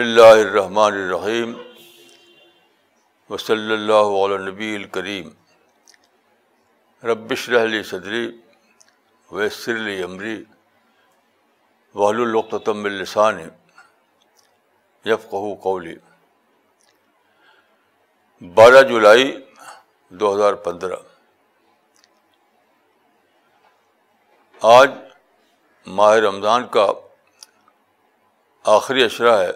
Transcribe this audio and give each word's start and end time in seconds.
بسم 0.00 0.08
اللہ 0.08 0.38
الرحمن 0.42 0.92
الرحیم 0.92 1.52
وصلی 3.30 3.72
اللہ 3.72 4.12
علیہ 4.18 4.38
نبی 4.46 4.74
الکریم 4.76 5.28
ربش 7.02 7.48
رحلی 7.48 7.82
صدری 7.82 8.24
ویسر 9.30 9.76
علی 9.76 10.02
عمری 10.04 10.34
وحل 11.94 12.20
القتم 12.20 12.84
السان 12.84 13.40
یفقہ 15.04 15.54
قولی 15.62 15.94
بارہ 18.42 18.82
جولائی 18.88 19.30
دو 20.12 20.34
ہزار 20.34 20.54
پندرہ. 20.66 21.02
آج 24.62 24.90
ماہ 25.86 26.14
رمضان 26.28 26.68
کا 26.68 26.92
آخری 28.64 29.04
اشرہ 29.04 29.40
ہے 29.40 29.50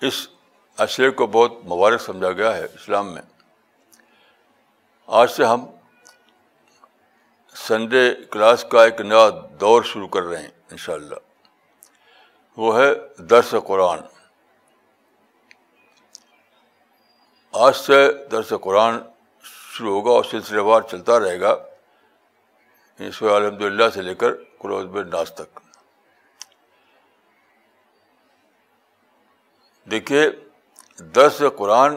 اس 0.00 0.28
اشرے 0.76 1.10
کو 1.10 1.26
بہت 1.26 1.52
مبارک 1.64 2.00
سمجھا 2.00 2.32
گیا 2.32 2.56
ہے 2.56 2.64
اسلام 2.64 3.14
میں۔ 3.14 3.22
آج 5.06 5.30
سے 5.30 5.44
ہم 5.44 5.66
سنڈے 7.54 8.14
کلاس 8.30 8.64
کا 8.70 8.84
ایک 8.84 9.00
نیا 9.00 9.30
دور 9.60 9.82
شروع 9.82 10.08
کر 10.08 10.22
رہے 10.22 10.40
ہیں 10.40 10.50
ان 10.70 10.76
شاء 10.76 10.92
اللہ 10.92 11.14
وہ 12.56 12.78
ہے 12.78 12.94
درس 13.16 13.54
قرآن۔ 13.66 13.98
آج 17.52 17.76
سے 17.76 18.12
درس 18.12 18.52
قرآن 18.62 18.94
شروع 19.42 19.94
ہوگا 19.94 20.10
اور 20.10 20.24
سلسلے 20.24 20.60
وار 20.60 20.82
چلتا 20.82 21.20
رہے 21.20 21.40
گا۔ 21.40 21.56
اس 22.98 23.22
الحمد 23.22 23.62
للہ 23.62 23.84
سے 23.94 24.02
لے 24.02 24.14
کر 24.14 24.34
کلوز 24.34 25.14
ناز 25.14 25.32
تک۔ 25.32 25.60
دیکھیے، 29.90 30.30
درس 30.98 31.42
قرآن 31.56 31.96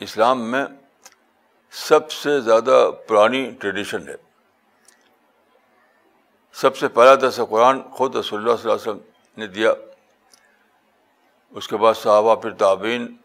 اسلام 0.00 0.50
میں 0.50 0.64
سب 1.70 2.10
سے 2.10 2.40
زیادہ 2.40 2.90
پرانی 3.08 3.50
ٹریڈیشن 3.50 4.08
ہے۔ 4.08 4.14
سب 6.52 6.76
سے 6.76 6.88
پہلا 6.88 7.14
درس 7.14 7.40
قرآن 7.50 7.82
خود 7.82 8.16
رسول 8.16 8.40
اللہ 8.40 8.56
صلی 8.56 8.70
اللہ 8.70 8.82
علیہ 8.82 8.92
وسلم 8.92 9.10
نے 9.36 9.46
دیا۔ 9.46 9.72
اس 11.50 11.68
کے 11.68 11.76
بعد 11.76 11.94
صحابہ، 11.94 12.34
پھر 12.34 12.50
تعبین 12.50 13.16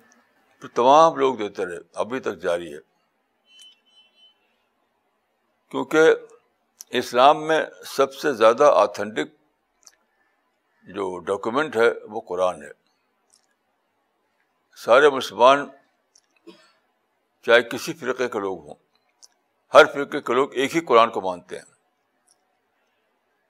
پھر 0.60 0.68
تمام 0.68 1.16
لوگ 1.16 1.36
دیتے 1.36 1.66
رہے۔ 1.66 1.78
ابھی 1.96 2.20
تک 2.20 2.36
جاری 2.36 2.74
ہے۔ 2.74 2.80
کیونکہ 5.72 6.16
اسلام 6.90 7.48
میں 7.48 7.66
سب 7.86 8.14
سے 8.14 8.34
زیادہ 8.34 8.72
آتھینٹک 8.76 9.34
جو 10.84 11.20
ڈاکومنٹ 11.20 11.76
ہے 11.76 11.90
وہ 12.10 12.22
قرآن 12.22 12.64
ہے۔ 12.64 12.83
سارے 14.76 15.10
مسلمان 15.10 15.70
چاہے 17.46 17.64
کسی 17.64 17.94
فرقے 17.94 18.28
کے 18.28 18.40
لوگ 18.40 18.68
ہوں، 18.68 18.76
ہر 19.74 19.86
فرقے 19.94 20.22
کے 20.22 20.34
لوگ 20.34 20.54
ایک 20.54 20.76
ہی 20.76 20.82
قرآن 20.82 21.10
کو 21.10 21.22
مانتے 21.22 21.58
ہیں۔ 21.58 21.66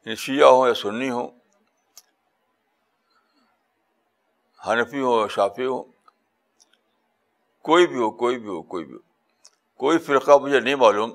یعنی 0.06 0.16
شیعہ 0.16 0.48
ہوں 0.48 0.68
یا 0.68 0.74
سنی 0.74 1.10
ہوں، 1.10 1.28
حنفی 4.68 5.00
ہو 5.00 5.22
یا 5.22 5.28
شافی 5.28 5.66
ہو 5.66 5.84
کوئی 7.62 7.88
بھی 7.88 7.96
ہو، 7.96 8.12
کوئی 8.12 8.40
بھی 8.40 8.48
ہو، 8.48 8.62
کوئی 8.62 8.86
بھی 8.86 8.94
ہو۔ 8.94 9.00
کوئی 9.78 9.98
فرقہ 9.98 10.32
مجھے 10.42 10.60
نہیں 10.60 10.76
معلوم 10.76 11.12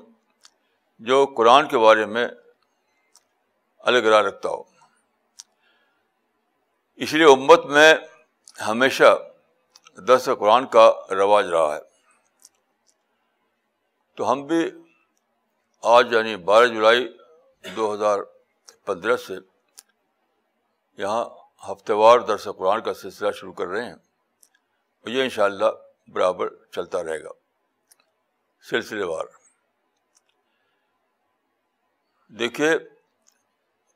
جو 0.99 1.25
قرآن 1.25 1.67
کے 1.67 1.77
بارے 1.77 2.05
میں 2.05 2.27
الگ 3.79 3.97
راہ 3.97 4.21
رکھتا 4.21 4.49
ہو۔ 4.49 4.63
اس 6.95 7.13
لیے 7.13 7.25
امت 7.25 7.65
میں 7.65 7.93
ہمیشہ 8.67 9.17
دس 10.07 10.29
قرآن 10.39 10.67
کا 10.67 10.93
رواج 11.09 11.47
رہا 11.47 11.75
ہے۔ 11.75 11.81
تو 14.15 14.31
ہم 14.31 14.45
بھی 14.45 14.71
آج 15.81 16.13
یعنی 16.13 16.35
بارہ 16.35 16.65
جولائی 16.65 17.17
دو 17.75 17.93
ہزار 17.93 18.19
پندرہ 18.85 19.17
سے 19.17 19.33
یہاں 20.97 21.25
ہفتے 21.71 21.93
وار 21.93 22.19
درس 22.19 22.47
قرآن 22.57 22.81
کا 22.81 22.93
سلسلہ 22.93 23.31
شروع 23.31 23.53
کر 23.53 23.65
رہے 23.65 23.85
ہیں۔ 23.85 23.93
اور 23.93 25.09
یہ 25.09 25.23
ان 25.23 25.29
شاء 25.29 25.43
اللہ 25.43 25.65
برابر 26.07 26.47
چلتا 26.71 27.03
رہے 27.03 27.23
گا۔ 27.23 27.29
سلسلے 28.69 29.03
وار۔ 29.03 29.25
دیکھیے، 32.27 32.69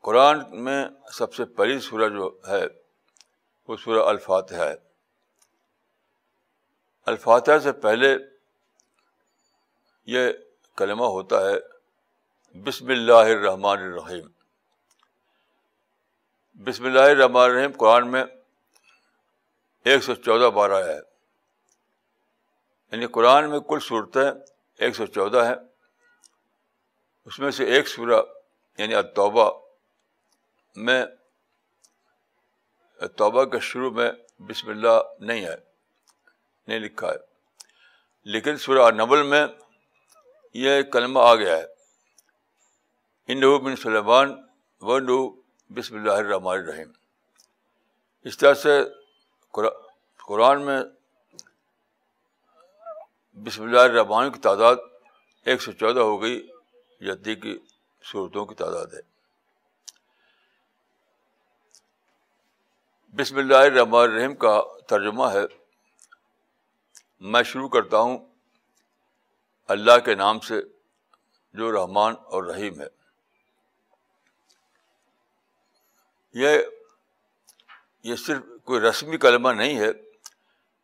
قرآن 0.02 0.64
میں 0.64 0.86
سب 1.14 1.34
سے 1.34 1.46
پہلی 1.46 1.80
سورہ 1.80 2.10
جو 2.10 2.40
ہے، 2.48 2.64
وہ 3.68 3.78
سورہ 3.78 4.00
الفاتحہ 4.00 4.66
ہے۔ 4.66 4.93
الفاتحہ 7.06 7.60
سے 7.60 7.72
پہلے 7.72 8.18
یہ 10.06 10.32
کلمہ 10.78 11.04
ہوتا 11.04 11.36
ہے 11.50 11.56
بسم 12.60 12.88
اللہ 12.88 13.14
الرحمٰن 13.14 13.80
الرحیم۔ 13.80 14.28
بسم 16.64 16.86
اللہ 16.86 17.00
الرحمٰن 17.00 17.50
الرحیم 17.50 17.72
قرآن 17.78 18.12
میں 18.12 18.24
ایک 19.86 20.04
سو 20.04 20.16
چودہ 20.16 20.46
بارہ 20.46 20.88
ہے۔ 20.88 20.98
یعنی 22.92 23.06
قرآن 23.06 23.50
میں 23.50 23.60
کل 23.60 23.80
صورتیں 23.82 24.32
ایک 24.78 24.96
سو 24.96 25.06
چودہ 25.06 25.46
ہیں۔ 25.46 25.56
اس 27.26 27.40
میں 27.40 27.52
سے 27.52 27.66
ایک 27.66 27.88
سورہ 27.88 28.22
یعنی 28.78 28.96
التوبہ 28.96 29.66
میں 30.76 31.06
توبہ 33.18 33.44
کے 33.44 33.60
شروع 33.60 33.92
میں 33.92 34.12
بسم 34.40 34.70
اللہ 34.70 35.02
نہیں 35.20 35.46
ہے۔ 35.46 35.73
نہیں 36.68 36.80
لکھا 36.80 37.08
ہے۔ 37.08 37.34
لیکن 38.24 38.58
سورہ 38.58 38.92
نبل 38.92 39.24
میں 39.24 39.48
یہ 40.54 40.82
کلمہ 40.82 41.20
آ 41.20 41.36
گیا 41.36 41.58
ہے۔ 41.58 41.66
ان 43.28 43.58
بن 43.58 43.76
سلیمان 43.76 44.44
و 44.82 45.30
بسم 45.70 45.96
اللہ 45.96 46.12
الرحمٰن 46.12 46.60
الرحیم۔ 46.60 46.92
اس 48.24 48.38
طرح 48.38 48.54
سے 48.54 48.84
قرآن 50.18 50.62
میں 50.62 50.82
بسم 53.34 53.64
اللہ 53.64 53.80
الرحمٰن 53.80 54.32
کی 54.32 54.40
تعداد 54.40 54.76
ایک 55.46 55.62
سو 55.62 55.72
چودہ 55.72 56.00
ہو 56.00 56.22
گئی 56.22 56.48
جدی 57.02 57.36
کی 57.36 57.60
صورتوں 58.12 58.46
کی 58.46 58.56
تعداد 58.56 58.94
ہے۔ 58.94 59.02
بسم 63.16 63.38
اللہ 63.38 63.58
الرحمٰن 63.58 64.12
الرحیم 64.12 64.36
کا 64.36 64.62
ترجمہ 64.88 65.24
ہے۔ 65.24 65.63
میں 67.24 67.44
شروع 67.44 67.70
کرتا 67.70 67.98
ہوں 67.98 68.18
اللہ 69.68 69.98
کے 70.06 70.16
نام 70.16 70.40
سے 70.40 70.62
جو 71.54 71.72
رحمان 71.72 72.14
اور 72.26 72.44
رحیم 72.44 72.82
ہے۔ 72.82 72.88
یہ 76.34 76.60
یہ 78.04 78.16
صرف 78.16 78.44
کوئی 78.64 78.82
رسمی 78.82 79.18
کلمہ 79.18 79.50
نہیں 79.50 79.80
ہے 79.80 79.92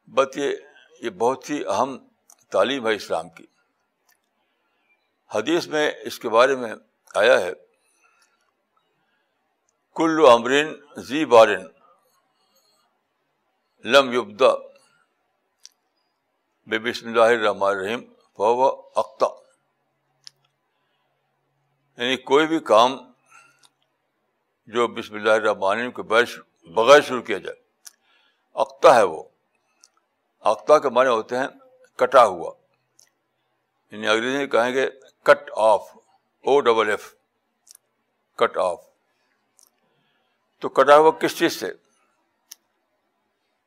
بٹ 0.07 0.37
یہ 0.37 0.55
یہ 1.01 1.09
بہت 1.09 1.49
ہی 1.49 1.65
اہم 1.65 1.97
تعلیم 2.49 2.87
ہے 2.87 2.95
اسلام 2.95 3.29
کی۔ 3.29 3.45
حدیث 5.35 5.67
میں 5.67 5.91
اس 6.01 6.19
کے 6.19 6.29
بارے 6.29 6.55
میں 6.55 6.73
آیا 7.15 7.39
ہے، 7.39 7.51
کل 9.95 10.19
امرین 10.31 10.73
زی 10.97 11.25
بارن 11.25 11.67
لم 13.85 14.13
یبدا 14.13 14.68
بے 16.69 16.79
بسم 16.79 17.07
اللہ 17.07 17.21
الرحمٰن 17.21 17.77
الرحیم 17.77 18.01
فو 18.37 18.81
اختہ 18.95 19.25
یعنی 21.97 22.17
کوئی 22.17 22.47
بھی 22.47 22.59
کام 22.59 23.11
جو 24.67 24.87
بسم 24.87 25.15
اللہ 25.15 25.31
الرحمٰن 25.31 25.71
الرحیم 25.71 25.91
کے 25.91 26.01
بغیر 26.01 26.23
بغیر 26.61 27.01
شروع 27.01 27.21
کیا 27.21 27.37
جائے۔ 27.37 27.63
اختہ 28.53 28.87
ہے 28.87 29.03
وہ۔ 29.03 29.23
اختہ 30.39 30.79
کے 30.79 30.89
معنی 30.89 31.09
ہوتے 31.09 31.37
ہیں 31.37 31.47
کٹا 31.95 32.25
ہوا۔ 32.25 32.53
یعنی 33.91 34.07
انگریزی 34.07 34.47
کہیں 34.47 34.73
گے 34.73 34.89
cut 35.23 35.51
off, 35.55 35.97
O 36.39 36.59
double 36.59 36.89
F, 36.89 37.15
cut 38.35 38.57
off. 38.57 38.85
تو 40.59 40.69
کٹا 40.69 40.97
ہوا 40.97 41.11
کس 41.11 41.37
چیز 41.37 41.59
سے؟ 41.59 41.71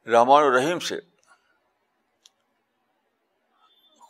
رحمان 0.06 0.44
الرحیم 0.44 0.78
سے۔ 0.78 1.11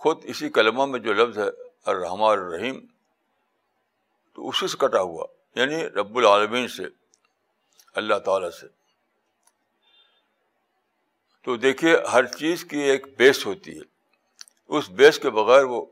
خود 0.03 0.21
اسی 0.25 0.49
کلمہ 0.49 0.87
میں 0.87 1.01
جو 1.01 1.13
لفظ 1.13 1.39
ہے 1.39 1.49
الرحمٰن 1.85 2.39
الرحیم، 2.39 2.87
تو 4.35 4.49
اسی 4.49 4.67
سے 4.69 4.77
کٹا 4.77 5.01
ہوا 5.01 5.27
یعنی 5.55 5.87
رب 5.87 6.17
العالمین 6.17 6.69
سے، 6.69 6.83
اللہ 7.95 8.19
تعالی 8.19 8.51
سے۔ 8.61 8.67
تو 11.43 11.57
دیکھیے، 11.57 11.97
ہر 12.13 12.27
چیز 12.27 12.65
کی 12.65 12.79
ایک 12.79 13.07
بیس 13.19 13.47
ہوتی 13.47 13.77
ہے۔ 13.77 13.83
اس 14.69 14.91
بیس 14.91 15.19
کے 15.19 15.31
بغیر 15.31 15.65
وہ 15.65 15.87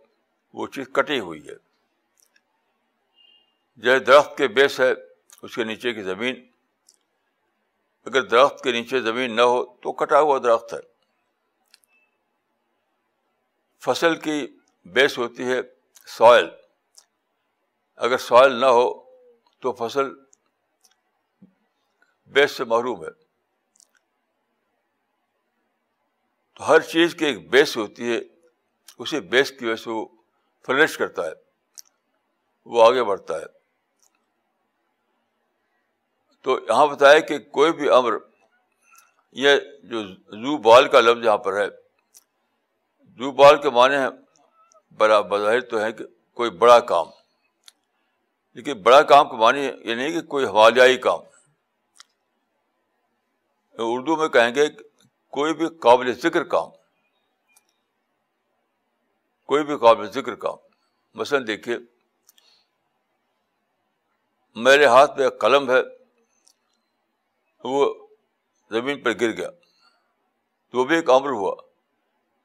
وہ 0.52 0.66
چیز 0.66 0.86
کٹی 0.92 1.20
ہوئی 1.20 1.48
ہے۔ 1.48 1.54
جیسے 3.76 4.04
درخت 4.04 4.36
کے 4.36 4.48
بیس 4.48 4.80
ہے، 4.80 4.92
اس 5.42 5.54
کے 5.54 5.64
نیچے 5.64 5.92
کی 5.92 6.02
زمین۔ 6.02 6.46
اگر 8.04 8.22
درخت 8.22 8.64
کے 8.64 8.72
نیچے 8.72 9.00
زمین 9.00 9.36
نہ 9.36 9.42
ہو، 9.42 9.64
تو 9.64 9.92
کٹا 9.92 10.20
ہوا 10.20 10.38
درخت 10.38 10.74
ہے۔ 10.74 10.89
فصل 13.80 14.16
کی 14.16 14.46
بیس 14.84 15.18
ہوتی 15.18 15.42
ہے 15.42 15.60
سوائل۔ 16.06 16.48
اگر 17.96 18.18
سوائل 18.18 18.52
نہ 18.52 18.66
ہو 18.66 19.02
تو 19.60 19.72
فصل 19.72 20.10
بیس 22.26 22.50
سے 22.50 22.64
محروم 22.64 23.04
ہے۔ 23.04 23.10
تو 26.54 26.68
ہر 26.68 26.80
چیز 26.80 27.14
کی 27.14 27.24
ایک 27.24 27.50
بیس 27.50 27.76
ہوتی 27.76 28.12
ہے، 28.12 28.18
اسی 28.98 29.20
بیس 29.20 29.50
کی 29.50 29.66
وجہ 29.66 29.76
سے 29.76 29.90
وہ 29.90 30.08
فلش 30.66 30.98
کرتا 30.98 31.26
ہے، 31.26 31.32
وہ 32.66 32.86
آگے 32.86 33.04
بڑھتا 33.04 33.38
ہے۔ 33.38 33.46
تو 36.42 36.58
یہاں 36.68 36.86
بتایا 36.86 37.20
کہ 37.20 37.38
کوئی 37.38 37.72
بھی 37.72 37.88
امر، 37.90 38.12
یہ 39.32 39.50
جو 39.82 40.06
زو 40.12 40.58
بال 40.58 40.88
کا 40.88 41.00
لفظ 41.00 41.24
یہاں 41.24 41.38
پر 41.38 41.60
ہے 41.60 41.79
زو 43.18 43.30
بال 43.30 43.62
کے 43.62 43.70
معنی 43.70 43.96
ہیں 43.96 44.08
بڑا 44.96 45.20
بظاہر 45.20 45.60
تو 45.60 45.82
ہے 45.82 45.92
کہ 45.92 46.04
کوئی 46.34 46.50
بڑا 46.50 46.80
کام۔ 46.80 47.06
لیکن 48.54 48.82
بڑا 48.82 49.02
کام 49.02 49.28
کے 49.28 49.36
معنی 49.36 49.60
یہ 49.60 49.94
نہیں 49.94 50.10
کہ 50.10 50.20
کوئی 50.20 50.44
حوالیائی 50.44 50.98
کام۔ 50.98 51.20
اردو 53.78 54.16
میں 54.16 54.28
کہیں 54.28 54.54
گے 54.54 54.68
کوئی 55.30 55.54
بھی 55.54 55.66
قابل 55.68 56.12
ذکر 56.12 56.44
کام۔ 56.44 56.68
کوئی 59.46 59.64
بھی 59.64 59.78
قابل 59.78 60.10
ذکر 60.10 60.34
کام۔ 60.34 60.56
مثلاً 61.14 61.46
دیکھیے، 61.46 61.76
میرے 64.54 64.86
ہاتھ 64.86 65.18
میں 65.18 65.26
ایک 65.26 65.40
قلم 65.40 65.70
ہے، 65.70 65.80
وہ 67.64 68.06
زمین 68.70 69.02
پر 69.02 69.12
گر 69.12 69.36
گیا۔ 69.36 69.50
تو 70.70 70.78
وہ 70.78 70.84
بھی 70.84 70.96
ایک 70.96 71.10
امر 71.10 71.30
ہوا۔ 71.30 71.69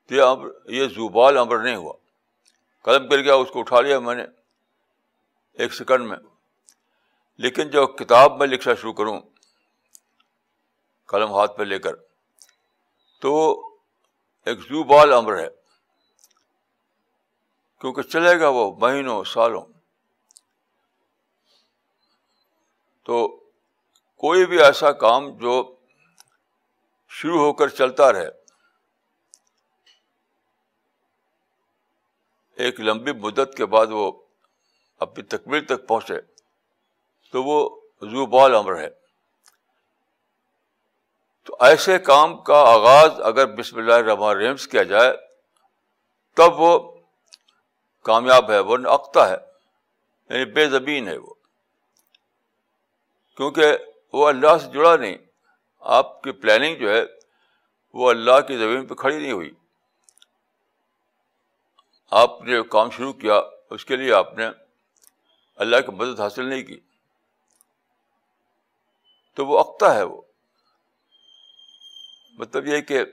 تو 0.07 0.15
یہ 0.15 0.21
امر 0.21 0.47
یہ 0.65 0.87
زوبال 0.87 1.37
امر 1.37 1.63
نہیں 1.63 1.75
ہوا۔ 1.75 1.93
قلم 2.83 3.07
گر 3.07 3.23
گیا 3.23 3.35
اس 3.35 3.51
کو 3.51 3.59
اٹھا 3.59 3.81
لیا 3.81 3.99
میں 3.99 4.15
نے 4.15 4.23
ایک 5.53 5.73
سیکنڈ 5.73 6.07
میں۔ 6.07 6.17
لیکن 7.37 7.69
جو 7.69 7.87
کتاب 7.87 8.37
میں 8.37 8.47
لکھنا 8.47 8.73
شروع 8.73 8.93
کروں، 8.93 9.21
قلم 11.05 11.33
ہاتھ 11.33 11.57
پہ 11.57 11.63
لے 11.63 11.79
کر، 11.79 11.95
تو 13.19 13.61
ایک 14.45 14.59
زو 14.59 14.83
بال 14.83 15.13
امر 15.13 15.39
ہے۔ 15.39 15.47
کیونکہ 17.81 18.01
چلے 18.01 18.39
گا 18.39 18.47
وہ 18.47 18.75
مہینوں، 18.75 19.23
سالوں۔ 19.23 19.65
تو 23.03 23.27
کوئی 24.17 24.45
بھی 24.45 24.61
ایسا 24.61 24.91
کام 24.91 25.29
جو 25.29 25.75
شروع 27.09 27.39
ہو 27.39 27.53
کر 27.53 27.67
چلتا 27.67 28.13
رہے 28.13 28.44
ایک 32.55 32.79
لمبی 32.79 33.11
مدت 33.11 33.57
کے 33.57 33.65
بعد 33.65 33.87
وہ 33.89 34.11
اپنی 34.99 35.23
تکمیل 35.23 35.65
تک 35.65 35.87
پہنچے، 35.87 36.17
تو 37.31 37.43
وہ 37.43 37.81
زو 38.01 38.25
بال 38.25 38.55
امر 38.55 38.79
ہے۔ 38.79 38.89
تو 41.43 41.57
ایسے 41.59 41.99
کام 41.99 42.41
کا 42.41 42.57
آغاز 42.57 43.21
اگر 43.21 43.45
بسم 43.45 43.77
اللہ 43.77 43.93
الرحمن 43.93 44.29
الرحیم 44.29 44.55
سے 44.55 44.69
کیا 44.69 44.83
جائے، 44.83 45.13
تب 46.33 46.61
وہ 46.61 46.97
کامیاب 48.03 48.51
ہے، 48.51 48.59
وہ 48.59 48.77
نقطہ 48.77 49.19
ہے 49.19 49.37
یعنی 50.29 50.45
بے 50.45 50.69
زمین 50.69 51.07
ہے 51.07 51.17
وہ۔ 51.17 51.33
کیونکہ 53.37 53.77
وہ 54.13 54.27
اللہ 54.27 54.57
سے 54.61 54.71
جڑا 54.71 54.95
نہیں، 54.95 55.17
آپ 55.79 56.23
کی 56.23 56.31
پلاننگ 56.31 56.75
جو 56.75 56.89
ہے، 56.89 57.01
وہ 57.93 58.09
اللہ 58.09 58.41
کی 58.47 58.57
زمین 58.57 58.85
پہ 58.85 58.93
کھڑی 58.93 59.17
نہیں 59.17 59.31
ہوئی۔ 59.31 59.51
آپ 62.11 62.41
نے 62.41 62.53
کام 62.69 62.89
شروع 62.89 63.13
کیا، 63.13 63.41
اس 63.69 63.85
کے 63.85 63.95
لیے 63.95 64.13
آپ 64.13 64.33
نے 64.33 64.47
اللہ 65.55 65.75
کی 65.75 65.91
مدد 65.91 66.19
حاصل 66.19 66.45
نہیں 66.45 66.63
کی۔ 66.63 66.79
تو 69.33 69.45
وہ 69.45 69.59
اختہ 69.59 69.85
ہے 69.85 70.03
وہ۔ 70.03 70.21
مطلب 72.33 72.67
یہ 72.67 72.81
کہ 72.81 73.05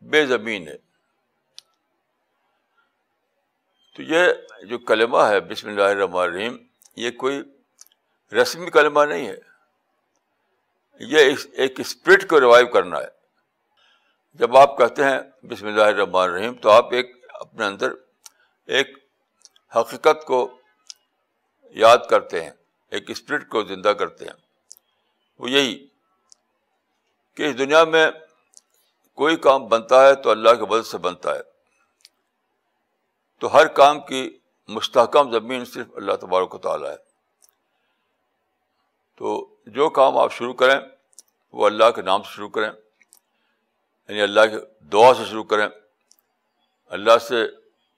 بے 0.00 0.26
زمین 0.26 0.68
ہے۔ 0.68 0.76
تو 3.96 4.02
یہ 4.02 4.32
جو 4.62 4.78
کلمہ 4.78 5.18
ہے، 5.18 5.40
بسم 5.40 5.68
اللہ 5.68 5.82
الرحمن 5.82 6.22
الرحیم، 6.22 6.56
یہ 6.96 7.10
کوئی 7.10 7.42
رسمی 8.32 8.70
کلمہ 8.70 9.04
نہیں 9.04 9.28
ہے۔ 9.28 9.36
یہ 11.00 11.34
ایک 11.52 11.80
اسپرٹ 11.80 12.28
کو 12.28 12.40
ریوائو 12.40 12.66
کرنا 12.66 12.98
ہے۔ 12.98 13.17
جب 14.34 14.56
آپ 14.56 14.78
کہتے 14.78 15.04
ہیں 15.04 15.46
بسم 15.46 15.66
اللہ 15.66 15.82
الرحمن 15.82 16.22
الرحیم، 16.22 16.54
تو 16.54 16.70
آپ 16.70 16.92
ایک 16.92 17.26
اپنے 17.32 17.66
اندر 17.66 17.92
ایک 18.66 18.98
حقیقت 19.76 20.24
کو 20.26 20.58
یاد 21.70 21.98
کرتے 22.10 22.44
ہیں، 22.44 22.50
ایک 22.90 23.10
اسپرٹ 23.10 23.48
کو 23.48 23.62
زندہ 23.62 23.88
کرتے 23.88 24.24
ہیں۔ 24.24 24.32
وہ 25.38 25.50
یہی 25.50 25.88
کہ 27.34 27.42
اس 27.42 27.58
دنیا 27.58 27.84
میں 27.84 28.10
کوئی 29.14 29.36
کام 29.36 29.66
بنتا 29.66 30.06
ہے 30.06 30.14
تو 30.14 30.30
اللہ 30.30 30.50
کے 30.50 30.66
مدد 30.66 30.86
سے 30.86 30.98
بنتا 30.98 31.34
ہے۔ 31.34 31.40
تو 33.38 33.56
ہر 33.56 33.66
کام 33.66 34.00
کی 34.00 34.38
مستحکم 34.68 35.30
زمین 35.30 35.64
صرف 35.64 35.86
اللہ 35.94 36.12
تبارک 36.12 36.54
و 36.54 36.58
تعالیٰ 36.58 36.90
ہے۔ 36.90 36.96
تو 39.16 39.56
جو 39.66 39.88
کام 39.88 40.18
آپ 40.18 40.32
شروع 40.32 40.54
کریں، 40.54 40.80
وہ 41.52 41.66
اللہ 41.66 41.90
کے 41.90 42.02
نام 42.02 42.22
سے 42.22 42.30
شروع 42.32 42.48
کریں۔ 42.48 42.70
یعنی 44.08 44.20
اللہ 44.22 44.40
کی 44.40 44.56
دعا 44.92 45.14
سے 45.14 45.24
شروع 45.24 45.44
کریں، 45.44 45.68
اللہ 46.86 47.18
سے 47.18 47.46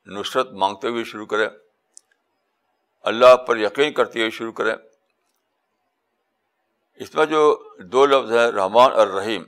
نصرت 0.07 0.53
مانگتے 0.53 0.89
ہوئے 0.89 1.05
شروع 1.05 1.27
کریں، 1.27 1.49
اللہ 3.05 3.37
پر 3.37 3.57
یقین 3.57 3.93
کرتے 3.93 4.19
ہوئے 4.19 4.31
شروع 4.31 4.53
کریں۔ 4.53 4.75
اس 7.01 7.15
میں 7.15 7.27
جو 7.27 7.43
دو 7.79 8.07
لفظ 8.07 8.33
ہیں، 8.33 8.47
رحمان 8.53 8.93
اور 8.93 9.07
رحیم، 9.07 9.45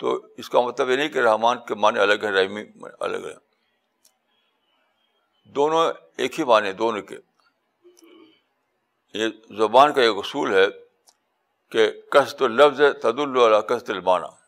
تو 0.00 0.26
اس 0.36 0.48
کا 0.48 0.60
مطلب 0.60 0.90
یہ 0.90 0.96
نہیں 0.96 1.08
کہ 1.08 1.18
رحمان 1.18 1.58
کے 1.68 1.74
معنی 1.74 1.98
الگ 1.98 2.22
ہے 2.22 2.30
رحیمی 2.30 2.64
الگ 3.00 3.16
ہے 3.16 3.34
دونوں 5.54 5.92
ایک 6.16 6.38
ہی 6.40 6.44
معنی 6.44 6.72
دونوں 6.72 7.02
کے۔ 7.02 7.16
یہ 9.14 9.28
زبان 9.56 9.92
کا 9.92 10.02
ایک 10.02 10.16
اصول 10.16 10.54
ہے 10.54 10.66
کہ 11.72 11.90
کست 12.10 12.42
لفظ 12.42 12.80
تد 13.02 13.18
اللہ 13.18 13.60
کست 13.60 13.90
المانا 13.90 14.41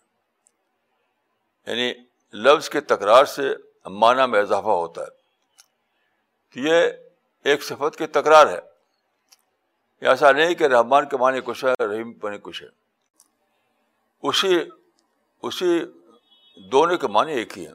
یعنی 1.67 1.95
لفظ 2.33 2.69
کے 2.69 2.81
تکرار 2.81 3.25
سے 3.25 3.55
معنی 3.85 4.31
میں 4.31 4.41
اضافہ 4.41 4.67
ہوتا 4.67 5.03
ہے۔ 5.03 5.07
تو 6.55 6.61
یہ 6.61 6.91
ایک 7.45 7.63
صفت 7.63 7.99
کی 7.99 8.07
تکرار 8.07 8.47
ہے۔ 8.47 8.75
ایسا 10.01 10.33
نہیں 10.33 10.55
کہ 10.55 10.65
رحمان 10.65 11.09
کے 11.09 11.17
معنی 11.17 11.41
کچھ 11.45 11.65
ہے، 11.65 11.85
رحیم 11.85 12.13
کے 12.13 12.39
کچھ 12.43 12.63
ہے۔ 12.63 12.69
اسی 14.23 14.59
اسی 15.43 15.85
دونوں 16.57 16.99
کے 16.99 17.07
معنی 17.07 17.33
ایک 17.33 17.59
ہی 17.59 17.67
ہیں۔ 17.67 17.75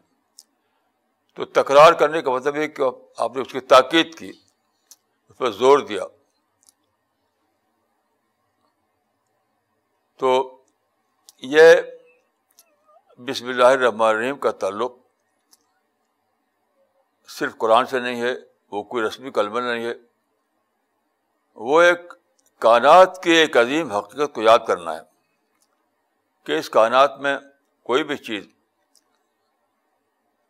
تو 1.36 1.46
تکرار 1.46 1.94
کرنے 1.94 2.22
کا 2.22 2.32
مطلب 2.32 2.56
یہ 2.56 2.68
کہ 2.68 2.84
آپ 3.18 3.36
نے 3.36 3.42
اس 3.42 3.52
کی 3.52 3.60
تاکید 3.60 4.18
کی، 4.18 4.32
اس 5.30 5.38
پر 5.38 5.52
زور 5.52 5.80
دیا۔ 5.80 6.04
تو 10.18 10.62
یہ 11.42 11.74
بسم 13.20 13.48
اللہ 13.48 13.66
الرحمن 13.66 14.08
الرحیم 14.08 14.38
کا 14.38 14.52
تعلق 14.52 14.92
صرف 17.30 17.58
قرآن 17.58 17.86
سے 17.86 18.00
نہیں 18.00 18.22
ہے، 18.22 18.34
وہ 18.72 18.84
کوئی 18.84 19.04
رسمی 19.04 19.32
کلمہ 19.32 19.60
نہیں 19.60 19.86
ہے۔ 19.86 19.94
وہ 21.58 21.82
ایک 21.82 22.14
کائنات 22.62 23.22
کی 23.24 23.32
ایک 23.32 23.58
عظیم 23.58 23.92
حقیقت 23.92 24.34
کو 24.36 24.42
یاد 24.42 24.60
کرنا 24.68 24.96
ہے 24.96 25.02
کہ 26.48 26.60
اس 26.60 26.70
کائنات 26.70 27.20
میں 27.20 27.38
کوئی 27.86 28.04
بھی 28.04 28.18
چیز، 28.18 28.48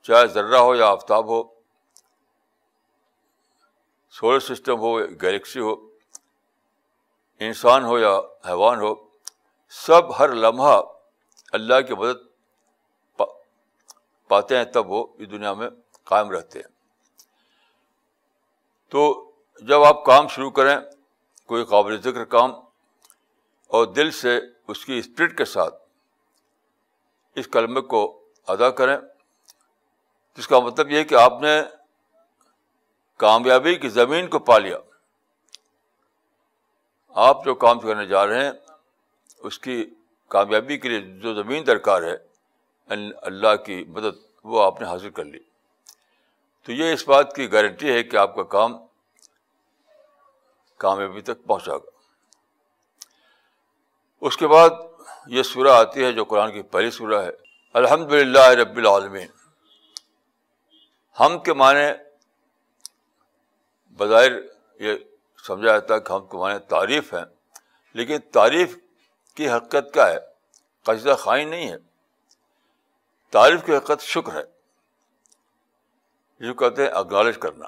چاہے 0.05 0.27
ذرہ 0.27 0.59
ہو 0.59 0.75
یا 0.75 0.87
آفتاب 0.87 1.29
ہو، 1.29 1.41
سولر 4.13 4.39
سسٹم 4.53 4.79
ہو، 4.79 4.97
گلیکسی 5.23 5.59
ہو، 5.59 5.75
انسان 7.41 7.85
ہو 7.85 7.99
یا 7.99 8.17
حیوان 8.47 8.79
ہو، 8.79 8.95
سب 9.73 10.17
ہر 10.19 10.35
لمحہ 10.35 10.81
اللہ 11.53 11.81
کی 11.87 11.93
مدد 11.93 12.27
پاتے 14.29 14.57
ہیں، 14.57 14.63
تب 14.63 14.91
وہ 14.91 15.07
اس 15.17 15.31
دنیا 15.31 15.53
میں 15.53 15.69
قائم 16.03 16.31
رہتے 16.31 16.59
ہیں۔ 16.59 16.67
تو 18.89 19.31
جب 19.61 19.83
آپ 19.83 20.05
کام 20.05 20.27
شروع 20.27 20.51
کریں، 20.51 20.77
کوئی 21.45 21.65
قابل 21.65 22.01
ذکر 22.01 22.25
کام 22.25 22.51
اور 23.67 23.85
دل 23.85 24.11
سے 24.11 24.39
اس 24.67 24.85
کی 24.85 24.97
اسپرٹ 24.99 25.37
کے 25.37 25.45
ساتھ 25.45 25.75
اس 27.35 27.47
کلمے 27.47 27.81
کو 27.81 28.01
ادا 28.47 28.69
کریں، 28.69 28.97
جس 30.37 30.47
کا 30.47 30.59
مطلب 30.59 30.91
یہ 30.91 31.03
کہ 31.03 31.15
آپ 31.15 31.41
نے 31.41 31.61
کامیابی 33.17 33.75
کی 33.75 33.89
زمین 33.89 34.27
کو 34.27 34.39
پا 34.39 34.57
لیا۔ 34.57 34.77
آپ 37.07 37.45
جو 37.45 37.55
کام 37.55 37.79
کرنے 37.79 38.05
جا 38.05 38.27
رہے 38.27 38.43
ہیں، 38.43 38.51
اس 39.37 39.59
کی 39.59 39.85
کامیابی 40.27 40.77
کے 40.77 40.89
لیے 40.89 41.01
جو 41.19 41.33
زمین 41.33 41.67
درکار 41.67 42.03
ہے 42.03 42.28
اللہ 43.21 43.55
کی 43.55 43.85
مدد 43.87 44.17
وہ 44.43 44.63
آپ 44.63 44.81
نے 44.81 44.87
حاصل 44.87 45.09
کر 45.09 45.25
لی۔ 45.25 45.39
تو 46.63 46.71
یہ 46.71 46.93
اس 46.93 47.07
بات 47.07 47.35
کی 47.35 47.51
گارنٹی 47.51 47.91
ہے 47.91 48.03
کہ 48.03 48.17
آپ 48.17 48.35
کا 48.35 48.43
کام 48.43 48.77
کامیابی 50.77 51.21
تک 51.21 51.45
پہنچا 51.47 51.77
گا۔ 51.77 51.89
اس 54.21 54.37
کے 54.37 54.47
بعد 54.47 54.69
یہ 55.27 55.43
سورہ 55.43 55.67
آتی 55.67 56.03
ہے 56.03 56.11
جو 56.11 56.25
قرآن 56.25 56.51
کی 56.51 56.61
پہلی 56.61 56.91
سورہ 56.91 57.21
ہے۔ 57.21 57.29
الحمد 57.73 58.11
للہ 58.11 58.49
رب 58.49 58.77
العالمین۔ 58.77 59.27
ہم 61.19 61.39
کے 61.39 61.53
معنی 61.53 61.93
بظاہر 63.97 64.31
یہ 64.79 64.95
سمجھا 65.47 65.71
جاتا 65.71 65.93
ہے 65.93 65.99
کہ 65.99 66.13
ہم 66.13 66.27
کے 66.27 66.37
معنی 66.37 66.59
تعریف 66.59 67.13
ہیں، 67.13 67.25
لیکن 67.93 68.17
تعریف 68.19 68.77
کی 69.35 69.49
حقیقت 69.49 69.93
کیا 69.93 70.07
ہے؟ 70.07 70.17
قصدہ 70.83 71.15
خائن 71.19 71.49
نہیں 71.49 71.71
ہے۔ 71.71 71.88
تعریف 73.29 73.65
کی 73.65 73.77
حقیقت 73.77 74.01
شکر 74.01 74.33
ہے۔ 74.33 74.59
جو 76.39 76.53
کہتے 76.53 76.83
ہیں 76.83 76.89
اگنالج 76.89 77.37
کرنا۔ 77.37 77.65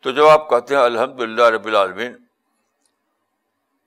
تو 0.00 0.10
جب 0.10 0.26
آپ 0.26 0.50
کہتے 0.50 0.76
ہیں 0.76 0.82
الحمد 0.82 1.20
للہ 1.20 1.42
رب 1.42 1.64
العالمین، 1.64 2.16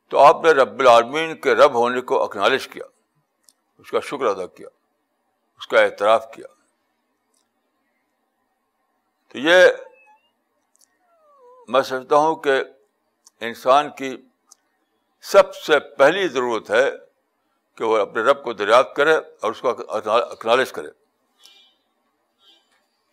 تو 0.09 0.19
آپ 0.19 0.41
نے 0.43 0.51
رب 0.51 0.79
العالمین 0.79 1.41
کے 1.41 1.55
رب 1.55 1.74
ہونے 1.74 2.01
کو 2.01 2.24
اکنالج 2.24 2.67
کیا، 2.67 2.83
اس 3.77 3.91
کا 3.91 4.00
شکر 4.00 4.25
ادا 4.25 4.47
کیا، 4.47 4.67
اس 5.57 5.67
کا 5.67 5.81
اعتراف 5.81 6.27
کیا۔ 6.33 6.47
تو 9.29 9.38
یہ 9.38 9.67
میں 11.67 11.81
سمجھتا 11.81 12.15
ہوں 12.15 12.36
کہ 12.36 12.63
انسان 13.39 13.91
کی 13.91 14.17
سب 15.21 15.55
سے 15.55 15.79
پہلی 15.79 16.27
ضرورت 16.27 16.69
ہے 16.69 17.07
کہ 17.77 17.84
وہ 17.84 17.98
اپنے 17.98 18.22
رب 18.22 18.43
کو 18.43 18.53
دریافت 18.53 18.96
کرے 18.96 19.15
اور 19.15 19.51
اس 19.51 19.62
کو 19.62 19.69
اکنالج 20.31 20.72
کرے۔ 20.72 20.88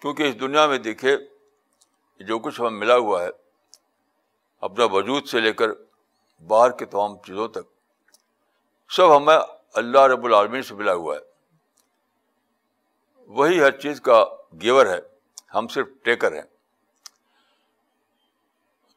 کیونکہ 0.01 0.23
اس 0.23 0.41
دنیا 0.41 0.67
میں 0.67 0.79
دیکھے 0.79 1.17
جو 2.21 2.39
کچھ 2.39 2.61
ہمیں 2.61 2.71
ملا 2.71 2.97
ہوا 2.97 3.23
ہے، 3.23 3.29
اپنا 4.61 4.85
وجود 4.85 5.27
سے 5.27 5.41
لے 5.41 5.53
کر 5.53 5.67
باہر 6.47 6.71
کی 6.71 6.85
تمام 6.85 7.17
چیزوں 7.17 7.49
تک، 7.49 7.65
سب 8.91 9.17
ہمیں 9.17 9.39
اللہ 9.75 10.01
رب 10.01 10.25
العالمین 10.25 10.63
سے 10.63 10.75
ملا 10.75 10.93
ہوا 10.93 11.17
ہے۔ 11.17 11.21
وہی 13.27 13.61
ہر 13.61 13.71
چیز 13.71 14.01
کا 14.01 14.25
گیور 14.63 14.87
ہے، 14.87 15.01
ہم 15.55 15.69
صرف 15.69 15.89
ٹیکر 16.03 16.33
ہیں۔ 16.33 16.49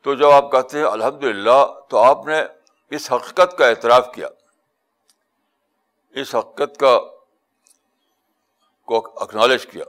تو 0.02 0.16
جب 0.16 0.30
آپ 0.30 0.52
کہتے 0.52 0.78
ہیں 0.78 0.86
الحمد 0.86 1.24
للہ 1.24 1.80
تو 1.90 1.98
آپ 1.98 2.26
نے 2.26 2.44
اس 2.90 3.12
حقیقت 3.12 3.58
کا 3.58 3.68
اعتراف 3.68 4.10
کیا۔ 4.16 4.28
اس 6.22 6.36
حقیقت 6.36 6.80
کا 6.80 7.00
کو 8.86 9.20
اکنالج 9.20 9.68
کیا۔ 9.68 9.84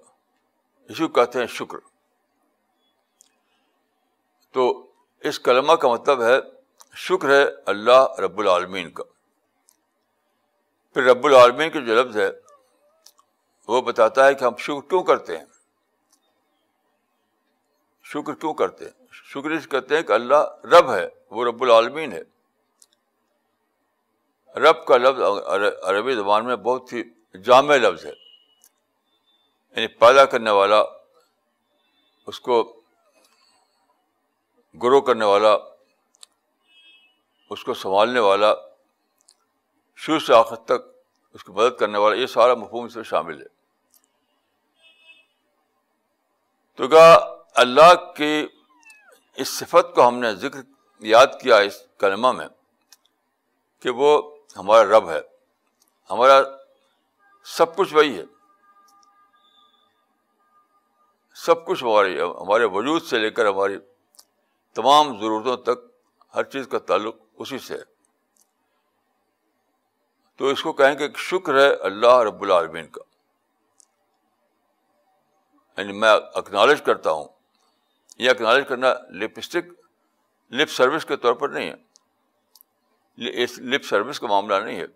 اسی 0.89 1.07
کو 1.07 1.09
کہتے 1.09 1.39
ہیں 1.39 1.47
شکر۔ 1.47 1.79
تو 4.53 4.91
اس 5.21 5.41
کلمہ 5.41 5.73
کا 5.73 5.89
مطلب 5.89 6.23
ہے 6.23 6.37
شکر 6.95 7.29
ہے 7.29 7.45
اللہ 7.67 8.21
رب 8.21 8.39
العالمین 8.39 8.91
کا۔ 8.91 9.05
پھر 10.95 11.05
رب 11.05 11.25
العالمین 11.25 11.71
کے 11.71 11.81
جو 11.81 12.03
لفظ 12.03 12.17
ہے، 12.17 12.31
وہ 13.69 13.83
بتاتا 13.83 14.27
ہے 14.27 14.35
کہ 14.35 14.45
ہم 14.45 14.57
شکر 14.57 14.89
کیوں 14.89 15.03
کرتے 15.03 15.39
ہیں؟ 15.39 15.45
شکر 18.03 18.35
کیوں 18.35 18.55
کرتے 18.55 18.85
ہیں؟ 18.85 19.07
شکر 19.13 19.51
اس 19.51 19.69
کہتے 19.69 19.97
ہیں 19.97 20.03
کہ 20.03 20.13
اللہ 20.13 20.45
رب 20.65 20.93
ہے، 20.93 21.09
وہ 21.31 21.45
رب 21.45 21.63
العالمین 21.63 22.13
ہے۔ 22.13 22.38
رب 24.59 24.87
کا 24.87 24.97
لفظ 24.97 25.21
عربی 25.83 26.15
زبان 26.15 26.47
میں 26.47 26.57
بہت 26.57 26.93
ہی 26.93 27.03
جامع 27.43 27.77
لفظ 27.77 28.07
ہے۔ 28.07 28.13
یعنی 29.71 29.87
پیدا 29.87 30.25
کرنے 30.25 30.51
والا، 30.51 30.83
اس 32.27 32.41
کو 32.41 32.81
گرو 34.83 35.01
کرنے 35.01 35.25
والا، 35.25 35.57
اس 37.51 37.65
کو 37.65 37.75
سنبھالنے 37.75 38.21
والا، 38.21 38.55
شروع 39.97 40.19
سے 40.19 40.35
آخر 40.35 40.57
تک 40.57 40.89
اس 41.35 41.45
کی 41.45 41.53
مدد 41.53 41.79
کرنے 41.79 41.99
والا، 41.99 42.17
یہ 42.17 42.27
سارا 42.27 42.55
مفہوم 42.55 42.85
اس 42.85 42.97
میں 42.97 43.05
شامل 43.05 43.41
ہے۔ 43.41 43.47
تو 46.77 46.89
کیا 46.89 47.15
اللہ 47.55 47.95
کی 48.17 48.47
اس 49.35 49.49
صفت 49.49 49.95
کو 49.95 50.09
ہم 50.09 50.19
نے 50.19 50.35
ذکر، 50.35 50.61
یاد 51.01 51.27
کیا 51.43 51.57
اس 51.57 51.83
کلمہ 51.99 52.33
میں 52.33 52.49
کہ 53.81 53.91
وہ 53.91 54.38
ہمارا 54.57 54.99
رب 54.99 55.11
ہے، 55.11 55.21
ہمارا 56.11 56.43
سب 57.45 57.77
کچھ 57.77 57.95
وہی 57.95 58.19
ہے۔ 58.19 58.25
سب 61.35 61.67
کچھ 61.67 61.85
ہماری، 61.85 62.21
ہمارے 62.21 62.65
وجود 62.65 63.03
سے 63.03 63.19
لے 63.19 63.31
کر 63.31 63.47
ہماری 63.47 63.79
تمام 64.75 65.21
ضرورتوں 65.21 65.57
تک 65.57 65.79
ہر 66.35 66.45
چیز 66.45 66.69
کا 66.69 66.79
تعلق 66.79 67.17
اسی 67.39 67.59
سے 67.59 67.75
ہے۔ 67.75 67.99
تو 70.37 70.47
اس 70.47 70.63
کو 70.63 70.73
کہیں 70.73 70.95
کہ 70.95 71.09
شکر 71.17 71.55
ہے 71.55 71.75
اللہ 71.75 72.19
رب 72.19 72.43
العالمین 72.43 72.89
کا۔ 72.89 73.03
یعنی 75.81 75.93
میں 75.93 76.09
اکنالج 76.35 76.83
کرتا 76.83 77.11
ہوں۔ 77.11 77.29
یہ 78.19 78.31
اکنالج 78.31 78.69
کرنا 78.69 78.95
لپسٹک 79.11 79.65
لپ 80.51 80.71
سروس 80.71 81.05
کے 81.05 81.17
طور 81.17 81.33
پر 81.33 81.49
نہیں 81.49 81.71
ہے۔ 81.71 81.88
لپ 83.59 83.85
سروس 83.85 84.21
کا 84.21 84.27
معاملہ 84.27 84.55
نہیں 84.55 84.81
ہے۔ 84.81 84.87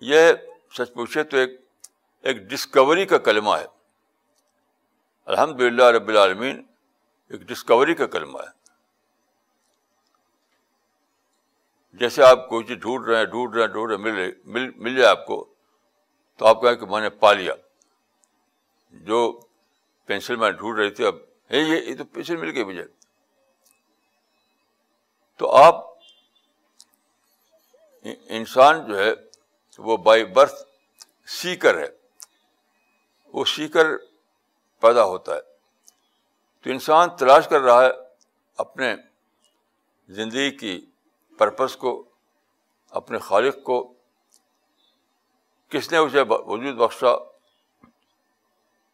یہ 0.00 0.32
سچ 0.72 0.92
پوچھے 0.94 1.22
تو 1.22 1.36
ایک 1.36 1.60
ایک 2.22 2.36
ڈسکوری 2.36 3.06
کا 3.06 3.18
کلمہ 3.18 3.50
ہے۔ 3.50 3.66
الحمد 5.24 5.60
للہ 5.60 5.84
رب 5.84 6.08
العالمین 6.08 6.64
ایک 7.28 7.40
ڈسکوری 7.40 7.94
کا 7.94 8.06
کلمہ 8.06 8.38
ہے۔ 8.38 8.60
جیسے 11.92 12.22
آپ 12.22 12.48
کوئی 12.48 12.64
چیز 12.64 12.76
ڈھونڈ 12.76 13.08
رہے 13.08 13.16
ہیں، 13.16 13.24
ڈھونڈ 13.24 13.54
رہے 13.54 13.60
ہیں، 13.60 13.68
ڈھونڈ 13.68 13.90
رہے 13.90 13.98
مل 13.98 14.32
مل 14.44 14.70
مل 14.76 14.94
جائے 14.94 15.10
آپ 15.10 15.26
کو، 15.26 15.54
تو 16.36 16.46
آپ 16.46 16.62
کہیں 16.62 16.76
کہ 16.76 16.86
میں 16.86 17.00
نے 17.00 17.10
پا 17.10 17.32
لیا۔ 17.32 17.54
جو 18.90 19.40
پینسل 20.06 20.36
میں 20.36 20.50
ڈھونڈ 20.50 20.78
رہی 20.78 20.90
تھی 20.90 21.06
اب 21.06 21.14
ہے 21.50 21.58
یہ 21.58 21.96
تو 21.98 22.04
پینسل 22.04 22.36
مل 22.36 22.50
گئی 22.54 22.64
مجھے۔ 22.64 22.84
تو 25.36 25.50
آپ 25.50 25.89
انسان 28.02 28.86
جو 28.86 28.98
ہے، 28.98 29.12
وہ 29.78 29.96
بائی 29.96 30.24
برتھ 30.24 30.54
سیکر 31.26 31.78
ہے۔ 31.78 31.86
وہ 33.26 33.44
سیکر 33.44 33.86
پیدا 34.80 35.04
ہوتا 35.04 35.34
ہے۔ 35.34 35.40
تو 36.60 36.70
انسان 36.70 37.16
تلاش 37.16 37.48
کر 37.48 37.60
رہا 37.60 37.84
ہے 37.84 37.90
اپنے 38.56 38.94
زندگی 40.08 40.50
کی 40.50 40.86
پرپز 41.38 41.76
کو، 41.76 42.04
اپنے 42.90 43.18
خالق 43.18 43.62
کو۔ 43.64 43.94
کس 45.68 45.92
نے 45.92 45.98
اسے 45.98 46.20
وجود 46.20 46.74
بخشا؟ 46.74 47.16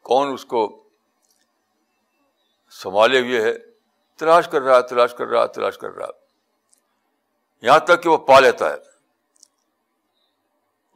کون 0.02 0.32
اس 0.32 0.44
کو 0.44 0.88
سنبھالے 2.70 3.20
ہوئے 3.20 3.40
ہے؟ 3.40 3.52
تلاش 4.16 4.48
کر 4.48 4.60
رہا 4.60 4.76
ہے، 4.76 4.82
تلاش 4.82 5.14
کر 5.14 5.26
رہا 5.26 5.42
ہے، 5.42 5.48
تلاش 5.48 5.78
کر 5.78 5.90
رہا 5.90 6.06
ہے۔ 6.06 6.26
یہاں 7.62 7.78
تک 7.78 8.02
کہ 8.02 8.08
وہ 8.08 8.16
پا 8.16 8.40
لیتا 8.40 8.70
ہے۔ 8.70 8.95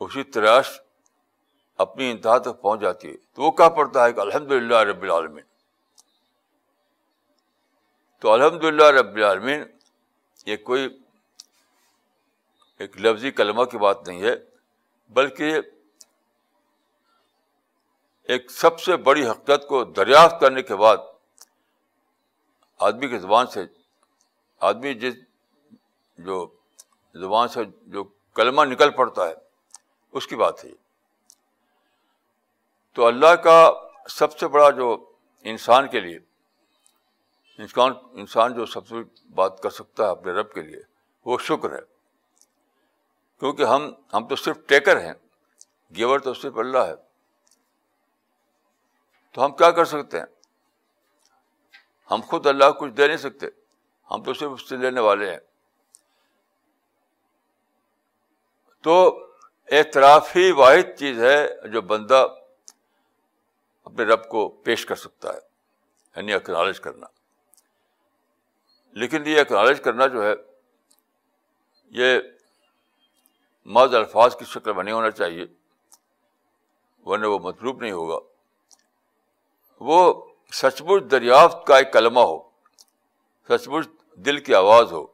اسی 0.00 0.22
تلاش 0.22 0.80
اپنی 1.76 2.10
انتہا 2.10 2.38
تک 2.38 2.60
پہنچ 2.60 2.80
جاتی 2.80 3.08
ہے۔ 3.08 3.16
تو 3.32 3.42
وہ 3.42 3.50
کہا 3.50 3.68
پڑتا 3.68 4.04
ہے 4.04 4.12
کہ 4.12 4.20
الحمد 4.20 4.52
للہ 4.52 4.76
رب 4.76 5.02
العالمین۔ 5.02 5.44
تو 8.18 8.32
الحمد 8.32 8.64
للہ 8.64 8.84
رب 8.84 9.14
العالمین 9.14 9.64
یہ 10.46 10.56
کوئی 10.56 11.00
ایک 12.78 13.00
لفظی 13.00 13.30
کلمہ 13.30 13.64
کی 13.64 13.78
بات 13.78 14.08
نہیں 14.08 14.22
ہے، 14.22 14.36
بلکہ 15.08 15.58
ایک 18.22 18.50
سب 18.50 18.80
سے 18.80 18.96
بڑی 18.96 19.26
حقیقت 19.26 19.68
کو 19.68 19.84
دریافت 19.84 20.40
کرنے 20.40 20.62
کے 20.62 20.76
بعد 20.76 20.96
آدمی 22.78 23.08
کی 23.08 23.18
زبان 23.18 23.46
سے، 23.46 23.64
آدمی 24.60 24.94
جس 24.94 25.14
جو 26.18 26.48
زبان 27.14 27.48
سے 27.48 27.60
جو 27.82 28.04
کلمہ 28.34 28.62
نکل 28.64 28.90
پڑتا 28.90 29.28
ہے 29.28 29.49
اس 30.12 30.26
کی 30.26 30.36
بات 30.36 30.64
ہے 30.64 30.70
تو 32.92 33.06
اللہ 33.06 33.34
کا 33.34 33.72
سب 34.08 34.38
سے 34.38 34.48
بڑا 34.48 34.70
جو 34.70 35.12
انسان 35.40 35.88
کے 35.88 36.00
لیے، 36.00 36.18
انسان 37.58 37.92
انسان 38.12 38.54
جو 38.54 38.66
سب 38.66 38.88
سے 38.88 38.96
بات 39.34 39.60
کر 39.62 39.70
سکتا 39.70 40.04
ہے 40.04 40.10
اپنے 40.10 40.32
رب 40.32 40.52
کے 40.52 40.62
لیے، 40.62 40.80
وہ 41.24 41.38
شکر 41.38 41.72
ہے۔ 41.72 41.80
کیونکہ 43.38 43.64
ہم 43.64 43.92
ہم 44.12 44.26
تو 44.26 44.36
صرف 44.36 44.58
ٹیکر 44.66 45.00
ہیں، 45.00 45.12
گیور 45.96 46.18
تو 46.18 46.34
صرف 46.34 46.58
اللہ 46.58 46.78
ہے۔ 46.78 46.94
تو 49.32 49.44
ہم 49.44 49.56
کیا 49.56 49.70
کر 49.70 49.84
سکتے 49.84 50.18
ہیں؟ 50.18 50.26
ہم 52.10 52.20
خود 52.26 52.46
اللہ 52.46 52.64
کو 52.64 52.84
کچھ 52.84 52.92
دے 52.92 53.06
نہیں 53.06 53.16
سکتے۔ 53.16 53.46
ہم 54.10 54.22
تو 54.22 54.34
صرف 54.34 54.50
اس 54.52 54.68
سے 54.68 54.76
لینے 54.76 55.00
والے 55.00 55.30
ہیں۔ 55.30 55.38
تو 58.82 59.26
اعتراف 59.70 60.36
ہی 60.36 60.50
واحد 60.50 60.98
چیز 60.98 61.22
ہے 61.22 61.68
جو 61.68 61.80
بندہ 61.80 62.26
اپنے 63.84 64.04
رب 64.04 64.28
کو 64.28 64.48
پیش 64.48 64.86
کر 64.86 64.94
سکتا 64.94 65.34
ہے 65.34 65.38
یعنی 66.16 66.32
اکنالج 66.32 66.80
کرنا۔ 66.80 67.06
لیکن 68.92 69.22
یہ 69.26 69.40
اکنالج 69.40 69.80
کرنا 69.80 70.06
جو 70.06 70.22
ہے، 70.24 70.32
یہ 71.90 72.18
ماض 73.64 73.94
الفاظ 73.94 74.36
کی 74.36 74.44
شکل 74.44 74.72
میں 74.72 74.84
نہیں 74.84 74.94
ہونا 74.94 75.10
چاہیے، 75.10 75.44
ورنہ 77.04 77.26
وہ 77.26 77.38
مطلوب 77.38 77.80
نہیں 77.80 77.92
ہوگا۔ 77.92 78.18
وہ 79.80 80.26
سچ 80.52 80.82
مچ 80.82 81.10
دریافت 81.10 81.66
کا 81.66 81.78
ایک 81.78 81.92
کلمہ 81.92 82.20
ہو 82.20 82.50
سچ 83.48 83.68
مچ 83.68 83.88
دل 84.16 84.38
کی 84.38 84.54
آواز 84.54 84.92
ہو۔ 84.92 85.06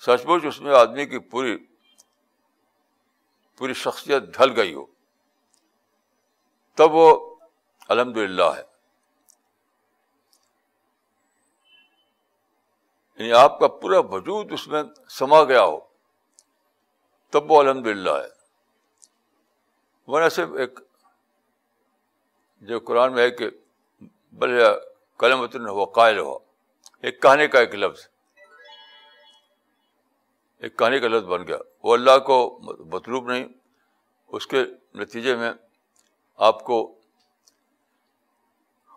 سچ 0.00 0.26
مچ 0.26 0.44
اس 0.44 0.60
میں 0.60 0.74
آدمی 0.74 1.06
کی 1.06 1.18
پوری 1.18 1.56
پوری 3.56 3.74
شخصیت 3.74 4.22
ڈھل 4.22 4.56
گئی 4.56 4.74
ہو۔ 4.74 4.86
تب 6.74 6.92
وہ 6.92 7.36
الحمد 7.88 8.16
للہ 8.16 8.44
ہے۔ 8.44 8.62
یعنی 13.18 13.32
آپ 13.32 13.58
کا 13.58 13.68
پورا 13.68 13.98
وجود 13.98 14.52
اس 14.52 14.68
میں 14.68 14.82
سما 15.08 15.44
گیا 15.44 15.64
ہو۔ 15.64 15.80
تب 17.30 17.50
وہ 17.50 17.60
الحمد 17.60 17.86
للہ 17.86 18.10
ہے۔ 18.10 18.36
ورنہ 20.06 20.28
صرف 20.28 20.48
ایک 20.58 20.80
جو 22.60 22.80
قرآن 22.80 23.12
میں 23.12 23.22
ہے 23.22 23.30
کہ 23.30 23.50
بل 24.32 24.50
قلم 25.16 25.68
ہوا، 25.68 25.86
قائل 25.94 26.18
ہوا۔ 26.18 26.38
ایک 27.02 27.22
کہانی 27.22 27.48
کا 27.48 27.58
ایک 27.60 27.74
لفظ۔ 27.74 28.08
ایک 30.58 30.78
کہانی 30.78 30.98
کا 30.98 31.08
لفظ 31.08 31.26
بن 31.26 31.46
گیا۔ 31.46 31.56
وہ 31.82 31.94
اللہ 31.94 32.18
کو 32.18 32.60
مطلوب 32.86 33.32
نہیں۔ 33.32 33.44
اس 34.28 34.46
کے 34.46 34.64
نتیجے 34.94 35.36
میں 35.36 35.52
آپ 36.36 36.64
کو 36.64 37.00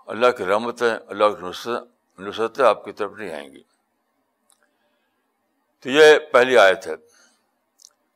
اللہ 0.08 0.32
کی 0.38 0.46
رحمتیں، 0.46 0.98
اللہ 1.08 1.26
کی 1.26 1.72
نصرتیں 2.20 2.66
آپ 2.66 2.86
کی 2.86 2.92
طرف 2.92 3.12
نہیں 3.12 3.32
آئیں 3.32 3.50
گی۔ 3.50 3.64
تو 5.80 5.90
یہ 5.90 6.20
پہلی 6.34 6.58
آیت 6.58 6.88
ہے۔ 6.88 6.94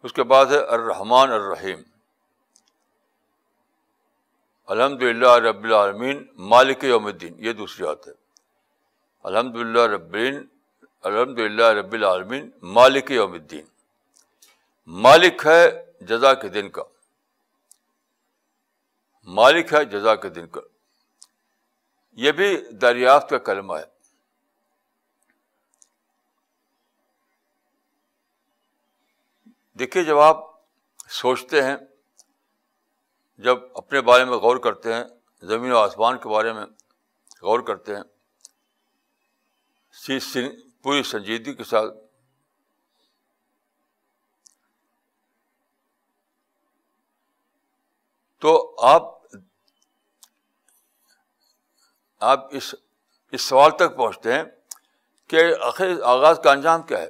اس 0.03 0.13
کے 0.13 0.23
بعد 0.23 0.45
ہے 0.45 0.57
الرحمٰن 0.57 1.31
الرحیم۔ 1.31 1.79
الحمد 4.65 5.03
للہ 5.03 5.35
رب 5.35 5.63
العالمین، 5.63 6.27
مالک 6.33 6.83
یوم 6.83 7.05
الدین۔ 7.05 7.33
یہ 7.37 7.53
دوسری 7.53 7.85
بات 7.85 8.07
ہے۔ 8.07 8.13
الحمد 9.23 9.55
للہ 9.55 9.81
رب 9.81 10.15
الحمد 11.03 11.39
للہ 11.39 11.63
رب 11.63 11.93
العالمین، 11.93 12.49
مالک 12.61 13.11
یوم 13.11 13.31
الدین۔ 13.31 13.65
مالک 14.85 15.45
ہے 15.45 15.91
جزا 16.01 16.33
کے 16.33 16.49
دن 16.49 16.69
کا۔ 16.69 16.83
مالک 19.23 19.73
ہے 19.73 19.85
جزا 19.85 20.15
کے 20.15 20.29
دن 20.29 20.47
کا۔ 20.47 20.61
یہ 22.11 22.31
بھی 22.31 22.57
دریافت 22.71 23.29
کا 23.29 23.37
کلمہ 23.37 23.73
ہے۔ 23.73 23.83
دیکھیے 29.73 30.03
جب 30.03 30.17
آپ 30.17 30.37
سوچتے 31.07 31.63
ہیں، 31.63 31.75
جب 33.37 33.57
اپنے 33.75 34.01
بارے 34.01 34.25
میں 34.25 34.37
غور 34.37 34.57
کرتے 34.57 34.93
ہیں، 34.93 35.03
زمین 35.41 35.71
و 35.71 35.77
آسمان 35.77 36.17
کے 36.17 36.29
بارے 36.29 36.53
میں 36.53 36.65
غور 37.41 37.59
کرتے 37.59 37.95
ہیں 37.95 38.03
پوری 40.83 41.03
سنجیدگی 41.03 41.53
کے 41.53 41.63
ساتھ 41.63 41.93
تو 48.39 48.75
آپ 48.83 49.03
آپ 52.21 52.39
اس 52.51 52.75
اس 53.31 53.41
سوال 53.41 53.71
تک 53.71 53.95
پہنچتے 53.97 54.33
ہیں 54.33 54.43
کہ 55.27 55.41
آخر 55.61 56.01
آغاز 56.03 56.39
کا 56.43 56.51
انجام 56.51 56.81
کیا 56.81 57.01
ہے؟ 57.01 57.09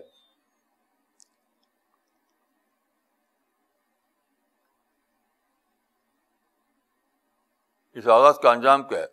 اس 7.93 8.07
آغاز 8.07 8.39
کا 8.43 8.51
انجام 8.51 8.88
کیا 8.88 8.99
ہے؟ 8.99 9.07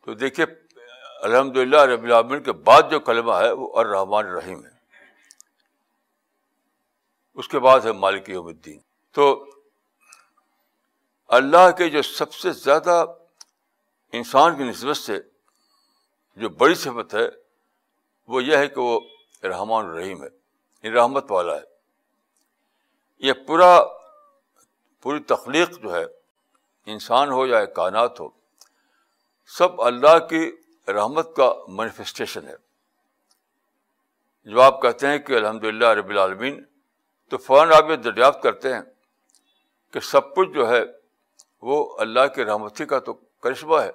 تو 0.00 0.14
دیکھیے 0.14 0.65
الحمد 1.22 1.56
للہ 1.56 1.80
رب 1.80 2.02
العالمین 2.02 2.42
کے 2.42 2.52
بعد 2.52 2.82
جو 2.90 3.00
کلمہ 3.00 3.32
ہے 3.32 3.52
وہ 3.52 3.78
الرحمٰن 3.78 4.26
الرحیم 4.26 4.64
ہے۔ 4.64 4.70
اس 7.34 7.48
کے 7.48 7.58
بعد 7.58 7.80
ہے 7.84 7.92
مالک 7.92 8.28
یوم 8.28 8.46
الدین۔ 8.46 8.78
تو 9.12 9.46
اللہ 11.28 11.70
کے 11.78 11.90
جو 11.90 12.02
سب 12.02 12.34
سے 12.34 12.52
زیادہ 12.52 13.04
انسان 14.12 14.56
کی 14.56 14.64
نسبت 14.64 14.96
سے 14.96 15.18
جو 16.36 16.48
بڑی 16.48 16.74
صفت 16.74 17.14
ہے 17.14 17.28
وہ 18.28 18.42
یہ 18.42 18.56
ہے 18.56 18.68
کہ 18.68 18.80
وہ 18.80 19.00
رحمان 19.42 19.86
الرحیم 19.86 20.22
ہے 20.22 20.28
یعنی 20.82 20.96
رحمت 20.96 21.30
والا 21.30 21.56
ہے۔ 21.56 21.62
یہ 23.18 23.32
پورا، 23.32 23.80
پوری 25.02 25.20
تخلیق 25.20 25.70
جو 25.82 25.94
ہے، 25.94 26.04
انسان 26.86 27.30
ہو 27.30 27.46
یا 27.46 27.64
کائنات 27.64 28.20
ہو، 28.20 28.28
سب 29.46 29.82
اللہ 29.82 30.18
کی 30.18 30.52
رحمت 30.88 31.36
کا 31.36 31.54
مینیفیسٹیشن 31.68 32.48
ہے۔ 32.48 32.54
جو 34.44 34.60
آپ 34.60 34.82
کہتے 34.82 35.06
ہیں 35.06 35.18
کہ 35.18 35.32
الحمد 35.32 35.64
للہ 35.64 35.86
رب 35.86 36.08
العالمین، 36.08 36.64
تو 37.28 37.38
فوراً 37.38 37.72
آپ 37.72 37.90
یہ 37.90 37.96
دریافت 37.96 38.42
کرتے 38.42 38.74
ہیں 38.74 38.80
کہ 39.90 40.00
سب 40.00 40.34
کچھ 40.34 40.48
جو 40.48 40.68
ہے 40.68 40.80
وہ 41.62 41.98
اللہ 41.98 42.26
کی 42.34 42.44
رحمتی 42.44 42.84
کا 42.84 42.98
تو 42.98 43.12
کرشمہ 43.14 43.76
ہے، 43.76 43.90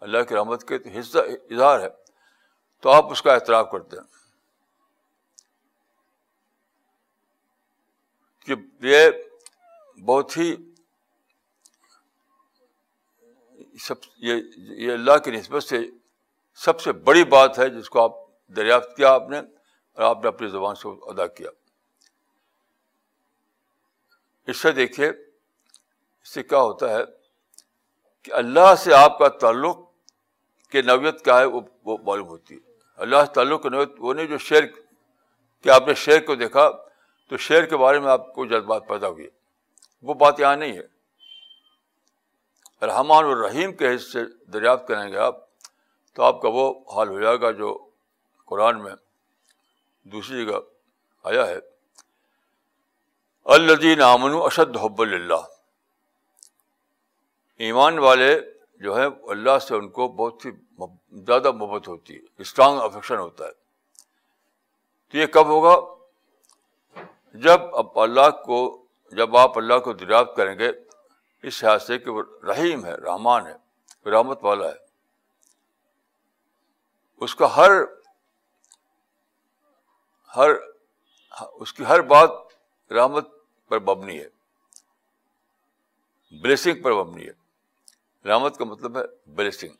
اللہ 0.00 0.22
کی 0.22 0.34
رحمت 0.34 0.68
کے 0.68 0.78
تو 0.78 0.90
حصہ، 0.98 1.18
اظہار 1.18 1.80
ہے۔ 1.80 1.88
تو 2.80 2.90
آپ 2.90 3.10
اس 3.10 3.22
کا 3.22 3.32
اعتراف 3.32 3.70
کرتے 3.72 3.96
ہیں 3.96 4.04
کہ 8.46 8.54
یہ 8.80 9.10
بہت 10.00 10.36
ہی 10.36 10.56
سب، 13.80 13.94
یہ 14.16 14.34
یہ 14.56 14.92
اللہ 14.92 15.18
کی 15.24 15.30
نسبت 15.30 15.64
سے 15.64 15.78
سب 16.56 16.80
سے 16.80 16.92
بڑی 16.92 17.24
بات 17.24 17.58
ہے 17.58 17.68
جس 17.68 17.90
کو 17.90 18.02
آپ 18.02 18.12
دریافت 18.48 18.96
کیا 18.96 19.12
آپ 19.12 19.28
نے 19.28 19.38
اور 19.38 20.02
آپ 20.02 20.18
نے 20.22 20.28
اپنی 20.28 20.48
زبان 20.48 20.74
سے 20.74 20.88
ادا 20.88 21.26
کیا۔ 21.26 21.50
اس 24.46 24.56
سے 24.56 24.72
دیکھیے، 24.72 25.08
اس 25.08 26.34
سے 26.34 26.42
کیا 26.42 26.58
ہوتا 26.58 26.90
ہے 26.90 26.98
کہ 28.22 28.32
اللہ 28.32 28.74
سے 28.78 28.94
آپ 28.94 29.18
کا 29.18 29.28
تعلق 29.28 29.78
کی 30.70 30.82
نوعیت 30.82 31.24
کیا 31.24 31.38
ہے 31.38 31.44
وہ 31.44 31.60
معلوم 31.84 32.28
ہوتی 32.28 32.54
ہے۔ 32.54 32.72
اللہ 32.96 33.16
سے 33.26 33.34
تعلق 33.34 33.62
کی 33.62 33.68
نوعیت 33.68 33.90
وہ 33.98 34.14
نہیں 34.14 34.26
جو 34.26 34.38
شعر 34.38 34.62
کہ 35.62 35.68
آپ 35.68 35.82
نے 35.86 35.94
شعر 35.94 36.20
کو 36.20 36.34
دیکھا 36.34 36.70
تو 37.28 37.36
شعر 37.36 37.62
کے 37.62 37.76
بارے 37.76 38.00
میں 38.00 38.10
آپ 38.10 38.34
کو 38.34 38.46
جذبات 38.46 38.82
پیدا 38.88 39.08
ہوئی 39.08 39.28
وہ 40.02 40.14
بات 40.14 40.40
یہاں 40.40 40.56
نہیں 40.56 40.72
ہے۔ 40.72 40.96
رحمان 42.86 43.24
الرحیم 43.24 43.72
کے 43.72 43.94
حصے 43.94 44.18
دریافت 44.52 44.88
کریں 44.88 45.12
گے 45.12 45.16
آپ 45.16 45.45
تو 46.16 46.22
آپ 46.22 46.42
کا 46.42 46.48
وہ 46.52 46.74
حال 46.96 47.08
ہو 47.08 47.20
جائے 47.20 47.40
گا 47.40 47.50
جو 47.50 47.88
قرآن 48.46 48.82
میں 48.82 48.94
دوسری 50.02 50.46
جگہ 50.46 50.54
آیا 51.24 51.46
ہے۔ 51.46 51.56
الدین 53.44 54.02
امن 54.02 54.30
اشد 54.34 54.76
حب 54.76 55.02
اللہ 55.02 55.44
ایمان 57.58 57.98
والے 57.98 58.40
جو 58.76 58.96
ہے 58.96 59.06
اللہ 59.28 59.58
سے 59.58 59.74
ان 59.74 59.88
کو 59.88 60.08
بہت 60.08 60.46
ہی 60.46 60.50
زیادہ 61.12 61.52
محبت 61.52 61.88
ہوتی 61.88 62.14
ہے 62.14 62.20
اسٹرانگ 62.38 62.78
افیکشن 62.78 63.16
ہوتا 63.16 63.44
ہے۔ 63.44 63.52
تو 65.10 65.18
یہ 65.18 65.26
کب 65.26 65.46
ہوگا؟ 65.46 66.04
جب 67.34 67.60
اللہ 67.98 68.30
کو، 68.30 68.84
جب 69.12 69.36
آپ 69.36 69.58
اللہ 69.58 69.78
کو 69.78 69.92
دریافت 69.92 70.36
کریں 70.36 70.58
گے، 70.58 70.72
اس 71.42 71.62
لحاظ 71.62 71.86
سے 71.86 71.98
کہ 71.98 72.10
وہ 72.10 72.22
رحیم 72.48 72.84
ہے، 72.84 72.94
رحمان 72.94 73.46
ہے، 73.46 73.54
رحمت 74.10 74.38
والا 74.42 74.68
ہے۔ 74.68 74.85
اس 77.16 77.34
کا 77.34 77.56
ہر 77.56 77.70
ہر 80.36 80.50
اس 81.52 81.72
کی 81.72 81.84
ہر 81.84 82.00
بات 82.00 82.30
رحمت 82.92 83.28
پر 83.68 83.78
مبنی 83.80 84.20
ہے۔ 84.20 84.28
بلیسنگ 86.30 86.82
پر 86.82 86.92
مبنی 86.92 87.28
ہے۔ 87.28 87.32
رحمت 88.28 88.58
کا 88.58 88.64
مطلب 88.64 88.98
ہے 88.98 89.02
بلیسنگ 89.26 89.72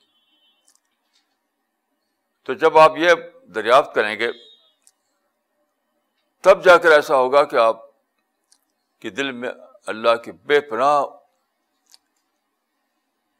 تو 2.42 2.52
جب 2.52 2.78
آپ 2.78 2.92
یہ 2.96 3.12
دریافت 3.54 3.94
کریں 3.94 4.18
گے، 4.18 4.32
تب 6.40 6.64
جا 6.64 6.76
کر 6.76 6.90
ایسا 6.90 7.16
ہوگا 7.16 7.44
کہ 7.44 7.56
آپ 7.56 7.76
کے 9.00 9.10
دل 9.10 9.32
میں 9.32 9.50
اللہ 9.86 10.16
کی 10.16 10.32
بے 10.32 10.60
پناہ، 10.60 11.04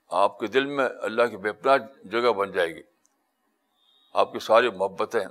آپ 0.09 0.39
کے 0.39 0.47
دل 0.47 0.67
میں 0.67 0.89
اللہ 1.03 1.23
کی 1.23 1.37
بے 1.37 1.53
پناہ 1.53 1.77
جگہ 2.05 2.33
بن 2.33 2.53
جائے 2.53 2.69
گی۔ 2.69 2.83
آپ 4.17 4.33
کی 4.33 4.39
ساری 4.39 4.71
محبتیں، 4.71 5.27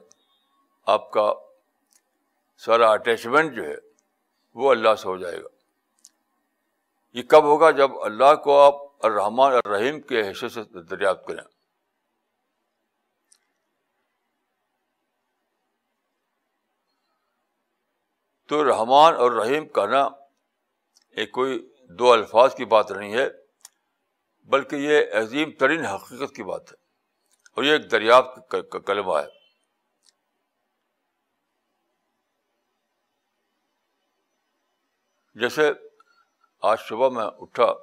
آپ 0.86 1.12
کا 1.12 1.34
سارا 2.58 2.92
اٹیچمنٹ 2.92 3.56
جو 3.56 3.64
ہے، 3.64 3.76
وہ 4.54 4.72
اللہ 4.72 4.96
سے 4.96 5.08
ہو 5.08 5.18
جائے 5.18 5.44
گا۔ 5.44 5.48
یہ 7.14 7.24
کب 7.24 7.44
ہوگا؟ 7.44 7.72
جب 7.72 7.92
اللہ 8.02 8.36
کو 8.36 8.62
آپ 8.62 9.06
الرحمٰن 9.06 9.54
الرحیم 9.54 10.02
کے 10.02 10.32
حصے 10.32 10.50
سے 10.50 10.64
دریافت 10.64 11.28
کریں۔ 11.28 11.44
تو 18.48 18.70
رحمان 18.70 19.16
اور 19.16 19.32
رحیم 19.32 19.68
کہنا 19.68 20.04
ایک 21.12 21.32
کوئی 21.32 21.74
دو 21.90 22.12
الفاظ 22.12 22.56
کی 22.56 22.66
بات 22.66 22.92
نہیں 22.92 23.14
ہے، 23.14 23.30
بلکہ 24.44 24.76
یہ 24.76 25.20
عظیم 25.20 25.52
ترین 25.52 25.86
حقیقت 25.86 26.36
کی 26.36 26.44
بات 26.44 26.72
ہے۔ 26.72 26.85
اور 27.56 27.64
یہ 27.64 27.72
ایک 27.72 27.92
دریافت 27.92 28.52
کا 28.72 28.80
کلمہ 28.80 29.14
ہے۔ 29.14 29.46
جیسے 35.36 35.72
آج 36.62 36.78
صبح 36.80 37.10
میں 37.10 37.26
اٹھا 37.26 37.74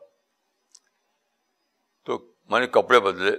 تو 2.04 2.34
میں 2.44 2.60
نے 2.60 2.66
کپڑے 2.66 3.00
بدلے۔ 3.00 3.36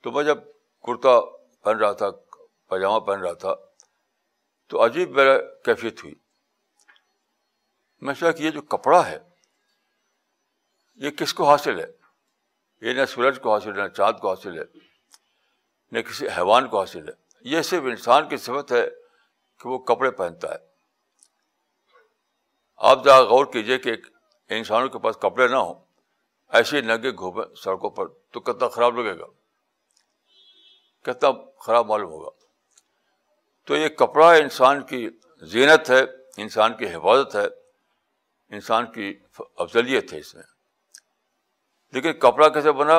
تو 0.00 0.10
میں 0.10 0.24
جب 0.24 0.38
کرتا 0.82 1.20
پہن 1.64 1.78
رہا 1.78 1.92
تھا 1.92 2.10
پاجامہ 2.66 3.00
پہن 3.00 3.20
رہا 3.20 3.32
تھا، 3.32 3.54
تو 4.66 4.84
عجیب 4.84 5.10
میرا 5.10 5.38
کیفیت 5.64 6.04
ہوئی۔ 6.04 6.14
میں 8.00 8.14
سوچا 8.14 8.32
کہ 8.32 8.42
یہ 8.42 8.50
جو 8.50 8.62
کپڑا 8.62 9.06
ہے، 9.06 9.18
یہ 10.94 11.10
کس 11.10 11.34
کو 11.34 11.50
حاصل 11.50 11.80
ہے؟ 11.80 11.97
یہ 12.80 12.92
نہ 12.92 13.04
سورج 13.04 13.40
کو 13.40 13.52
حاصل 13.52 13.78
ہے، 13.78 13.82
نہ 13.82 13.88
چاند 13.88 14.20
کو 14.20 14.28
حاصل 14.28 14.58
ہے، 14.58 14.64
نہ 15.92 15.98
کسی 15.98 16.28
حیوان 16.28 16.68
کو 16.68 16.78
حاصل 16.78 17.08
ہے۔ 17.08 17.12
یہ 17.40 17.62
صرف 17.62 17.82
انسان 17.82 18.28
کی 18.28 18.36
صفت 18.36 18.72
ہے 18.72 18.90
کہ 19.58 19.68
وہ 19.68 19.78
کپڑے 19.78 20.10
پہنتا 20.10 20.48
ہے۔ 20.48 20.68
آپ 22.76 23.04
ذرا 23.04 23.20
غور 23.20 23.44
کیجیے 23.44 23.78
کہ 23.78 23.90
انسانوں 24.48 24.88
کے 24.88 24.98
پاس 24.98 25.16
کپڑے 25.16 25.48
نہ 25.48 25.56
ہوں، 25.56 25.74
ایسے 26.48 26.80
نگے 26.80 27.10
گھومے 27.10 27.54
سڑکوں 27.54 27.90
پر 27.90 28.06
تو 28.06 28.40
کتنا 28.40 28.68
خراب 28.68 28.98
لگے 28.98 29.18
گا۔ 29.18 29.26
کتنا 31.02 31.28
خراب 31.58 31.86
معلوم 31.86 32.10
ہوگا۔ 32.10 32.30
تو 33.64 33.76
یہ 33.76 33.88
کپڑا 33.88 34.32
انسان 34.32 34.82
کی 34.82 35.10
زینت 35.42 35.90
ہے، 35.90 36.00
انسان 36.36 36.76
کی 36.76 36.86
حفاظت 36.86 37.36
ہے، 37.36 37.46
انسان 38.54 38.92
کی 38.92 39.18
افضلیت 39.56 40.12
ہے 40.12 40.18
اس 40.18 40.34
میں۔ 40.34 40.57
لیکن 41.92 42.12
کپڑا 42.12 42.48
کیسے 42.48 42.72
بنا؟ 42.72 42.98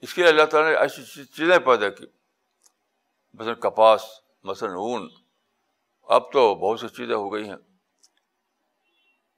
اس 0.00 0.14
کے 0.14 0.22
لیے 0.22 0.30
اللہ 0.30 0.44
تعالیٰ 0.44 0.70
نے 0.70 0.76
ایسی 0.76 1.24
چیزیں 1.24 1.58
پیدا 1.58 1.88
کی۔ 1.88 2.06
مثلاً 3.34 3.54
کپاس، 3.54 4.02
مثلاً 4.42 4.72
اون۔ 4.72 5.10
اب 6.02 6.32
تو 6.32 6.54
بہت 6.54 6.80
سی 6.80 6.88
چیزیں 6.88 7.14
ہو 7.14 7.32
گئی 7.32 7.48
ہیں۔ 7.48 7.56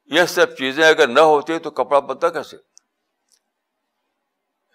یہ 0.07 0.25
سب 0.25 0.57
چیزیں 0.57 0.89
اگر 0.89 1.09
نہ 1.09 1.21
ہوتی 1.21 1.59
تو 1.59 1.71
کپڑا 1.71 2.01
بنتا 2.01 2.29
کیسے؟ 2.29 2.57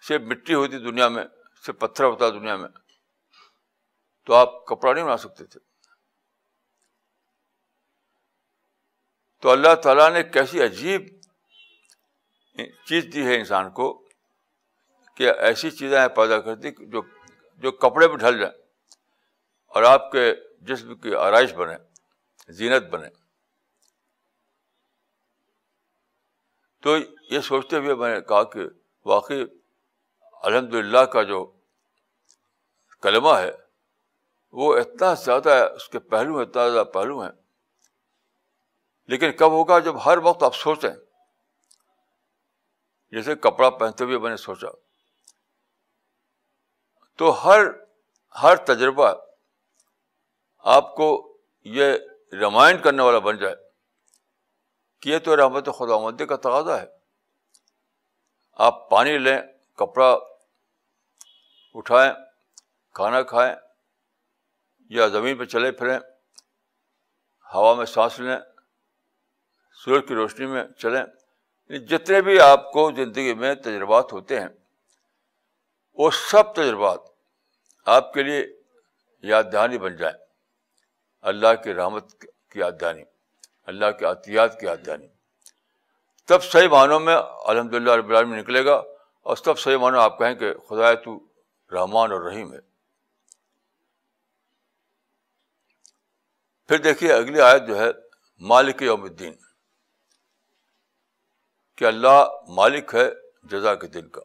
صرف 0.07 0.21
مٹی 0.21 0.53
ہوتی 0.53 0.77
دنیا 0.77 1.07
میں، 1.07 1.25
صرف 1.65 1.79
پتھر 1.79 2.05
ہوتا 2.05 2.29
دنیا 2.29 2.55
میں۔ 2.55 2.69
تو 4.25 4.33
آپ 4.33 4.65
کپڑا 4.65 4.93
نہیں 4.93 5.03
بنا 5.03 5.17
سکتے 5.17 5.45
تھے۔ 5.45 5.59
تو 9.41 9.51
اللہ 9.51 9.75
تعالیٰ 9.75 10.11
نے 10.11 10.23
کیسی 10.23 10.63
عجیب 10.63 11.14
چیز 12.57 13.05
دی 13.13 13.25
ہے 13.25 13.35
انسان 13.35 13.69
کو 13.69 14.05
کہ 15.15 15.31
ایسی 15.31 15.71
چیزیں 15.71 16.07
پیدا 16.07 16.41
کرتی 16.41 16.85
جو 16.85 17.01
جو 17.55 17.71
کپڑے 17.71 18.07
پہ 18.07 18.13
ڈھل 18.13 18.39
جائیں 18.39 18.61
اور 19.67 19.83
آپ 19.83 20.11
کے 20.11 20.35
جسم 20.61 20.95
کی 20.95 21.15
آرائش 21.15 21.53
بنے، 21.53 21.75
زینت 22.49 22.83
بنے۔ 22.83 23.09
تو 26.81 26.97
یہ 27.29 27.39
سوچتے 27.39 27.77
ہوئے 27.77 27.95
میں 27.95 28.15
نے 28.15 28.21
کہا 28.21 28.43
کہ 28.43 28.59
واقعی 29.05 29.43
الحمد 30.31 30.73
للہ 30.73 30.99
کا 30.99 31.23
جو 31.23 31.51
کلمہ 33.01 33.29
ہے، 33.29 33.51
وہ 34.51 34.77
اتنا 34.77 35.13
زیادہ 35.13 35.49
ہے 35.49 35.75
اس 35.75 35.89
کے 35.89 35.99
پہلو 35.99 36.35
ہیں، 36.35 36.45
اتنا 36.45 36.69
زیادہ 36.69 36.87
پہلو 36.87 37.21
ہیں۔ 37.21 37.31
لیکن 39.07 39.31
کب 39.31 39.51
ہوگا 39.51 39.79
جب 39.79 40.05
ہر 40.05 40.17
وقت 40.17 40.43
آپ 40.43 40.55
سوچیں 40.55 41.04
جیسے 43.15 43.35
کپڑا 43.35 43.69
پہنتے 43.69 44.03
ہوئے 44.03 44.17
میں 44.17 44.29
نے 44.29 44.37
سوچا۔ 44.37 44.67
تو 47.17 47.31
ہر 47.31 47.59
ہر 48.43 48.55
تجربہ 48.55 49.13
آپ 50.59 50.95
کو 50.95 51.37
یہ 51.63 51.93
ریمائنڈ 52.31 52.83
کرنے 52.83 53.03
والا 53.03 53.19
بن 53.19 53.37
جائے 53.37 53.55
کہ 54.99 55.09
یہ 55.09 55.19
تو 55.19 55.37
رحمت 55.37 55.65
خدا 55.65 55.99
مندی 55.99 56.25
کا 56.25 56.35
تقاضا 56.35 56.81
ہے۔ 56.81 56.85
آپ 58.53 58.89
پانی 58.89 59.17
لیں، 59.17 59.37
کپڑا 59.75 60.17
اٹھائیں، 61.73 62.13
کھانا 62.93 63.21
کھائیں 63.21 63.55
یا 64.89 65.07
زمین 65.07 65.37
پہ 65.37 65.45
چلے 65.45 65.71
پھریں، 65.71 65.99
ہوا 67.53 67.73
میں 67.73 67.85
سانس 67.85 68.19
لیں، 68.19 68.37
سورج 69.73 70.07
کی 70.07 70.15
روشنی 70.15 70.45
میں 70.45 70.63
چلیں۔ 70.77 71.03
جتنے 71.69 72.21
بھی 72.21 72.39
آپ 72.39 72.71
کو 72.71 72.91
زندگی 72.91 73.33
میں 73.33 73.55
تجربات 73.55 74.13
ہوتے 74.13 74.39
ہیں، 74.39 74.47
وہ 75.93 76.11
سب 76.11 76.53
تجربات 76.53 76.99
آپ 77.85 78.13
کے 78.13 78.23
لیے 78.23 78.47
یاد 79.21 79.43
دہانی 79.51 79.77
بن 79.77 79.95
جائیں۔ 79.95 80.17
اللہ 81.21 81.53
کی 81.63 81.73
رحمت 81.73 82.11
کی 82.21 82.59
یاد 82.59 82.71
دہانی 82.81 83.03
اللہ 83.65 83.91
کے 83.99 84.05
عطیات 84.05 84.59
کی 84.59 84.65
یاد 84.65 84.77
دہانی 84.85 85.07
تب 86.25 86.43
صحیح 86.43 86.67
معنوں 86.67 86.99
میں 86.99 87.15
الحمد 87.45 87.73
للہ 87.73 87.91
رب 87.91 88.09
العالمین 88.09 88.39
نکلے 88.39 88.65
گا 88.65 88.75
اور 89.21 89.37
تب 89.37 89.59
صحیح 89.59 89.77
معنوں 89.77 90.01
آپ 90.01 90.19
کہیں 90.19 90.35
کہ 90.35 90.53
خدا 90.53 90.93
تو 90.93 91.19
رحمان 91.71 92.11
اور 92.11 92.21
رحیم 92.21 92.53
ہے۔ 92.53 92.59
پھر 96.67 96.77
دیکھیے 96.77 97.13
اگلی 97.13 97.41
آیت 97.41 97.61
جو 97.67 97.79
ہے، 97.79 97.89
مالک 98.39 98.81
یوم 98.81 99.03
الدین۔ 99.03 99.33
کہ 101.75 101.85
اللہ 101.85 102.25
مالک 102.47 102.95
ہے 102.95 103.09
جزا 103.43 103.75
کے 103.75 103.87
دن 103.87 104.09
کا۔ 104.09 104.21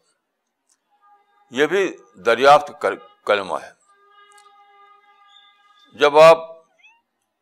یہ 1.51 1.67
بھی 1.67 1.97
دریافت 2.27 2.87
کلمہ 3.27 3.55
ہے۔ 3.63 3.71
جب 5.95 6.19
آپ 6.19 6.39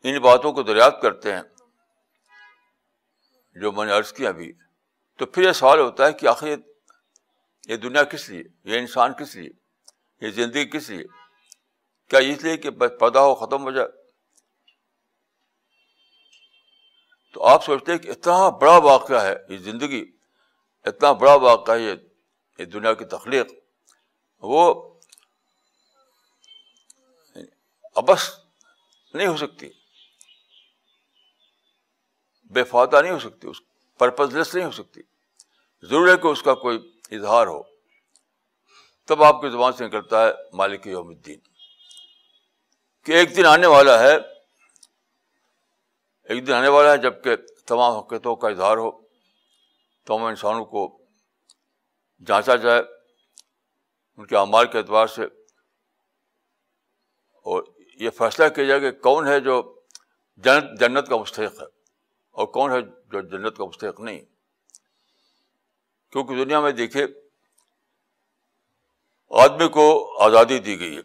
ان 0.02 0.18
باتوں 0.18 0.52
کو 0.52 0.62
دریافت 0.62 1.02
کرتے 1.02 1.34
ہیں، 1.34 1.42
جو 3.54 3.72
میں 3.72 3.86
نے 3.86 3.92
عرض 3.92 4.12
کیا 4.12 4.28
ابھی 4.28 4.52
تو 5.18 5.26
پھر 5.26 5.42
یہ 5.42 5.52
سوال 5.52 5.80
ہوتا 5.80 6.06
ہے 6.06 6.12
کہ 6.12 6.26
آخر 6.26 6.46
یہ 7.68 7.76
دنیا 7.76 8.02
کس 8.02 8.30
لیے، 8.30 8.44
یہ 8.64 8.78
انسان 8.78 9.12
کس 9.12 9.36
لیے، 9.36 9.50
یہ 10.20 10.30
زندگی 10.30 10.64
کس 10.64 10.90
لیے؟ 10.90 11.04
کیا 12.08 12.18
اس 12.18 12.42
لیے 12.42 12.56
کہ 12.56 12.70
پیدا 12.70 13.20
ہو، 13.20 13.34
ختم 13.34 13.62
ہو 13.62 13.70
جائے؟ 13.70 13.88
تو 17.34 17.44
آپ 17.46 17.64
سوچتے 17.64 17.92
ہیں 17.92 17.98
کہ 17.98 18.10
اتنا 18.10 18.48
بڑا 18.60 18.76
واقعہ 18.84 19.22
ہے 19.22 19.34
یہ 19.48 19.58
زندگی، 19.60 20.04
اتنا 20.86 21.12
بڑا 21.12 21.34
واقعہ 21.42 21.74
ہے 21.74 21.94
یہ 22.58 22.64
دنیا 22.66 22.92
کی 22.94 23.04
تخلیق، 23.06 23.52
وہ 24.42 24.62
ابس 27.96 28.28
نہیں 29.14 29.26
ہو 29.26 29.36
سکتی، 29.36 29.68
بے 32.52 32.64
فاتح 32.64 32.96
نہیں 32.96 33.12
ہو 33.12 33.18
سکتی، 33.18 33.48
اس 33.48 33.60
پرپز 34.00 34.34
لیس 34.36 34.54
نہیں 34.54 34.64
ہو 34.64 34.70
سکتی، 34.72 35.00
ضرور 35.82 36.08
ہے 36.08 36.16
کہ 36.16 36.28
اس 36.28 36.42
کا 36.42 36.54
کوئی 36.56 36.78
اظہار 37.12 37.46
ہو۔ 37.46 37.62
تب 39.08 39.22
آپ 39.24 39.40
کی 39.40 39.48
زبان 39.50 39.72
سے 39.72 39.86
نکلتا 39.86 40.24
ہے 40.24 40.32
مالک 40.52 40.86
یوم 40.86 41.08
الدین، 41.08 41.38
کہ 43.06 43.12
ایک 43.12 43.36
دن 43.36 43.46
آنے 43.46 43.66
والا 43.66 43.98
ہے 44.00 44.16
ایک 46.28 46.46
دن 46.46 46.52
آنے 46.52 46.68
والا 46.68 46.90
ہے، 46.92 46.98
جبکہ 46.98 47.36
تمام 47.66 47.96
حقیقتوں 47.96 48.34
کا 48.36 48.48
اظہار 48.48 48.76
ہو 48.76 48.90
تمام 50.06 50.24
انسانوں 50.24 50.64
کو 50.64 50.82
جانچا 52.26 52.56
جائے، 52.56 52.82
ان 54.18 54.26
کے 54.26 54.36
اعمال 54.36 54.66
کے 54.66 54.78
اعتبار 54.78 55.06
سے، 55.06 55.24
اور 57.46 57.62
یہ 58.00 58.10
فیصلہ 58.18 58.48
کیا 58.54 58.64
جائے 58.64 58.80
کہ 58.80 58.90
کون 59.02 59.26
ہے 59.26 59.38
جو 59.40 59.56
جنت 60.44 60.78
جنت 60.80 61.08
کا 61.08 61.16
مستحق 61.16 61.60
ہے، 61.60 61.66
اور 62.36 62.46
کون 62.56 62.70
ہے 62.72 62.80
جو 62.82 63.20
جنت 63.20 63.56
کا 63.56 63.64
مستحق 63.64 64.00
نہیں۔ 64.00 64.20
کیونکہ 66.12 66.44
دنیا 66.44 66.60
میں 66.60 66.72
دیکھے 66.72 67.06
آدمی 69.30 69.68
کو 69.68 69.88
آزادی 70.24 70.58
دی 70.58 70.78
گئی 70.80 70.96
ہے، 70.96 71.02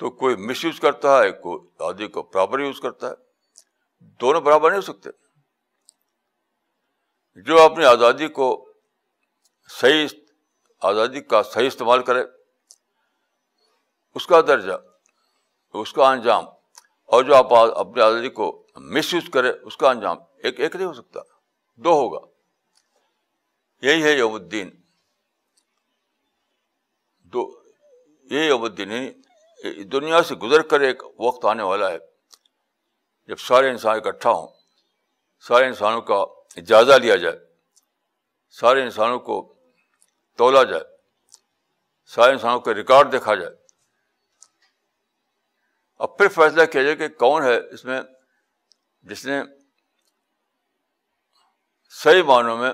تو 0.00 0.10
کوئی 0.10 0.36
مس 0.38 0.64
یوز 0.64 0.80
کرتا 0.80 1.18
ہے، 1.18 1.30
کوئی 1.32 1.58
آزادی 1.78 2.06
کو 2.08 2.22
برابر 2.24 2.60
یوز 2.60 2.80
کرتا 2.80 3.10
ہے۔ 3.10 3.26
دونوں 4.00 4.40
برابر 4.40 4.70
نہیں 4.70 4.80
ہو 4.88 4.92
سکتے۔ 4.92 5.10
جو 7.40 7.62
اپنی 7.62 7.84
آزادی 7.84 8.28
کو 8.28 8.72
صحیح 9.80 10.06
آزادی 10.82 11.20
کا 11.20 11.42
صحیح 11.42 11.66
استعمال 11.66 12.04
کرے، 12.04 12.24
اس 14.14 14.26
کا 14.26 14.40
درجہ، 14.40 14.72
اس 15.74 15.92
کا 15.92 16.10
انجام، 16.10 16.44
اور 17.04 17.24
جو 17.24 17.34
آپ 17.34 17.54
اپنی 17.54 18.02
آزادی 18.02 18.28
کو 18.28 18.66
مس 18.76 19.14
یوز 19.14 19.30
کرے، 19.32 19.52
اس 19.62 19.76
کا 19.76 19.90
انجام، 19.90 20.16
ایک 20.38 20.60
ایک 20.60 20.76
نہیں 20.76 20.86
ہو 20.86 20.92
سکتا، 20.92 21.20
دو 21.76 21.92
ہوگا۔ 21.92 22.26
یہی 23.82 24.02
ہے 24.02 24.10
یوم 24.10 24.34
الدین۔ 24.34 24.70
دو، 27.18 27.62
یہی 28.30 28.46
یوم 28.46 28.62
الدین 28.62 28.92
یعنی 28.92 29.84
دنیا 29.84 30.22
سے 30.22 30.34
گزر 30.34 30.62
کر 30.62 30.80
ایک 30.80 31.20
وقت 31.20 31.44
آنے 31.44 31.62
والا 31.62 31.90
ہے۔ 31.90 32.17
جب 33.28 33.38
سارے 33.38 33.70
انسان 33.70 33.96
اکٹھا 33.96 34.30
ہوں، 34.30 34.46
سارے 35.44 35.66
انسانوں 35.66 36.00
کا 36.10 36.24
جائزہ 36.68 36.92
لیا 37.02 37.16
جائے، 37.16 37.36
سارے 38.56 38.82
انسانوں 38.82 39.18
کو 39.26 39.36
تولا 40.38 40.62
جائے، 40.70 40.84
سارے 42.12 42.32
انسانوں 42.32 42.60
کا 42.60 42.74
ریکارڈ 42.74 43.12
دیکھا 43.12 43.34
جائے، 43.34 43.54
اب 46.00 46.16
پھر 46.18 46.28
فیصلہ 46.34 46.64
کیا 46.72 46.82
جائے 46.82 46.96
کہ 46.96 47.08
کون 47.18 47.42
ہے 47.42 47.56
اس 47.56 47.84
میں 47.84 48.00
جس 49.04 49.24
نے 49.26 49.40
صحیح 51.94 52.22
معنوں 52.22 52.56
میں 52.56 52.72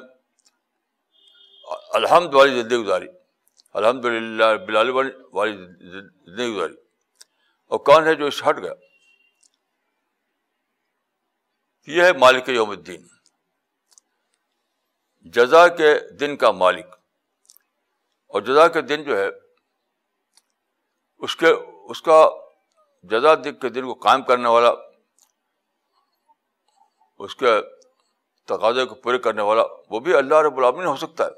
الحمد 1.99 2.35
والی 2.35 2.61
زندگی 2.61 2.83
گزاری، 2.83 3.07
الحمد 3.75 4.05
للہ 4.05 4.55
بلال 4.67 4.91
والی 4.91 5.53
زندگی 5.53 6.53
گزاری، 6.55 6.75
اور 7.73 7.79
کون 7.87 8.07
ہے 8.07 8.15
جو 8.15 8.27
اس 8.27 8.43
ہٹ 8.49 8.57
گیا؟ 8.63 8.73
یہ 11.87 12.03
ہے 12.03 12.13
مالک 12.13 12.49
یوم 12.49 12.71
الدین۔ 12.71 13.07
جزا 15.23 15.69
کے 15.69 16.17
دن 16.17 16.37
کا 16.37 16.51
مالک۔ 16.51 16.87
اور 18.27 18.43
جزا 18.43 18.69
کے 18.69 18.81
دن 18.81 19.03
جو 19.03 19.19
ہے، 19.19 19.27
اس 21.19 21.37
کے، 21.37 21.47
اس 21.85 22.03
کا 22.03 22.29
جزا 23.03 23.35
کے 23.35 23.69
دن 23.69 23.85
کو 23.85 23.95
قائم 23.95 24.23
کرنے 24.23 24.49
والا، 24.49 24.71
اس 27.19 27.37
کے 27.37 27.47
تقاضے 28.45 28.85
کو 28.85 28.95
پورے 28.95 29.19
کرنے 29.19 29.43
والا، 29.43 29.63
وہ 29.91 30.01
بھی 30.01 30.15
اللہ 30.15 30.35
رب 30.35 30.57
العالمین 30.57 30.87
ہو 30.87 30.97
سکتا 30.97 31.25
ہے۔ 31.25 31.31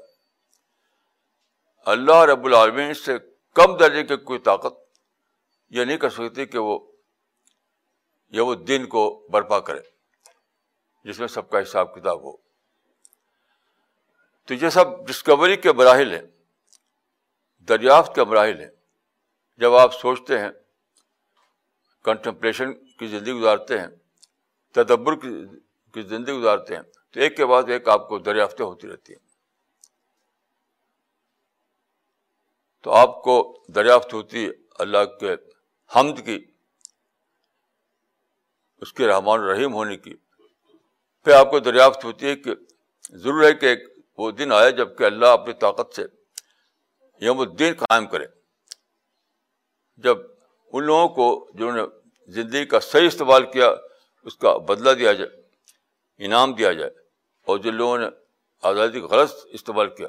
اللہ 1.85 2.15
رب 2.15 2.45
العالمین 2.45 2.93
سے 2.93 3.17
کم 3.53 3.77
درجے 3.77 4.03
کی 4.03 4.17
کوئی 4.17 4.39
طاقت 4.39 4.73
یہ 5.69 5.85
نہیں 5.85 5.97
کر 5.97 6.09
سکتی 6.09 6.45
کہ 6.45 6.57
وہ 6.57 6.91
یہ 8.29 8.41
وہ 8.41 8.55
دن 8.55 8.85
کو 8.87 9.27
برپا 9.31 9.59
کرے۔ 9.59 9.96
جس 11.03 11.19
میں 11.19 11.27
سب 11.27 11.49
کا 11.49 11.61
حساب 11.61 11.95
کتاب 11.95 12.23
ہو۔ 12.23 12.37
تو 14.45 14.53
یہ 14.53 14.69
سب 14.69 15.07
ڈسکوری 15.07 15.55
کے 15.55 15.73
مراحل 15.73 16.13
ہیں، 16.13 16.21
دریافت 17.67 18.15
کے 18.15 18.23
مراحل 18.23 18.59
ہیں۔ 18.59 18.69
جب 19.57 19.75
آپ 19.75 19.93
سوچتے 19.93 20.39
ہیں 20.39 20.49
کنٹمپلیشن 22.03 22.73
کی 22.73 23.07
زندگی 23.07 23.33
گزارتے 23.33 23.79
ہیں، 23.79 23.87
تدبر 24.71 25.15
کی 25.93 26.01
زندگی 26.01 26.33
گزارتے 26.33 26.75
ہیں، 26.75 26.83
تو 27.11 27.19
ایک 27.19 27.37
کے 27.37 27.45
بعد 27.45 27.63
ایک 27.67 27.87
آپ 27.87 28.09
کو 28.09 28.19
دریافتیں 28.19 28.65
ہوتی 28.65 28.87
رہتی 28.87 29.13
ہیں۔ 29.13 29.27
تو 32.81 32.91
آپ 32.91 33.23
کو 33.23 33.63
دریافت 33.67 34.13
ہوتی 34.13 34.45
ہے 34.45 34.51
اللہ 34.79 35.05
کے 35.19 35.33
حمد 35.95 36.25
کی، 36.25 36.45
اس 38.81 38.93
کے 38.93 39.07
رحمان 39.07 39.39
الرحیم 39.39 39.73
ہونے 39.73 39.97
کی۔ 39.97 40.15
پھر 41.27 41.35
آپ 41.35 41.49
کو 41.51 41.59
دریافت 41.59 42.03
ہوتی 42.03 42.25
ہے 42.25 42.35
کہ 42.35 42.51
ضرور 43.09 43.43
ہے 43.43 43.53
کہ 43.53 43.65
ایک 43.65 43.79
وہ 44.17 44.31
دن 44.31 44.51
آئے 44.51 44.71
جبکہ 44.71 45.03
اللہ 45.03 45.25
اپنی 45.25 45.53
طاقت 45.53 45.95
سے 45.95 46.03
یوم 47.21 47.39
الدین 47.39 47.73
قائم 47.73 48.07
کرے۔ 48.07 48.25
جب 49.97 50.17
ان 50.73 50.83
لوگوں 50.83 51.09
کو 51.09 51.49
جنہوں 51.53 51.71
نے 51.71 51.81
زندگی 52.27 52.65
کا 52.65 52.79
صحیح 52.79 53.07
استعمال 53.07 53.51
کیا، 53.51 53.69
اس 54.25 54.37
کا 54.37 54.57
بدلہ 54.57 54.91
دیا 54.91 55.13
جائے، 55.13 55.29
انعام 56.17 56.53
دیا 56.53 56.73
جائے 56.73 56.91
اور 57.47 57.57
جن 57.57 57.75
لوگوں 57.75 57.97
نے 57.97 58.07
آزادی 58.63 59.01
کا 59.01 59.07
غلط 59.07 59.31
استعمال 59.45 59.95
کیا، 59.95 60.07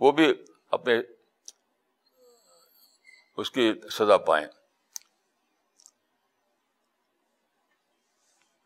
وہ 0.00 0.12
بھی 0.12 0.32
اپنے 0.70 1.00
اس 3.36 3.50
کی 3.50 3.72
سزا 3.90 4.16
پائیں۔ 4.16 4.46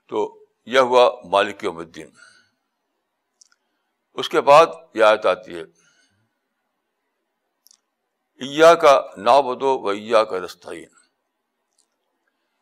تو 0.06 0.39
یہ 0.72 0.78
ہوا 0.78 1.04
مالک 1.24 1.64
یوم 1.64 1.78
الدین۔ 1.78 2.10
اس 4.14 4.28
کے 4.28 4.40
بعد 4.40 4.66
یہ 4.94 5.04
آیت 5.04 5.26
آتی 5.26 5.54
ہے 5.54 5.62
ایا 8.40 8.74
کا 8.74 9.00
نا 9.16 9.40
بدو 9.40 9.78
و 9.78 9.88
ایا 9.88 10.24
کا 10.24 10.36
رستعین 10.38 10.88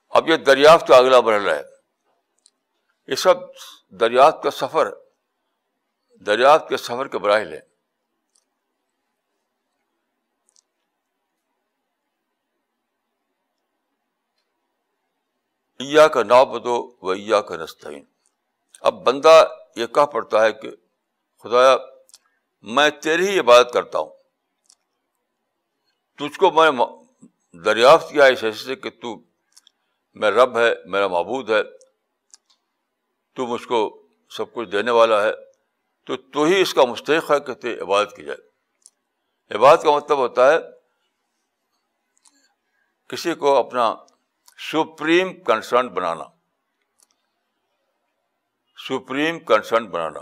اب 0.08 0.28
یہ 0.28 0.36
دریافت 0.36 0.88
کا 0.88 0.96
اگلا 0.96 1.20
مرحلہ 1.20 1.50
ہے۔ 1.50 1.62
یہ 3.08 3.14
سب 3.14 3.34
دریافت 4.00 4.42
کا 4.42 4.50
سفر، 4.50 4.88
دریافت 6.26 6.68
کے 6.68 6.76
سفر 6.76 7.08
کے 7.08 7.18
براہل 7.18 7.52
ہیں۔ 7.52 7.67
ایا 15.80 16.08
کا 16.08 16.22
نا 16.22 16.42
بدو 16.42 16.76
و 17.02 17.10
ایا 17.10 17.40
کا 17.40 17.56
نستعین 17.56 18.04
اب 18.80 18.94
بندہ 19.04 19.44
یہ 19.76 19.86
کہہ 19.86 20.06
پڑتا 20.12 20.44
ہے 20.44 20.52
کہ 20.52 20.70
خدایا، 21.42 21.76
میں 22.62 22.90
تیری 22.90 23.28
ہی 23.28 23.38
عبادت 23.38 23.72
کرتا 23.72 23.98
ہوں۔ 23.98 24.10
تجھ 26.18 26.38
کو 26.38 26.50
میں 26.50 26.70
دریافت 27.64 28.10
کیا 28.10 28.24
اس 28.24 28.44
حیثیت 28.44 28.66
سے 28.66 28.76
کہ 28.76 28.90
تو 28.90 29.16
میں 30.14 30.30
رب 30.30 30.58
ہے، 30.58 30.74
میرا 30.86 31.06
معبود 31.06 31.50
ہے، 31.50 31.62
تو 33.34 33.46
مجھ 33.46 33.66
کو 33.68 33.80
سب 34.30 34.52
کچھ 34.52 34.68
دینے 34.68 34.90
والا 34.90 35.22
ہے، 35.22 35.32
تو 36.04 36.16
تو 36.16 36.44
ہی 36.44 36.60
اس 36.60 36.74
کا 36.74 36.84
مستحق 36.84 37.30
ہے 37.30 37.40
کہ 37.40 37.54
تے 37.54 37.80
عبادت 37.80 38.16
کی 38.16 38.24
جائے۔ 38.24 38.42
عبادت 39.54 39.82
کا 39.82 39.90
مطلب 39.90 40.18
ہوتا 40.18 40.52
ہے، 40.52 40.58
کسی 43.08 43.34
کو 43.34 43.56
اپنا 43.56 43.94
سپریم 44.58 45.44
کنسرن 45.44 45.88
بنانا۔ 45.88 46.24
سپریم 48.88 49.38
کنسرن 49.38 49.86
بنانا۔ 49.86 50.20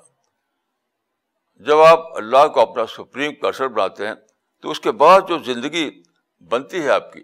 جب 1.57 1.79
آپ 1.79 2.16
اللہ 2.16 2.49
کو 2.49 2.61
اپنا 2.61 2.87
سپریم 2.87 3.35
کنسرن 3.35 3.68
بناتے 3.68 4.07
ہیں، 4.07 4.14
تو 4.61 4.70
اس 4.70 4.81
کے 4.81 4.92
بعد 4.92 5.20
جو 5.29 5.38
زندگی 5.38 6.03
بنتی 6.40 6.83
ہے 6.83 6.90
آپ 6.90 7.12
کی، 7.12 7.22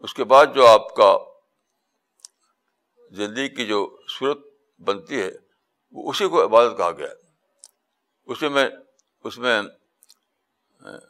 اس 0.00 0.14
کے 0.14 0.24
بعد 0.24 0.46
جو 0.54 0.66
آپ 0.66 0.94
کا 0.94 1.18
زندگی 3.10 3.48
کی 3.48 3.66
جو 3.66 3.98
صورت 4.08 4.38
بنتی 4.78 5.22
ہے، 5.22 5.30
وہ 5.92 6.10
اسی 6.10 6.28
کو 6.28 6.44
عبادت 6.44 6.76
کہا 6.76 6.90
گیا 6.90 7.06
ہے۔ 7.06 7.14
اسی 8.26 8.48
میں 8.48 8.70
اس 9.24 9.38
میں 9.38 9.62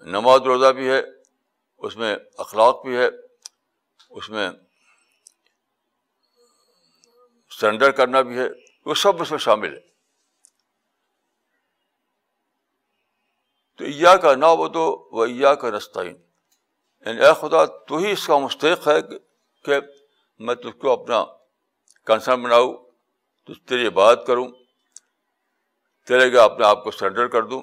نماز 0.01 0.41
روزہ 0.41 0.73
بھی 0.73 0.89
ہے، 0.89 1.03
اس 1.79 1.97
میں 1.97 2.17
اخلاق 2.39 2.85
بھی 2.85 2.97
ہے۔ 2.97 3.32
اس 4.13 4.31
میں 4.31 4.51
سرنڈر 7.51 7.91
کرنا 7.91 8.21
بھی 8.21 8.39
ہے، 8.39 8.49
وہ 8.87 8.95
سب 8.95 9.23
اس 9.23 9.31
میں 9.31 9.39
شامل 9.39 9.75
ہے۔ 9.75 9.81
تو 13.77 13.85
یا 13.87 14.17
کا 14.17 14.35
نا 14.35 14.47
وہ 14.47 14.69
تو 14.69 15.09
وہ 15.13 15.31
یا 15.31 15.55
کا 15.55 15.71
رستعین 15.71 16.17
یعنی 17.07 17.25
اے 17.25 17.33
خدا، 17.41 17.65
تو 17.65 17.97
ہی 17.97 18.13
اس 18.13 18.27
کا 18.27 18.39
مستحق 18.39 18.89
ہے 18.89 19.03
کہ 19.65 19.81
میں 20.39 20.55
تجھ 20.55 20.79
کو 20.79 21.03
اپنا 21.03 21.25
کنسرن 22.07 22.43
بناؤں 22.43 22.91
تو 23.47 23.55
تیری 23.55 23.91
بات 23.91 24.27
کروں، 24.27 24.49
تیرے 26.07 26.33
گا 26.33 26.45
اپنے 26.45 26.67
آپ 26.67 26.85
کو 26.85 26.91
سرنڈر 26.91 27.29
کر 27.29 27.43
دوں۔ 27.43 27.63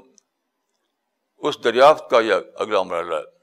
اس 1.37 1.63
دریافت 1.63 2.09
کا 2.09 2.19
یہ 2.19 2.33
اگلا 2.55 2.83
مرحلہ 2.83 3.15
ہے۔ 3.15 3.38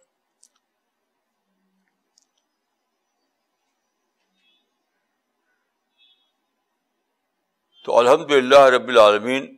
تو 7.87 7.99
الحمد 7.99 8.31
للہ 8.31 8.59
رب 8.59 8.89
العالمین 8.89 9.57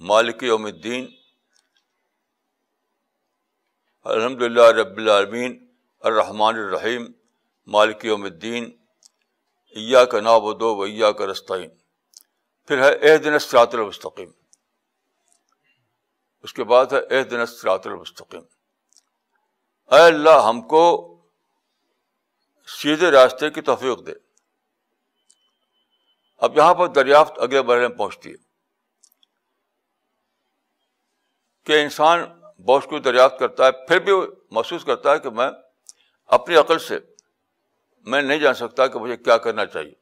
مالک 0.00 0.42
یوم 0.42 0.64
الدین 0.64 1.06
الحمد 4.04 4.42
للہ 4.42 4.62
رب 4.62 4.96
العالمین 4.96 5.66
الرحمٰن 6.00 6.54
الرحیم، 6.54 7.06
مالک 7.66 8.04
یوم 8.04 8.24
الدین 8.24 8.76
ایا 9.76 10.04
کا 10.04 10.20
نا 10.20 10.38
بدو 10.38 10.76
و 10.76 11.12
کا 11.12 11.26
رستعین 11.26 11.70
پھر 12.64 12.82
ہے 12.82 13.10
اح 13.10 13.16
دن 13.24 13.38
سرات 13.38 13.74
المستقیم۔ 13.74 14.30
اس 16.42 16.54
کے 16.54 16.64
بعد 16.64 16.86
ہے 16.92 17.16
اح 17.16 17.22
دن 17.30 17.46
سرات 17.46 17.86
المستقیم۔ 17.86 18.42
اے 19.94 20.00
اللہ 20.00 20.44
ہم 20.48 20.60
کو 20.62 20.82
سیدھے 22.66 23.10
راستے 23.10 23.50
کی 23.50 23.60
توفیق 23.60 24.06
دے۔ 24.06 24.23
اب 26.44 26.56
یہاں 26.56 26.74
پر 26.74 26.86
دریافت 26.86 27.38
اگلے 27.38 27.62
مرحلے 27.62 27.88
میں 27.88 27.96
پہنچتی 27.96 28.30
ہے 28.30 28.34
کہ 31.64 31.82
انسان 31.82 32.24
بہت 32.64 32.84
کچھ 32.90 33.02
دریافت 33.02 33.38
کرتا 33.38 33.66
ہے، 33.66 33.72
پھر 33.72 33.98
بھی 33.98 34.12
محسوس 34.50 34.84
کرتا 34.84 35.12
ہے 35.12 35.18
کہ 35.18 35.30
میں 35.30 35.50
اپنی 36.26 36.56
عقل 36.56 36.78
سے 36.78 36.98
میں 38.06 38.22
نہیں 38.22 38.38
جان 38.38 38.54
سکتا 38.54 38.86
کہ 38.86 38.98
مجھے 38.98 39.16
کیا 39.16 39.36
کرنا 39.38 39.66
چاہیے۔ 39.66 39.94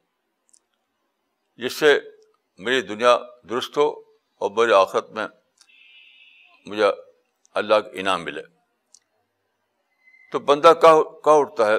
جس 1.57 1.73
سے 1.73 2.01
میری 2.59 2.81
دنیا 2.81 3.19
درست 3.49 3.77
ہو 3.77 3.89
اور 4.35 4.51
میرے 4.51 4.75
آخرت 4.75 5.11
میں 5.11 5.27
مجھے 6.67 6.85
اللہ 7.55 7.75
کا 7.75 7.91
انعام 7.93 8.25
ملے۔ 8.25 8.43
تو 10.33 10.39
بندہ 10.39 10.73
کہاں 10.83 11.01
اٹھتا 11.25 11.67
ہے؟ 11.67 11.77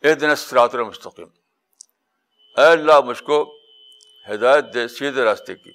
اے 0.00 0.14
دن 0.14 0.34
سرات 0.34 0.74
المستقیم 0.74 1.41
اے 2.56 2.66
اللہ 2.66 3.00
مجھ 3.00 3.22
کو 3.22 3.58
ہدایت 4.30 4.64
دے 4.74 4.88
سیدھے 4.88 5.24
راستے 5.24 5.54
کی۔ 5.54 5.72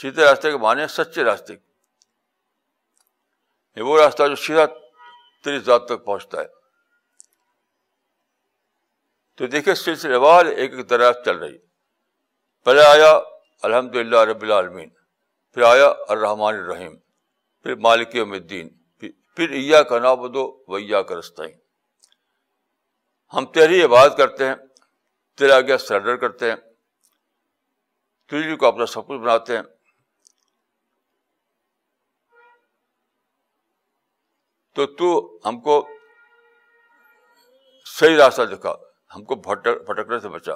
سیدھے 0.00 0.24
راستے 0.24 0.50
کے 0.50 0.56
معنی 0.56 0.86
سچے 0.88 1.24
راستے 1.24 1.56
کی۔ 1.56 1.68
یہ 3.76 3.82
وہ 3.82 4.00
راستہ 4.00 4.22
جو 4.28 4.36
سیدھا 4.36 4.66
تیری 5.44 5.58
ذات 5.58 5.86
تک 5.86 6.04
پہنچتا 6.04 6.40
ہے۔ 6.40 6.46
تو 9.36 9.46
دیکھیے 9.46 9.74
سلسلے 9.74 10.16
وار 10.16 10.46
ایک 10.46 10.74
ایک 10.74 10.88
طرح 10.88 11.12
چل 11.24 11.36
رہی۔ 11.36 11.58
پہلے 12.64 12.84
آیا 12.84 13.20
الحمد 13.62 13.96
للہ 13.96 14.18
رب 14.18 14.42
العالمین، 14.42 14.88
پھر 15.54 15.62
آیا 15.62 15.92
الرحمٰن 16.08 16.54
الرحیم، 16.54 16.96
پھر 17.62 17.74
مالک 17.74 18.14
یوم 18.14 18.32
الدین، 18.32 18.68
پھر 19.36 19.50
ایا 19.50 19.82
کا 19.82 19.98
نا 19.98 20.14
بدو 20.14 20.64
ویا 20.68 21.02
کا 21.02 21.14
رستہ 21.14 21.42
ہم 23.34 23.46
تیری 23.46 23.82
عبادت 23.82 24.16
کرتے 24.16 24.48
ہیں۔ 24.48 24.54
تیرا 25.40 25.56
آگے 25.56 25.78
سرڈر 25.78 26.16
کرتے 26.16 26.48
ہیں 26.48 26.56
تجری 28.26 28.56
کو 28.56 28.66
اپنا 28.66 28.86
سب 28.86 29.06
کچھ 29.06 29.20
بناتے 29.20 29.56
ہیں۔ 29.56 29.62
تو 34.74 34.86
تو 34.86 35.38
ہم 35.48 35.60
کو 35.60 35.88
صحیح 37.86 38.16
راستہ 38.16 38.42
دکھا، 38.42 38.74
ہم 39.14 39.24
کو 39.24 39.36
پھٹکنے 39.84 40.20
سے 40.20 40.28
بچا۔ 40.28 40.52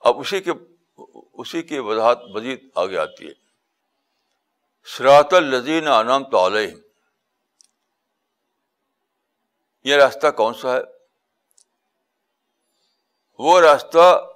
اب 0.00 0.18
اسی 0.18 0.40
کے، 0.40 0.52
اسی 1.32 1.62
کی 1.62 1.78
وضاحت 1.78 2.18
مزید 2.34 2.70
آگے 2.74 2.98
آتی 2.98 3.28
ہے۔ 3.28 3.32
سراط 4.84 5.34
الزین 5.34 5.88
انعام 5.88 6.30
تو 6.30 6.46
علیہ 6.46 6.89
یہ 9.84 9.96
راستہ 9.96 10.26
کون 10.26 10.54
سا 10.54 10.76
ہے؟ 10.76 10.80
وہ 13.38 13.60
راستہ 13.60 14.26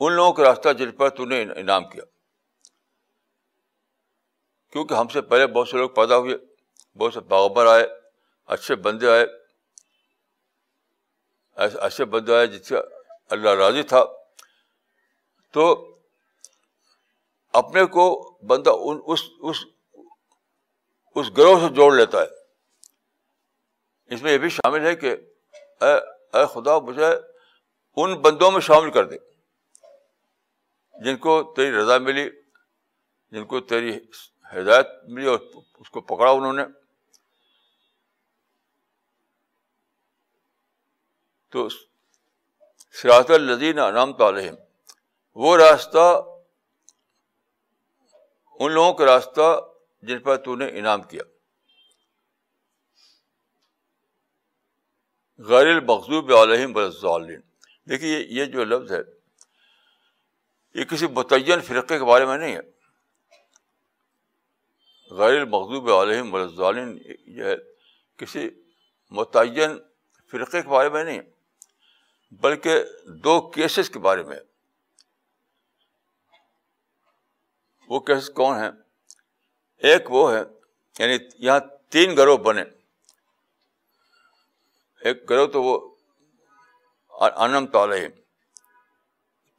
ان 0.00 0.12
لوگوں 0.12 0.32
کا 0.32 0.42
راستہ 0.42 0.72
جن 0.72 0.92
پر 0.92 1.08
تو 1.08 1.24
نے 1.24 1.42
انعام 1.42 1.88
کیا۔ 1.88 2.04
کیونکہ 4.72 4.94
ہم 4.94 5.08
سے 5.08 5.22
پہلے 5.22 5.46
بہت 5.46 5.68
سے 5.68 5.76
لوگ 5.76 5.90
پیدا 5.90 6.16
ہوئے، 6.16 6.36
بہت 6.98 7.14
سے 7.14 7.20
باغبر 7.20 7.66
آئے، 7.66 7.86
اچھے 8.46 8.76
بندے 8.76 9.10
آئے، 9.10 9.26
ایسے 11.56 11.78
اچھے 11.78 12.04
بندے 12.04 12.36
آئے 12.36 12.46
جس 12.46 12.68
سے 12.68 12.74
اللہ 13.30 13.50
راضی 13.50 13.82
تھا۔ 13.82 14.04
تو 15.52 15.90
اپنے 17.52 17.84
کو 17.84 18.36
بندہ 18.42 18.70
ان، 18.70 19.00
اس 19.06 19.22
اس 19.40 19.56
اس 21.14 21.30
گروہ 21.36 21.60
سے 21.60 21.74
جوڑ 21.74 21.94
لیتا 21.94 22.18
ہے۔ 22.18 22.43
اس 24.10 24.22
میں 24.22 24.32
یہ 24.32 24.38
بھی 24.38 24.48
شامل 24.48 24.86
ہے 24.86 24.94
کہ 24.96 25.16
اے 25.80 25.92
اے 26.36 26.44
خدا 26.52 26.78
مجھے 26.78 27.06
ان 27.96 28.14
بندوں 28.22 28.50
میں 28.50 28.60
شامل 28.60 28.90
کر 28.90 29.04
دے، 29.04 29.18
جن 30.94 31.16
کو 31.16 31.32
تیری 31.56 31.76
رضا 31.76 31.98
ملی، 31.98 32.28
جن 33.32 33.44
کو 33.46 33.60
تیری 33.60 33.96
ہدایت 34.52 34.86
ملی 35.08 35.26
اور 35.26 35.38
اس 35.74 35.90
کو 35.90 36.00
پکڑا 36.00 36.30
انہوں 36.30 36.52
نے۔ 36.52 36.64
تو 41.50 41.68
سراط 42.94 43.30
الدین 43.30 43.78
انعام 43.78 44.22
علیہم، 44.22 44.54
وہ 45.34 45.56
راستہ، 45.56 46.06
ان 48.60 48.72
لوگوں 48.72 48.92
کا 48.92 49.04
راستہ 49.04 49.60
جن 50.02 50.18
پر 50.18 50.36
تو 50.36 50.54
نے 50.56 50.68
انعام 50.78 51.02
کیا۔ 51.02 51.22
غیر 55.38 55.66
المقوب 55.66 56.32
علیہم 56.32 56.72
بلین 56.72 57.40
دیکھیے 57.88 58.18
یہ 58.18 58.44
جو 58.44 58.64
لفظ 58.64 58.92
ہے، 58.92 59.00
یہ 60.74 60.84
کسی 60.84 61.06
متعین 61.06 61.60
فرقے 61.60 61.98
کے 61.98 62.04
بارے 62.04 62.26
میں 62.26 62.38
نہیں 62.38 62.56
ہے۔ 62.56 62.60
غیر 65.10 65.40
المقوب 65.40 65.90
علیہم 65.90 66.30
بلین 66.30 66.98
یہ 67.26 67.44
ہے، 67.44 67.54
کسی 68.16 68.48
متعین 69.10 69.78
فرقے 70.30 70.62
کے 70.62 70.68
بارے 70.68 70.88
میں 70.88 71.04
نہیں 71.04 71.20
بلکہ 72.30 72.84
دو 73.06 73.40
کیسز 73.50 73.90
کے 73.90 73.98
بارے 73.98 74.22
میں 74.22 74.40
وہ 77.88 78.00
کیسز 78.00 78.30
کون 78.30 78.58
ہیں؟ 78.58 78.70
ایک 79.76 80.10
وہ 80.10 80.32
ہے 80.32 80.42
یعنی 80.98 81.18
یہاں 81.38 81.60
تین 81.88 82.16
گروہ 82.16 82.36
بنے۔ 82.36 82.64
ایک 85.04 85.30
گروہ 85.30 85.46
تو 85.46 85.62
وہ 85.62 85.94
انم 87.36 87.66
تعلیم 87.66 88.10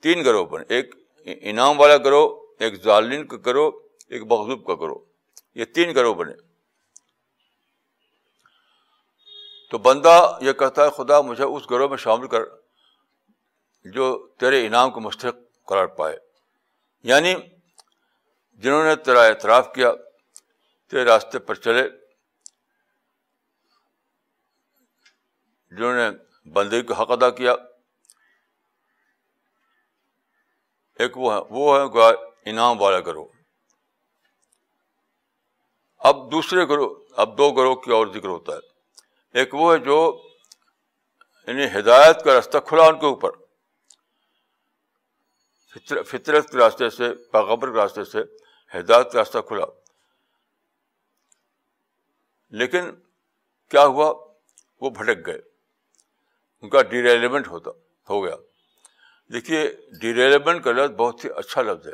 تین 0.02 0.26
گروہ 0.26 0.46
بنے 0.46 0.66
ایک 0.70 0.96
انعام 1.26 1.80
والا 1.80 1.98
گروہ، 1.98 2.46
ایک 2.60 2.84
ظالین 2.84 3.28
کا 3.28 3.38
گروہ، 3.46 3.72
ایک 4.10 4.22
مغزوب 4.22 4.68
کا 4.68 4.76
گروہ۔ 4.76 5.00
یہ 5.56 5.66
تین 5.66 5.96
گروہ 5.96 6.14
بنے 6.14 6.34
تو 9.72 9.78
بندہ 9.78 10.38
یہ 10.42 10.54
کہتا 10.54 10.86
ہے، 10.86 10.90
خدا 10.90 11.22
مجھے 11.22 11.44
اس 11.44 11.72
گروہ 11.72 11.88
میں 11.88 11.98
شامل 11.98 12.28
کر، 12.28 12.42
جو 13.86 14.28
تیرے 14.28 14.68
انعام 14.68 14.92
کو 14.92 15.00
مستحق 15.00 15.66
قرار 15.66 15.86
پائے۔ 15.86 16.18
یعنی 17.04 17.36
جنہوں 18.54 18.84
نے 18.84 18.96
تیرا 18.96 19.22
اعتراف 19.22 19.74
کیا، 19.76 19.92
تیرے 20.92 21.04
راستے 21.04 21.40
پر 21.40 21.56
چلے۔ 21.56 22.05
جنہوں 25.72 25.94
نے 25.94 26.10
بندے 26.50 26.82
کا 26.82 27.02
حق 27.02 27.12
ادا 27.12 27.30
کیا، 27.30 27.56
ایک 31.00 31.18
وہ 31.18 31.34
ہے 31.34 31.40
وہ 31.50 31.78
ہے 31.78 32.14
انعام 32.50 32.82
والا 32.82 33.00
گروہ 33.00 33.28
اب 35.98 36.32
دوسرے 36.32 36.68
گروہ 36.68 36.96
اب 37.18 37.38
دو 37.38 37.52
گروہ 37.52 37.76
کی 37.76 37.92
اور 37.92 38.08
ذکر 38.08 38.28
ہوتا 38.28 38.54
ہے۔ 38.54 38.58
ایک 39.34 39.54
وہ 39.54 39.74
ہے 39.74 39.78
جو 39.78 40.30
یعنی 41.48 41.80
ہدایت 41.80 42.24
کا 42.24 42.34
راستہ 42.34 42.58
کھلا 42.58 42.84
ان 42.84 43.00
کے 43.00 43.06
اوپر۔ 43.06 43.30
فطرت 46.04 46.52
کے 46.52 46.58
راستے 46.58 46.90
سے 46.90 47.16
پیغبر 47.16 47.68
کے 47.68 47.78
راستے 47.78 48.04
سے 48.04 48.20
ہدایت 48.80 49.12
کا 49.12 49.20
راستہ 49.20 49.38
کھلا۔ 49.48 49.66
لیکن 52.50 52.92
کیا 53.70 53.86
ہوا؟ 53.86 54.34
وہ 54.82 54.90
بھٹک 54.90 55.26
گئے۔ 55.26 55.55
ان 56.66 56.70
کا 56.70 56.82
ڈیریلیمنٹ 56.82 57.48
ہوتا 57.48 57.72
ہو 58.10 58.26
گیا۔ 58.26 58.36
دیکھیے 59.34 59.78
ڈیریلیمنٹ 60.02 60.64
کا 60.64 60.72
لفظ 60.72 60.94
بہت 60.94 61.26
ہی 61.26 61.30
اچھا 61.36 61.62
لفظ 61.62 61.88
ہے۔ 61.88 61.94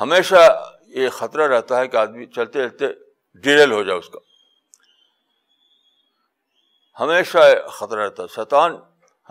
ہمیشہ 0.00 0.70
یہ 0.86 1.08
خطرہ 1.08 1.48
رہتا 1.48 1.78
ہے 1.78 1.88
کہ 1.88 1.96
آدمی 1.96 2.26
چلتے 2.26 2.68
چلتے 2.68 2.86
ڈیریل 3.34 3.72
ہو 3.72 3.82
جائے 3.82 3.98
اس 3.98 4.08
کا۔ 4.08 4.18
ہمیشہ 7.00 7.38
خطرہ 7.68 8.04
رہتا 8.04 8.22
ہے۔ 8.22 8.28
شیطان 8.34 8.76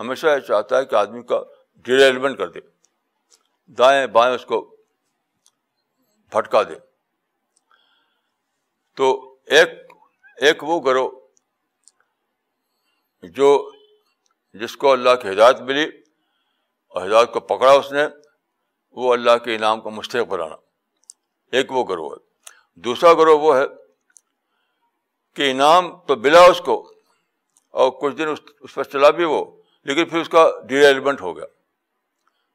ہمیشہ 0.00 0.26
یہ 0.26 0.38
چاہتا 0.38 0.78
ہے 0.78 0.84
کہ 0.84 0.94
آدمی 0.94 1.22
کا 1.22 1.42
ڈیریلمنٹ 1.76 2.38
کر 2.38 2.48
دے۔ 2.48 2.60
دائیں 3.66 4.06
بائیں 4.06 4.34
اس 4.34 4.46
کو 4.46 4.76
پھٹکا 6.30 6.62
دے۔ 6.62 6.74
تو 8.96 9.36
ایک 9.46 9.68
ایک 10.36 10.64
وہ 10.64 10.80
گروہ 10.80 11.10
جو 13.22 13.72
جس 14.52 14.76
کو 14.76 14.92
اللہ 14.92 15.10
کی 15.22 15.28
ہدایت 15.28 15.60
ملی 15.60 15.90
اور 16.88 17.06
ہدایت 17.06 17.32
کو 17.32 17.40
پکڑا 17.40 17.72
اس 17.72 17.92
نے، 17.92 18.06
وہ 18.90 19.12
اللہ 19.12 19.38
کے 19.44 19.54
انعام 19.54 19.80
کو 19.80 19.90
مستحق 19.90 20.28
بنانا۔ 20.28 20.56
ایک 21.52 21.72
وہ 21.72 21.84
گروہ 21.88 22.10
ہے۔ 22.10 22.28
دوسرا 22.80 23.14
گروہ 23.14 23.40
وہ 23.40 23.56
ہے 23.56 23.62
کہ 25.34 25.50
انعام 25.50 25.96
تو 25.96 26.16
ملا 26.16 26.40
اس 26.40 26.60
کو 26.60 26.92
اور 27.70 27.90
کچھ 27.90 28.14
دن 28.14 28.24
اس 28.60 28.74
پر 28.74 28.84
چلا 28.84 29.10
بھی 29.10 29.24
وہ، 29.24 29.62
لیکن 29.84 30.08
پھر 30.08 30.20
اس 30.20 30.28
کا 30.28 30.50
ڈیویلپمنٹ 30.68 31.20
ہو 31.20 31.36
گیا۔ 31.36 31.46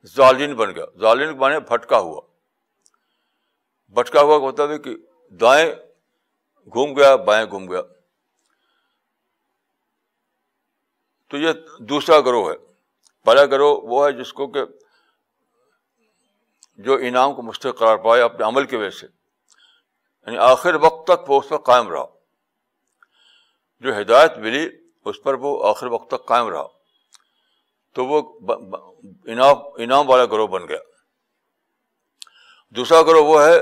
ظالین 0.05 0.55
بن 0.55 0.75
گیا۔ 0.75 0.85
ظالین 0.99 1.31
بنے 1.31 1.59
پھٹکا 1.59 1.99
ہوا۔ 1.99 2.21
بٹکا 3.87 4.21
ہوا 4.21 4.37
ہوتا 4.37 4.63
مطلب 4.63 4.71
ہے 4.71 4.79
کہ 4.79 4.95
دائیں 5.33 5.71
گھوم 6.65 6.97
گیا، 6.97 7.15
بائیں 7.15 7.45
گھوم 7.49 7.71
گیا۔ 7.71 7.81
تو 11.33 11.37
یہ 11.37 11.53
دوسرا 11.79 12.19
گروہ 12.19 12.51
ہے۔ 12.51 12.55
پہلا 13.23 13.45
گروہ 13.45 13.81
وہ 13.83 14.07
ہے 14.07 14.11
جس 14.11 14.33
کو 14.33 14.47
کہ 14.47 14.59
جو 16.77 16.93
انعام 16.93 17.35
کو 17.35 17.41
مستحق 17.41 17.79
قرار 17.79 17.97
پائے 17.97 18.21
اپنے 18.21 18.45
عمل 18.45 18.65
کی 18.65 18.75
وجہ 18.75 18.89
سے۔ 18.89 19.07
یعنی 20.25 20.37
آخر 20.37 20.75
وقت 20.75 21.07
تک 21.07 21.29
وہ 21.29 21.39
اس 21.39 21.49
پر 21.49 21.57
قائم 21.57 21.89
رہا۔ 21.89 22.05
جو 23.79 24.01
ہدایت 24.01 24.37
ملی 24.37 24.69
اس 25.05 25.23
پر 25.23 25.33
وہ 25.33 25.67
آخر 25.67 25.87
وقت 25.87 26.07
تک 26.07 26.25
قائم 26.25 26.47
رہا۔ 26.47 26.67
تو 27.93 28.05
وہ 28.05 28.39
انعام 29.25 29.57
انعام 29.77 30.09
والا 30.09 30.25
گروہ 30.25 30.47
بن 30.47 30.67
گیا۔ 30.67 30.79
دوسرا 32.69 33.01
گروہ 33.01 33.25
وہ 33.25 33.43
ہے 33.43 33.59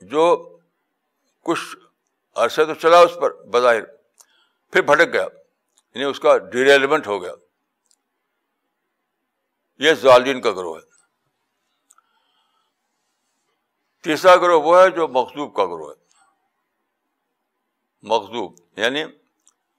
جو 0.00 0.56
کچھ 1.44 1.76
عرصے 2.36 2.64
تو 2.64 2.74
چلا 2.74 2.98
اس 2.98 3.14
پر 3.20 3.42
بظاہر، 3.42 3.84
پھر 4.72 4.82
بھٹک 4.82 5.12
گیا۔ 5.12 5.26
یعنی 5.96 6.10
اس 6.10 6.20
کا 6.20 6.38
ڈیریلیمنٹ 6.38 7.06
ہو 7.06 7.22
گیا۔ 7.22 7.32
یہ 9.78 9.92
ظالین 9.92 10.40
کا 10.40 10.50
گروہ 10.50 10.76
ہے۔ 10.76 10.90
تیسرا 14.02 14.36
گروہ 14.36 14.62
وہ 14.62 14.80
ہے 14.80 14.90
جو 14.90 15.08
مخصوب 15.08 15.56
کا 15.56 15.64
گروہ 15.64 15.92
ہے۔ 15.92 16.04
مخصوب 18.02 18.54
یعنی 18.76 19.04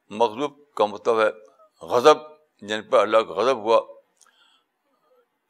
مخصوب 0.09 0.73
کا 0.73 0.85
مطلب 0.85 1.21
ہے 1.21 1.29
غضب 1.85 2.17
جن 2.61 2.83
پر 2.83 2.99
اللہ 2.99 3.17
کا 3.17 3.33
غضب 3.33 3.57
ہوا۔ 3.57 3.81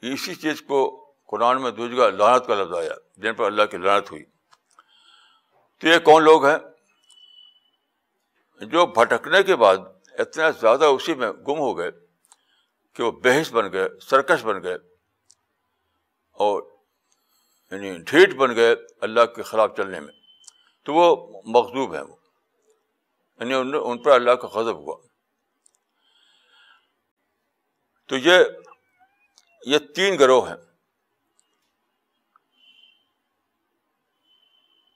اسی 0.01 0.35
چیز 0.35 0.61
کو 0.61 1.11
قرآن 1.27 1.61
میں 1.61 1.71
دو 1.71 1.87
جگہ 1.87 2.11
لانت 2.11 2.47
کا 2.47 2.55
لفظ 2.55 2.73
آیا 2.73 2.93
جن 3.17 3.33
پر 3.33 3.45
اللہ 3.45 3.63
کی 3.63 3.77
لانت 3.77 4.11
ہوئی۔ 4.11 4.23
تو 5.79 5.87
یہ 5.87 5.97
کون 5.97 6.23
لوگ 6.23 6.45
ہیں؟ 6.45 6.57
جو 8.65 8.85
بھٹکنے 8.85 9.43
کے 9.43 9.55
بعد 9.55 9.77
اتنا 10.17 10.49
زیادہ 10.49 10.85
اسی 10.85 11.13
میں 11.13 11.31
گم 11.31 11.59
ہو 11.59 11.77
گئے 11.77 11.91
کہ 12.93 13.03
وہ 13.03 13.11
بحث 13.11 13.51
بن 13.51 13.71
گئے، 13.71 13.99
سرکش 13.99 14.43
بن 14.43 14.63
گئے 14.63 14.75
اور 16.31 16.63
یعنی 17.71 17.97
ڈھیٹ 17.97 18.33
بن 18.35 18.55
گئے 18.55 18.75
اللہ 19.01 19.25
کے 19.35 19.43
خلاف 19.43 19.69
چلنے 19.77 19.99
میں۔ 19.99 20.13
تو 20.83 20.93
وہ 20.93 21.27
مخصوب 21.45 21.93
ہیں 21.93 22.01
وہ۔ 22.01 22.15
یعنی 23.39 23.53
ان 23.83 24.03
پر 24.03 24.11
اللہ 24.11 24.31
کا 24.31 24.47
غضب 24.47 24.75
ہوا۔ 24.75 24.97
تو 28.07 28.17
یہ 28.17 28.31
یہ 29.65 29.77
تین 29.77 30.19
گروہ 30.19 30.49
ہیں۔ 30.49 30.55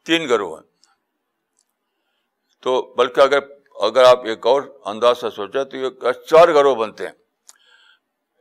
تین 0.04 0.30
گروہ 0.30 0.60
ہیں۔ 0.60 0.68
تو 2.62 2.96
بلکہ 2.98 3.22
اگر 3.22 3.61
اگر 3.82 4.04
آپ 4.04 4.26
ایک 4.26 4.48
اور 4.48 4.62
انداز 4.86 5.22
سے 5.22 5.30
سوچیں 5.30 5.64
تو 5.64 5.78
یہ 5.78 5.90
چار 6.12 6.48
گروہ 6.48 6.76
بنتے 6.76 7.08
ہیں۔ 7.08 7.14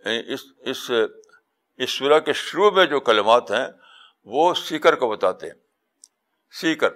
یعنی 0.04 0.32
اس 0.32 0.40
اس 0.58 0.90
اس 1.76 1.90
سورہ 1.90 2.20
کے 2.20 2.32
شروع 2.32 2.70
میں 2.70 2.86
جو 2.86 3.00
کلمات 3.00 3.50
ہیں 3.50 3.68
وہ 4.24 4.54
سیکر 4.54 4.94
کو 4.94 5.10
بتاتے 5.10 5.46
ہیں۔ 5.46 5.54
سیکر، 6.60 6.90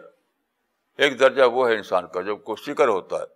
ایک 0.98 1.20
درجہ 1.20 1.42
وہ 1.42 1.68
ہے 1.68 1.74
انسان 1.74 2.06
کا 2.06 2.20
جب 2.20 2.44
کوئی 2.44 2.64
سیکر 2.64 2.88
ہوتا 2.88 3.16
ہے، 3.16 3.26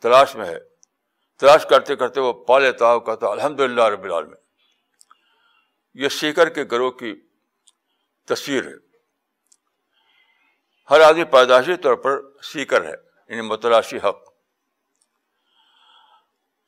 تلاش 0.00 0.36
میں 0.36 0.46
ہے۔ 0.46 0.58
تلاش 1.38 1.66
کرتے 1.70 1.96
کرتے 1.96 2.20
وہ 2.20 2.32
پا 2.32 2.58
لیتا 2.58 2.98
کہتا 2.98 3.28
الحمد 3.28 3.60
للہ 3.60 3.82
رب 3.82 4.04
العالمین۔ 4.04 4.42
یہ 5.94 6.08
سیکر 6.08 6.48
کے 6.48 6.64
گروہ 6.70 6.90
کی 6.90 7.20
تصویر 8.24 8.66
ہے۔ 8.66 8.74
ہر 10.90 11.00
آدمی 11.00 11.24
پیدائشی 11.24 11.76
طور 11.76 11.94
پر 11.94 12.20
سیکر 12.42 12.84
ہے۔ 12.84 13.11
یعنی 13.32 13.48
متلاشی 13.48 13.96
حق۔ 13.96 14.32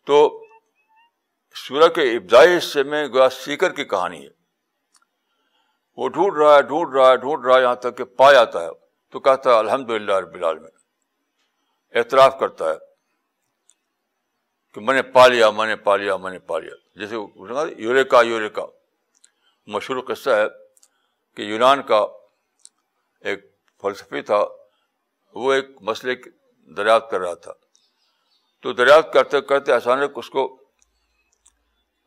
تو 0.07 0.45
سورہ 1.55 1.89
کے 1.89 2.03
ابتدائی 2.03 2.59
حصے 2.59 2.83
میں 2.83 3.09
گویا 3.09 3.31
سیکر 3.31 3.73
کی 3.73 3.85
کہانی 3.85 4.25
ہے۔ 4.25 4.31
وہ 5.97 6.09
ڈھونڈ 6.09 6.37
رہا 6.37 6.57
ہے، 6.57 6.63
ڈھونڈ 6.63 6.95
رہا 6.95 7.09
ہے، 7.09 7.17
ڈھونڈ 7.17 7.47
رہا 7.47 7.57
ہے، 7.57 7.63
یہاں 7.63 7.75
تک 7.75 7.97
کہ 7.97 8.05
پا 8.05 8.33
جاتا 8.33 8.63
ہے۔ 8.63 8.69
تو 9.11 9.21
کہتا 9.21 9.51
ہے 9.51 9.59
الحمد 9.59 9.91
للہ 9.91 10.13
رب 10.13 10.35
العالمین۔ 10.35 10.71
اعتراف 11.95 12.39
کرتا 12.41 12.65
ہے 12.71 12.75
کہ 14.75 14.81
میں 14.81 14.95
نے 14.95 15.03
پا 15.03 15.27
لیا، 15.27 15.51
میں 15.51 15.67
نے 15.67 15.77
پا 15.77 15.97
لیا، 15.97 16.17
میں 16.17 16.31
نے 16.31 16.39
پا 16.39 16.59
لیا۔ 16.59 16.75
جیسے 16.95 17.17
یوریکا 17.77 18.23
یوریکا۔ 18.23 18.63
مشہور 19.67 20.03
قصہ 20.03 20.31
ہے 20.31 20.45
کہ 21.37 21.43
یونان 21.43 21.83
کا 21.83 22.07
ایک 23.21 23.57
فلسفی 23.81 24.23
تھا۔ 24.23 24.45
وہ 25.35 25.53
ایک 25.53 25.67
مسئلے 25.81 26.15
دریافت 26.77 27.11
کر 27.11 27.21
رہا 27.21 27.35
تھا۔ 27.35 27.53
تو 28.63 28.73
دریافت 28.73 29.13
کرتے 29.13 29.41
کرتے 29.41 29.73
اچانک 29.73 30.11
اس 30.15 30.31
کو 30.31 30.61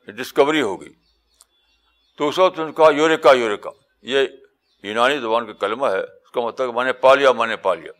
ڈسکوری 0.08 0.62
ہوگی 0.62 0.94
تو 2.18 2.28
اس 2.28 2.40
وقت 2.40 2.60
ان 2.60 2.74
کا 2.74 2.90
یوریکا 2.90 3.32
یوریکا۔ 3.32 3.70
یہ 4.02 4.28
یونانی 4.84 5.18
زبان 5.18 5.46
کا 5.46 5.54
کلمہ 5.54 5.88
ہے۔ 5.88 6.02
اس 6.02 6.32
کا 6.32 6.42
مطلب 6.42 6.76
میں 6.76 6.86
نے 6.86 6.94
پا 6.94 7.16
لیا 7.16 7.32
میں 7.32 7.48
نے 7.48 7.56
پا 7.56 7.74
لیا 7.74 7.92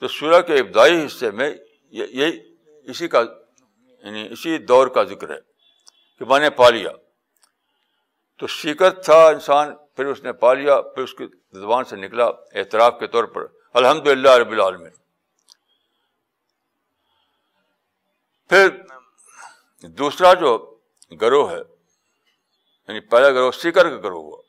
تو 0.00 0.08
سورہ 0.08 0.42
کے 0.42 0.54
ابتدائی 0.54 1.06
حصے 1.06 1.30
میں 1.30 1.54
یہ 1.90 2.26
اسی 2.64 3.08
کا 3.08 3.22
یعنی 4.04 4.28
اسی 4.30 4.58
دور 4.58 4.86
کا 4.86 5.02
ذکر 5.02 5.30
ہے 5.30 5.40
کہ 6.18 6.24
میں 6.24 6.40
نے 6.40 6.50
پا 6.50 6.70
لیا 6.70 6.90
تو 8.38 8.46
شکت 8.46 9.04
تھا 9.04 9.26
انسان، 9.26 9.76
پھر 9.96 10.06
اس 10.06 10.24
نے 10.24 10.32
پا 10.32 10.54
لیا 10.54 10.80
پھر 10.80 11.02
اس 11.02 11.14
کی 11.14 11.26
زبان 11.52 11.84
سے 11.84 11.96
نکلا 11.96 12.24
اعتراف 12.26 12.94
کے 13.00 13.06
طور 13.06 13.24
پر۔ 13.24 13.57
الحمد 13.78 14.06
للہ 14.06 14.30
رب 14.38 14.50
العالمین 14.50 14.90
پھر 18.50 18.68
دوسرا 19.96 20.32
جو 20.34 20.52
گروہ 21.20 21.50
ہے 21.50 21.58
یعنی 21.58 23.00
پہلا 23.06 23.30
گروہ 23.30 23.50
سیکر 23.52 23.88
کا 23.90 23.96
گروہ 23.98 24.22
ہوا 24.22 24.40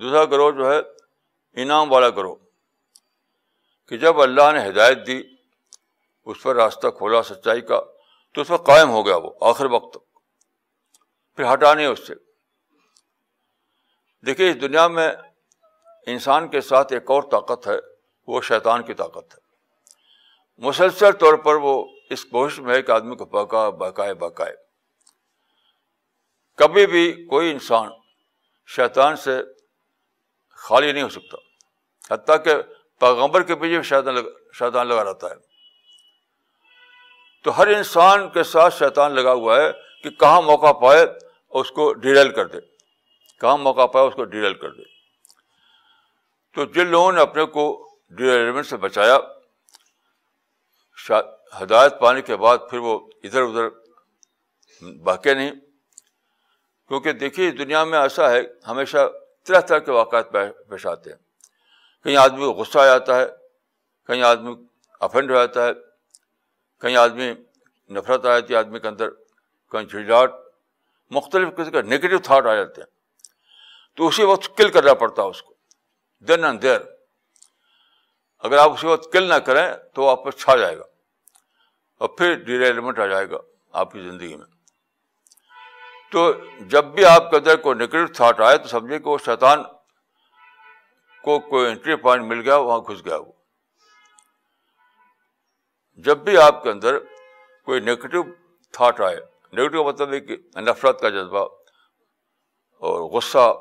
دوسرا 0.00 0.24
گروہ 0.24 0.50
جو 0.50 0.70
ہے 0.70 0.78
انعام 1.56 1.92
والا 1.92 2.08
گروہ 2.10 2.36
کہ 3.90 3.96
جب 3.96 4.20
اللہ 4.20 4.52
نے 4.52 4.66
ہدایت 4.68 5.06
دی 5.06 5.22
اس 6.26 6.42
پر 6.42 6.54
راستہ 6.56 6.90
کھولا 6.98 7.22
سچائی 7.22 7.60
کا 7.62 7.80
تو 8.34 8.40
اس 8.40 8.48
پر 8.48 8.62
قائم 8.66 8.90
ہو 8.90 9.04
گیا 9.06 9.16
وہ 9.16 9.30
آخر 9.50 9.70
وقت 9.70 9.92
تک 9.92 10.04
پھر 11.38 11.52
ہٹانے 11.52 11.86
اس 11.86 12.06
سے 12.06 12.14
دیکھیے 14.24 14.50
اس 14.50 14.60
دنیا 14.60 14.86
میں 14.88 15.08
انسان 16.06 16.48
کے 16.48 16.60
ساتھ 16.60 16.92
ایک 16.92 17.10
اور 17.10 17.22
طاقت 17.30 17.66
ہے 17.66 17.76
وہ 18.26 18.40
شیطان 18.40 18.82
کی 18.82 18.94
طاقت 18.94 19.34
ہے۔ 19.34 19.38
مسلسل 20.58 21.12
طور 21.12 21.34
پر 21.34 21.54
وہ 21.54 21.84
اس 22.10 22.24
کوشش 22.24 22.58
میں 22.58 22.74
ہے 22.74 22.82
کہ 22.82 22.92
آدمی 22.92 23.16
کو 23.16 23.24
بکا 23.24 23.70
بکائے 23.70 24.14
بکائے 24.14 24.56
کبھی 26.56 26.86
بھی 26.86 27.26
کوئی 27.26 27.50
انسان 27.50 27.88
شیطان 28.66 29.16
سے 29.16 29.42
خالی 30.50 30.92
نہیں 30.92 31.02
ہو 31.02 31.08
سکتا، 31.08 31.36
حتیٰ 32.14 32.44
کہ 32.44 32.54
پیغمبر 33.00 33.42
کے 33.42 33.54
پیچھے 33.54 33.82
شیطان 33.82 34.16
شیطان 34.52 34.86
لگا 34.86 35.04
رہتا 35.04 35.30
ہے۔ 35.30 35.34
تو 37.44 37.58
ہر 37.58 37.66
انسان 37.66 38.28
کے 38.28 38.42
ساتھ 38.42 38.74
شیطان 38.74 39.12
لگا 39.12 39.32
ہوا 39.32 39.60
ہے 39.60 39.72
کہ 40.02 40.10
کہاں 40.10 40.42
موقع 40.42 40.72
پائے 40.72 41.06
اس 41.50 41.70
کو 41.70 41.92
ڈیریل 41.92 42.32
کر 42.32 42.46
دے۔ 42.46 42.58
کہاں 43.40 43.58
موقع 43.58 43.86
پایا 43.86 44.06
اس 44.06 44.14
کو 44.14 44.24
ڈیریل 44.24 44.54
کر 44.54 44.70
دے۔ 44.70 44.82
تو 46.54 46.64
جن 46.64 46.86
لوگوں 46.86 47.12
نے 47.12 47.20
اپنے 47.20 47.44
کو 47.44 47.83
ڈیریلمنٹ 48.10 48.66
سے 48.66 48.76
بچایا۔ 48.76 49.18
ہدایت 51.62 52.00
پانے 52.00 52.22
کے 52.22 52.36
بعد 52.36 52.58
پھر 52.70 52.78
وہ 52.78 53.08
ادھر 53.24 53.42
ادھر 53.42 53.68
بہکے 54.92 55.34
نہیں۔ 55.34 55.50
کیونکہ 56.88 57.12
دیکھیے 57.12 57.50
دنیا 57.50 57.84
میں 57.84 57.98
ایسا 57.98 58.30
ہے، 58.30 58.40
ہمیشہ 58.66 58.96
طرح 59.44 59.60
طرح 59.60 59.78
کے 59.78 59.90
واقعات 59.90 60.32
پیش 60.32 60.86
آتے 60.86 61.10
ہیں۔ 61.10 61.16
کہیں 62.04 62.16
آدمی 62.16 62.38
کو 62.38 62.52
غصہ 62.52 62.78
آ 62.78 62.84
جاتا 62.84 63.16
ہے، 63.16 63.26
کہیں 64.06 64.22
آدمی 64.22 64.54
افینڈ 65.00 65.30
ہو 65.30 65.34
جاتا 65.34 65.66
ہے، 65.66 65.70
کہیں 66.80 66.96
آدمی 66.96 67.34
نفرت 67.90 68.26
آ 68.26 68.38
جاتی 68.38 68.54
ہے 68.54 68.58
آدمی 68.58 68.80
کے 68.80 68.88
اندر، 68.88 69.10
کہیں 69.72 69.84
جھجھاٹ 69.84 70.32
مختلف 71.10 71.48
قسم 71.56 71.70
کا 71.70 71.82
نگیٹو 71.82 72.18
تھاٹ 72.18 72.46
آ 72.46 72.54
جاتے 72.54 72.80
ہیں۔ 72.80 72.88
تو 73.96 74.06
اسی 74.06 74.22
وقت 74.22 74.56
کل 74.56 74.70
کرنا 74.70 74.94
پڑتا 74.94 75.22
ہے 75.22 75.28
اس 75.28 75.42
کو۔ 75.42 75.54
دین 76.20 76.44
اینڈ 76.44 76.62
دیر 76.62 76.80
اگر 78.44 78.58
آپ 78.58 78.70
اسی 78.70 78.86
وقت 78.86 79.12
کل 79.12 79.22
نہ 79.22 79.34
کریں 79.34 79.76
تو 79.94 80.08
آپ 80.08 80.24
پر 80.24 80.30
چھا 80.30 80.56
جائے 80.56 80.78
گا 80.78 80.84
اور 81.98 82.08
پھر 82.08 82.34
ڈیریلمنٹ 82.34 82.98
آ 82.98 83.06
جائے 83.06 83.30
گا 83.30 83.36
آپ 83.72 83.92
کی 83.92 84.00
زندگی 84.00 84.36
میں۔ 84.36 84.46
تو 86.12 86.32
جب 86.60 86.84
بھی 86.84 87.04
آپ 87.04 87.30
کے 87.30 87.36
اندر 87.36 87.56
کوئی 87.56 87.76
نگیٹو 87.78 88.12
تھاٹ 88.12 88.40
آئے 88.40 88.58
تو 88.58 88.68
سمجھے 88.68 88.98
کہ 88.98 89.08
وہ 89.08 89.18
شیطان 89.24 89.62
کو 91.22 91.38
کوئی 91.38 91.70
انٹری 91.70 91.96
پوائنٹ 91.96 92.24
مل 92.24 92.40
گیا، 92.40 92.56
وہاں 92.56 92.78
گھس 92.78 93.04
گیا 93.04 93.16
وہ۔ 93.16 93.32
جب 95.96 96.18
بھی 96.18 96.38
آپ 96.38 96.62
کے 96.62 96.70
اندر 96.70 96.98
کوئی 97.64 97.80
نگیٹو 97.80 98.22
تھاٹ 98.72 99.00
آئے، 99.00 99.16
نگیٹو 99.52 99.84
کا 99.84 99.88
مطلب 99.88 100.12
ہے 100.12 100.20
کہ 100.20 100.36
نفرت 100.56 101.00
کا 101.00 101.08
جذبہ 101.08 101.48
اور 102.78 103.00
غصہ 103.00 103.60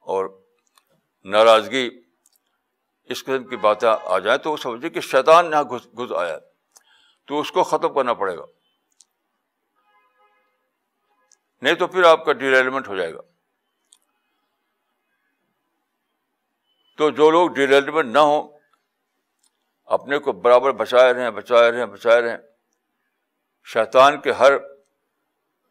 اور 0.00 0.42
ناراضگی 1.24 1.99
اس 3.10 3.24
قسم 3.24 3.44
کی 3.44 3.56
باتیں 3.56 3.88
آ 4.04 4.18
جائیں 4.18 4.38
تو 4.38 4.52
وہ 4.52 4.56
سمجھے 4.56 4.90
کہ 4.90 5.00
شیطان 5.00 5.46
یہاں 5.46 5.62
گھس 5.62 5.86
گھس 5.86 6.12
آیا 6.12 6.38
تو 7.26 7.40
اس 7.40 7.52
کو 7.52 7.62
ختم 7.62 7.94
کرنا 7.94 8.14
پڑے 8.14 8.38
گا۔ 8.38 8.44
نہیں 11.62 11.74
تو 11.74 11.86
پھر 11.86 12.04
آپ 12.04 12.24
کا 12.24 12.32
ڈیریلمنٹ 12.32 12.88
ہو 12.88 12.96
جائے 12.96 13.14
گا۔ 13.14 13.20
تو 16.96 17.10
جو 17.10 17.30
لوگ 17.30 17.50
ڈیریلمنٹ 17.50 18.12
نہ 18.12 18.18
ہوں، 18.18 18.58
اپنے 19.84 20.18
کو 20.18 20.32
برابر 20.32 20.72
بچائے 20.72 21.14
رہے 21.14 21.30
بچائے 21.30 21.72
رہے 21.72 21.86
بچائے 21.86 22.22
رہے 22.22 22.36
شیطان 23.64 24.20
کے 24.20 24.32
ہر 24.32 24.52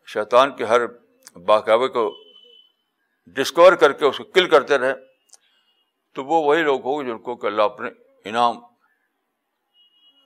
شیطان 0.05 0.55
کے 0.55 0.63
ہر 0.65 0.81
باقاعدے 1.45 1.87
کو 1.87 2.23
ڈسکور 3.27 3.73
کر 3.73 3.91
کے 3.91 4.05
اس 4.05 4.17
کو 4.17 4.23
کل 4.23 4.49
کرتے 4.49 4.77
رہے۔ 4.77 5.08
تو 6.13 6.25
وہ 6.25 6.43
وہی 6.43 6.61
لوگ 6.61 6.79
ہو 6.79 7.03
جن 7.03 7.17
کو 7.17 7.35
کہ 7.35 7.47
اللہ 7.47 7.61
اپنے 7.61 7.89
انعام 8.25 8.59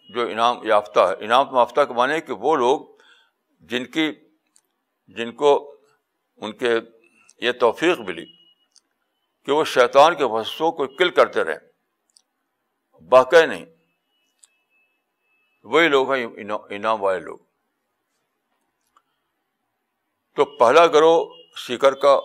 جو 0.10 0.28
انعام 0.28 0.68
یافتہ 0.68 1.00
ہے، 1.00 1.24
انعام 1.26 1.56
یافتہ 1.56 1.82
کے 1.82 1.94
معنی 1.94 2.22
کہ 2.22 2.34
وہ 2.34 2.56
لوگ 2.56 2.82
جن 3.60 3.86
کی، 3.86 4.14
جن 5.08 5.32
کو 5.32 5.76
ان 6.38 6.52
کے 6.52 6.76
یہ 7.42 7.52
توفیق 7.52 8.00
ملی 8.00 8.26
کہ 9.46 9.52
وہ 9.52 9.64
شیطان 9.64 10.16
کے 10.16 10.24
وسوں 10.24 10.72
کو 10.72 10.88
کل 10.88 11.10
کرتے 11.10 11.44
رہیں۔ 11.44 11.60
باقی 13.02 13.46
نہیں۔ 13.46 13.66
وہی 15.64 15.88
لوگ 15.88 16.12
ہیں، 16.12 16.26
انعام 16.70 17.04
والے 17.04 17.20
لوگ۔ 17.20 17.38
تو 20.36 20.46
پہلا 20.46 20.88
گروہ 20.88 21.26
سیکر 21.68 21.94
کا 21.94 22.20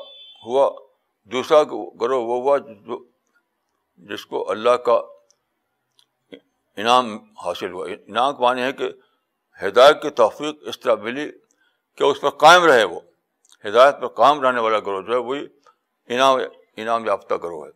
ہوا، 0.45 0.89
دوسرا 1.25 1.63
گروہ 2.01 2.25
وہ 2.25 2.41
ہوا 2.41 2.59
جو 2.59 3.18
جس 3.99 4.27
کو 4.27 4.51
اللہ 4.51 4.71
کا 4.71 5.01
انعام 6.77 7.19
حاصل 7.45 7.73
ہوا۔ 7.73 7.89
انعام 7.89 8.35
کا 8.35 8.41
معنی 8.41 8.63
ہے 8.63 8.73
کہ 8.73 8.91
ہدایت 9.63 10.03
کی 10.03 10.11
توفیق 10.11 10.57
اس 10.61 10.81
طرح 10.81 10.95
ملی 10.95 11.33
کہ 11.97 12.05
اس 12.05 12.21
پر 12.21 12.31
قائم 12.31 12.65
رہے 12.65 12.85
وہ۔ 12.85 13.01
ہدایت 13.65 13.95
پر 14.01 14.09
قائم 14.09 14.41
رہنے 14.41 14.61
والا 14.61 14.79
گروہ 14.79 15.03
جو 15.03 15.13
ہے 15.13 15.19
وہی 15.19 15.47
انعام 16.07 16.39
انعام 16.77 17.07
یافتہ 17.07 17.35
گروہ 17.35 17.67
ہے۔ 17.67 17.71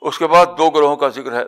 اس 0.00 0.18
کے 0.18 0.26
بعد 0.26 0.46
دو 0.46 0.70
گروہوں 0.70 0.96
کا 0.96 1.08
ذکر 1.08 1.32
ہے۔ 1.32 1.44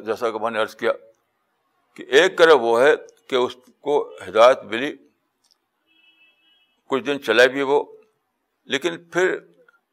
جیسا 0.00 0.30
کہ 0.30 0.38
میں 0.38 0.50
نے 0.50 0.62
عرض 0.62 0.76
کیا 0.76 0.92
کہ 1.96 2.02
ایک 2.02 2.38
گروہ 2.38 2.60
وہ 2.60 2.80
ہے 2.80 2.94
کہ 3.28 3.36
اس 3.36 3.56
کو 3.80 4.16
ہدایت 4.28 4.58
ملی۔ 4.64 4.96
کچھ 6.86 7.02
دن 7.02 7.22
چلے 7.22 7.48
بھی 7.48 7.62
وہ۔ 7.62 7.95
لیکن 8.66 9.04
پھر 9.04 9.38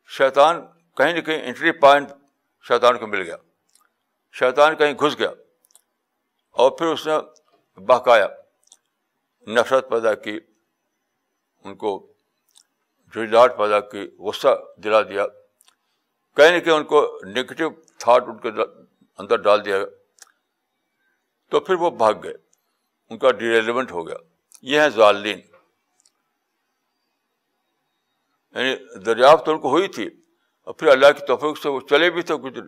شیطان 0.07 0.67
کہیں 0.97 1.13
نہ 1.13 1.21
کہیں 1.21 1.47
انٹری 1.47 1.71
پوائنٹ 1.71 2.11
شیطان 2.67 2.97
کو 2.97 3.07
مل 3.07 3.21
گیا۔ 3.21 3.35
شیطان 4.31 4.75
کہیں 4.75 4.93
گھس 4.93 5.19
گیا 5.19 5.29
اور 6.51 6.71
پھر 6.71 6.85
اس 6.85 7.07
نے 7.07 7.13
بہکایا۔ 7.79 8.27
نفرت 9.47 9.89
پیدا 9.89 10.13
کی، 10.13 10.39
ان 11.63 11.75
کو 11.75 12.13
جھجلاہٹ 13.13 13.57
پیدا 13.57 13.79
کی، 13.79 14.07
غصہ 14.19 14.47
دلا 14.77 15.01
دیا۔ 15.01 15.27
کہیں 16.35 16.51
نہ 16.51 16.59
کہیں 16.59 16.75
ان 16.75 16.83
کو 16.83 17.19
نگیٹو 17.25 17.69
تھاٹ 17.97 18.23
ان 18.27 18.37
کے 18.37 18.49
اندر 19.17 19.35
ڈال 19.37 19.65
دیا۔ 19.65 19.77
تو 21.49 21.59
پھر 21.59 21.75
وہ 21.75 21.91
بھاگ 21.91 22.13
گئے۔ 22.23 22.33
ان 23.09 23.17
کا 23.17 23.31
ڈیریلیونٹ 23.31 23.91
ہو 23.91 24.07
گیا۔ 24.07 24.17
یہ 24.61 24.79
ہے 24.79 24.89
ظالین 24.89 25.39
یعنی 28.55 28.99
دریافت 28.99 29.49
ان 29.49 29.59
کو 29.59 29.69
ہوئی 29.69 29.87
تھی 29.87 30.09
اور 30.63 30.73
پھر 30.73 30.87
اللہ 30.87 31.07
کی 31.19 31.25
توفیق 31.25 31.63
سے 31.63 31.69
وہ 31.69 31.79
چلے 31.89 32.11
بھی 32.11 32.21
تھے 32.21 32.35
کچھ 32.43 32.59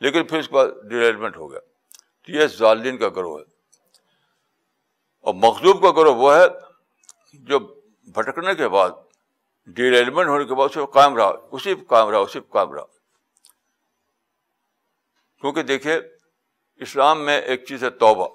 لیکن 0.00 0.26
پھر 0.26 0.38
اس 0.38 0.48
کے 0.48 0.54
بعد 0.54 0.66
ڈیریلمنٹ 0.88 1.36
ہو 1.36 1.52
گیا۔ 1.52 1.60
تو 2.26 2.32
یہ 2.32 2.46
ظالین 2.46 2.96
کا 2.96 3.08
گروہ 3.08 3.38
ہے۔ 3.38 3.44
اور 5.20 5.34
مخصوب 5.34 5.82
کا 5.82 5.90
گروہ 5.90 6.14
وہ 6.14 6.34
ہے 6.34 6.44
جو 7.32 7.58
بھٹکنے 8.02 8.54
کے 8.54 8.68
بعد 8.68 8.90
ڈیریلمنٹ 9.66 10.28
ہونے 10.28 10.44
کے 10.44 10.54
بعد 10.54 10.68
اسے 10.70 10.80
قائم 10.92 11.16
رہا، 11.16 11.32
اسی 11.52 11.74
پہ 11.74 11.84
قائم 11.84 12.08
رہا، 12.08 12.18
اسی 12.18 12.40
پہ 12.40 12.52
قائم 12.52 12.72
رہا۔ 12.72 12.84
کیونکہ 15.40 15.62
دیکھیے، 15.62 16.00
اسلام 16.76 17.24
میں 17.24 17.40
ایک 17.40 17.64
چیز 17.64 17.84
ہے 17.84 17.90
توبہ، 17.90 18.28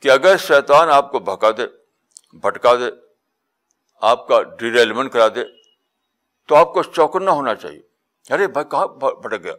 کہ 0.00 0.10
اگر 0.10 0.36
شیطان 0.36 0.90
آپ 0.90 1.10
کو 1.10 1.18
بھکا 1.18 1.50
دے، 1.50 1.66
بھٹکا 2.32 2.74
دے 2.74 3.05
آپ 4.00 4.28
کا 4.28 4.42
ڈیریلمنٹ 4.42 5.12
کرا 5.12 5.28
دے 5.28 5.44
تو 6.48 6.54
آپ 6.54 6.74
کو 6.74 6.82
چوکنا 6.82 7.30
ہونا 7.30 7.54
چاہیے۔ 7.54 7.82
ارے 8.30 8.46
بھائی، 8.46 8.70
کہاں 8.70 8.86
بھٹک 8.86 9.44
گیا؟ 9.44 9.52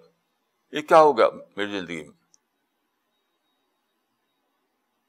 یہ 0.71 0.81
کیا 0.81 1.01
ہو 1.01 1.17
گیا 1.17 1.27
میری 1.57 1.79
زندگی 1.79 2.01
میں؟ 2.01 2.17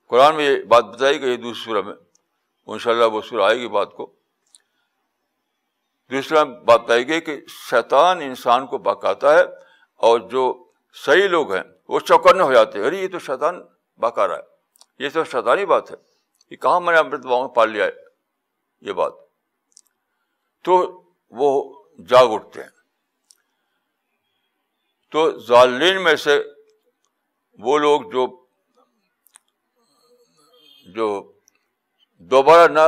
قرآن 0.08 0.36
میں 0.36 0.50
یہ 0.50 0.62
بات 0.62 0.84
بتائی 0.84 1.20
گئی 1.20 1.36
دوسری 1.36 1.64
سورہ 1.64 1.82
میں۔ 1.82 1.94
ان 2.66 2.78
شاء 2.78 2.90
اللہ 2.90 3.04
وہ 3.04 3.20
سورہ 3.20 3.42
آئے 3.42 3.58
گی 3.58 3.68
بات 3.68 3.92
کو۔ 3.92 4.12
دوسرا 6.10 6.42
بات 6.42 6.80
بتائی 6.80 7.08
گئی 7.08 7.20
کہ 7.20 7.40
شیطان 7.48 8.20
انسان 8.20 8.66
کو 8.66 8.78
بکاتا 8.78 9.34
ہے 9.34 9.42
اور 9.96 10.20
جو 10.20 10.64
صحیح 11.06 11.28
لوگ 11.28 11.52
ہیں 11.52 11.62
وہ 11.88 12.00
چوکنے 12.00 12.42
ہو 12.42 12.52
جاتے۔ 12.52 12.78
ہیں 12.78 12.86
ارے، 12.86 12.96
یہ 12.96 13.08
تو 13.08 13.18
شیطان 13.18 13.62
بکا 13.96 14.28
رہا 14.28 14.36
ہے۔ 14.36 14.40
یہ 14.98 15.08
تو 15.12 15.24
شیطانی 15.24 15.66
بات 15.66 15.90
ہے۔ 15.90 15.96
یہ 16.50 16.56
کہاں 16.56 16.80
میں 16.80 16.92
نے 16.92 16.98
امرت 16.98 17.20
باؤں 17.20 17.48
پال 17.48 17.70
لیا 17.70 17.84
ہے؟ 17.84 18.07
یہ 18.80 18.92
بات۔ 18.92 19.12
تو 20.64 21.02
وہ 21.30 21.74
جاگ 22.08 22.26
اٹھتے 22.26 22.62
ہیں۔ 22.62 22.68
تو 25.10 25.38
ظالین 25.38 26.04
میں 26.04 26.16
سے 26.16 26.42
وہ 27.58 27.78
لوگ 27.78 28.02
جو 28.02 28.46
جو 30.94 31.32
دوبارہ 32.18 32.72
نہ 32.72 32.80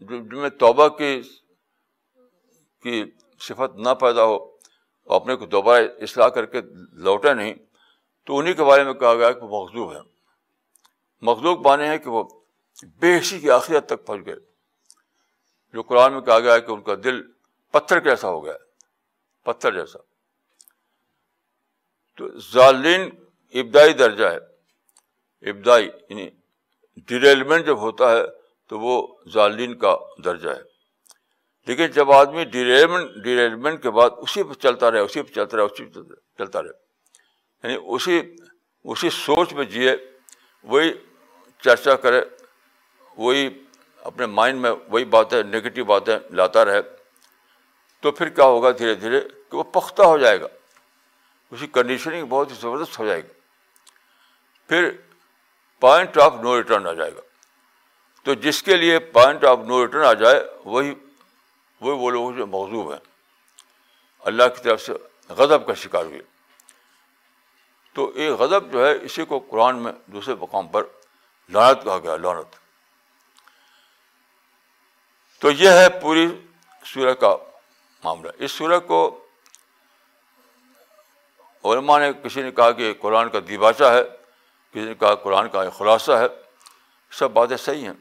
جن 0.00 0.38
میں 0.38 0.50
توبہ 0.50 0.88
کی 0.88 1.22
کی 2.82 3.04
صفت 3.40 3.76
نہ 3.76 3.94
پیدا 3.94 4.24
ہو 4.24 4.56
اپنے 5.04 5.36
کو 5.36 5.46
دوبارہ 5.46 5.84
اصلاح 6.02 6.28
کر 6.28 6.46
کے 6.46 6.60
لوٹے 6.92 7.34
نہیں، 7.34 7.54
تو 8.24 8.38
انہیں 8.38 8.54
کے 8.54 8.64
بارے 8.64 8.84
میں 8.84 8.94
کہا 8.94 9.14
گیا 9.14 9.32
کہ 9.32 9.40
وہ 9.40 9.64
مخصوب 9.64 9.92
ہے 9.92 9.98
مخلوق 11.22 11.58
بانے 11.58 11.88
ہیں 11.88 11.98
کہ 11.98 12.10
وہ 12.10 12.43
بے 12.82 13.18
حسی 13.18 13.40
کی 13.40 13.50
آخریت 13.50 13.86
تک 13.86 14.06
پہنچ 14.06 14.26
گئے۔ 14.26 14.36
جو 15.72 15.82
قرآن 15.82 16.12
میں 16.12 16.20
کہا 16.20 16.40
گیا 16.40 16.58
کہ 16.58 16.72
ان 16.72 16.82
کا 16.82 16.94
دل 17.04 17.22
پتھر 17.72 18.00
کیسا 18.00 18.28
ہو 18.28 18.44
گیا 18.44 18.52
پتھر 19.42 19.72
جیسا۔ 19.72 19.98
تو 22.16 22.38
ظالین 22.38 23.10
ابدائی 23.54 23.92
درجہ 23.92 24.24
ہے۔ 24.24 24.38
ابدائی 25.50 25.90
یعنی 26.10 26.30
ڈیریلمنٹ 26.96 27.66
جب 27.66 27.78
ہوتا 27.78 28.12
ہے 28.12 28.22
تو 28.66 28.80
وہ 28.80 29.16
ظالین 29.28 29.78
کا 29.78 29.96
درجہ 30.24 30.50
ہے۔ 30.50 30.62
لیکن 31.66 31.86
جب 31.86 32.12
آدمی 32.12 32.44
ڈیریلمنٹ 32.44 33.10
ڈیریلمنٹ 33.24 33.82
کے 33.82 33.90
بعد 33.90 34.10
اسی 34.18 34.42
پہ 34.42 34.52
چلتا 34.52 34.90
رہے، 34.90 34.98
اسی 34.98 35.22
پہ 35.22 35.32
چلتا 35.32 35.56
رہے، 35.56 35.64
اسی 35.64 35.84
پہ 35.84 36.00
چلتا 36.38 36.62
رہے۔ 36.62 36.70
یعنی 37.62 37.78
اسی 37.86 38.36
اسی 38.84 39.10
سوچ 39.10 39.52
میں 39.52 39.64
جیے، 39.64 39.96
وہی 40.62 40.92
چرچا 41.62 41.94
کرے۔ 41.94 42.20
وہی 43.16 43.64
اپنے 44.02 44.26
مائنڈ 44.26 44.60
میں 44.60 44.72
وہی 44.88 45.04
باتیں 45.04 45.42
نگیٹو 45.42 45.84
باتیں 45.84 46.18
لاتا 46.30 46.64
رہے، 46.64 46.82
تو 48.00 48.12
پھر 48.12 48.28
کیا 48.28 48.44
ہوگا 48.44 48.70
دھیرے 48.70 48.94
دھیرے 48.94 49.20
کہ 49.20 49.56
وہ 49.56 49.62
پختہ 49.62 50.02
ہو 50.02 50.18
جائے 50.18 50.40
گا۔ 50.40 50.46
اس 51.50 51.60
کی 51.60 51.66
کنڈیشننگ 51.66 52.26
بہت 52.26 52.50
ہی 52.50 52.56
زبردست 52.60 52.98
ہو 52.98 53.06
جائے 53.06 53.22
گی۔ 53.22 53.28
پھر 54.68 54.90
پوائنٹ 55.80 56.18
آف 56.18 56.34
نو 56.34 56.56
ریٹرن 56.56 56.86
آ 56.86 56.92
جائے 56.92 57.14
گا۔ 57.14 57.20
تو 58.24 58.34
جس 58.34 58.62
کے 58.62 58.76
لیے 58.76 58.98
پوائنٹ 58.98 59.44
آف 59.44 59.58
نو 59.58 59.86
ریٹرن 59.86 60.04
آ 60.04 60.12
جائے، 60.12 60.44
وہی 60.64 60.94
وہی 61.80 61.98
وہ 61.98 62.10
لوگ 62.10 62.32
جو 62.32 62.46
موضوع 62.46 62.92
ہیں۔ 62.92 63.00
اللہ 64.20 64.42
کی 64.56 64.62
طرف 64.62 64.82
سے 64.82 64.92
غضب 65.28 65.66
کا 65.66 65.74
شکار 65.74 66.04
ہوئے۔ 66.04 66.20
تو 67.92 68.12
یہ 68.14 68.30
غضب 68.30 68.72
جو 68.72 68.86
ہے، 68.86 68.98
اسی 69.02 69.24
کو 69.24 69.38
قرآن 69.38 69.82
میں 69.82 69.92
دوسرے 70.06 70.34
مقام 70.34 70.68
پر 70.68 70.82
لانت 71.48 71.84
کہا 71.84 71.98
گیا 71.98 72.16
لانت 72.16 72.63
تو 75.44 75.50
یہ 75.50 75.70
ہے 75.70 76.00
پوری 76.00 76.46
سورہ 76.84 77.14
کا 77.14 77.36
معاملہ۔ 78.04 78.30
اس 78.38 78.52
سورہ 78.52 78.78
کو 78.78 79.24
علماء 81.64 81.98
نے 81.98 82.10
کسی 82.22 82.42
نے 82.42 82.50
کہا 82.50 82.70
کہ 82.70 82.94
قرآن 83.00 83.30
کا 83.30 83.38
دیباچہ 83.48 83.84
ہے، 83.84 84.04
کسی 84.70 84.84
نے 84.84 84.94
کہا 84.94 85.14
قرآن 85.14 85.48
کا 85.48 85.70
خلاصہ 85.70 86.12
ہے۔ 86.12 86.26
سب 87.10 87.30
باتیں 87.30 87.56
صحیح 87.56 87.84
ہیں۔ 87.84 87.92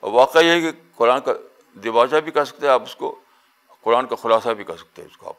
اور 0.00 0.12
واقعہ 0.12 0.40
یہ 0.40 0.50
ہے 0.50 0.60
کہ 0.60 0.70
قرآن 0.94 1.20
کا 1.20 1.32
دیباچہ 1.74 2.16
بھی 2.16 2.32
کہہ 2.32 2.44
سکتے 2.44 2.66
ہیں 2.66 2.74
آپ 2.74 2.82
اس 2.82 2.96
کو، 2.96 3.20
قرآن 3.80 4.06
کا 4.06 4.16
خلاصہ 4.16 4.48
بھی 4.48 4.64
کہہ 4.64 4.76
سکتے 4.78 5.02
ہیں 5.02 5.08
اس 5.10 5.16
کو 5.16 5.28
آپ۔ 5.28 5.36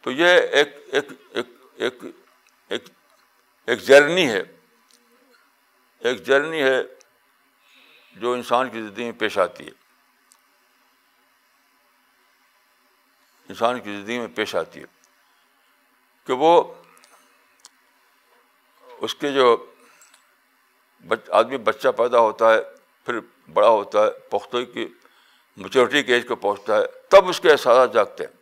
تو 0.00 0.10
یہ 0.10 0.26
ایک 0.26 0.68
ایک 0.92 1.06
ایک 1.30 1.46
ایک 1.74 1.94
ایک 2.68 2.88
ایک 3.66 3.82
جرنی 3.82 4.30
ہے۔ 4.30 4.42
ایک 6.04 6.22
جرنی 6.22 6.62
ہے 6.62 6.82
جو 8.16 8.32
انسان 8.32 8.70
کی 8.70 8.82
زندگی 8.82 9.04
میں 9.04 9.12
پیش 9.12 9.38
آتی 9.38 9.66
ہے۔ 9.66 9.70
انسان 13.48 13.80
کی 13.80 13.92
زندگی 13.96 14.18
میں 14.18 14.26
پیش 14.26 14.54
آتی 14.54 14.80
ہے 14.80 14.84
کہ 16.24 16.32
وہ 16.32 16.74
اس 19.00 19.14
کے 19.14 19.32
جو 19.32 19.72
آدمی 21.28 21.56
بچہ 21.58 21.88
پیدا 21.88 22.18
ہوتا 22.18 22.52
ہے، 22.54 22.60
پھر 23.04 23.20
بڑا 23.52 23.68
ہوتا 23.68 24.02
ہے 24.02 24.10
پختوں 24.10 24.64
کی 24.64 24.86
میچورٹی 25.56 26.02
کے 26.02 26.14
ایج 26.14 26.28
کو 26.28 26.36
پہنچتا 26.36 26.76
ہے، 26.76 26.86
تب 27.08 27.28
اس 27.28 27.40
کے 27.40 27.50
احساسات 27.50 27.94
جاگتے 27.94 28.24
ہیں، 28.24 28.32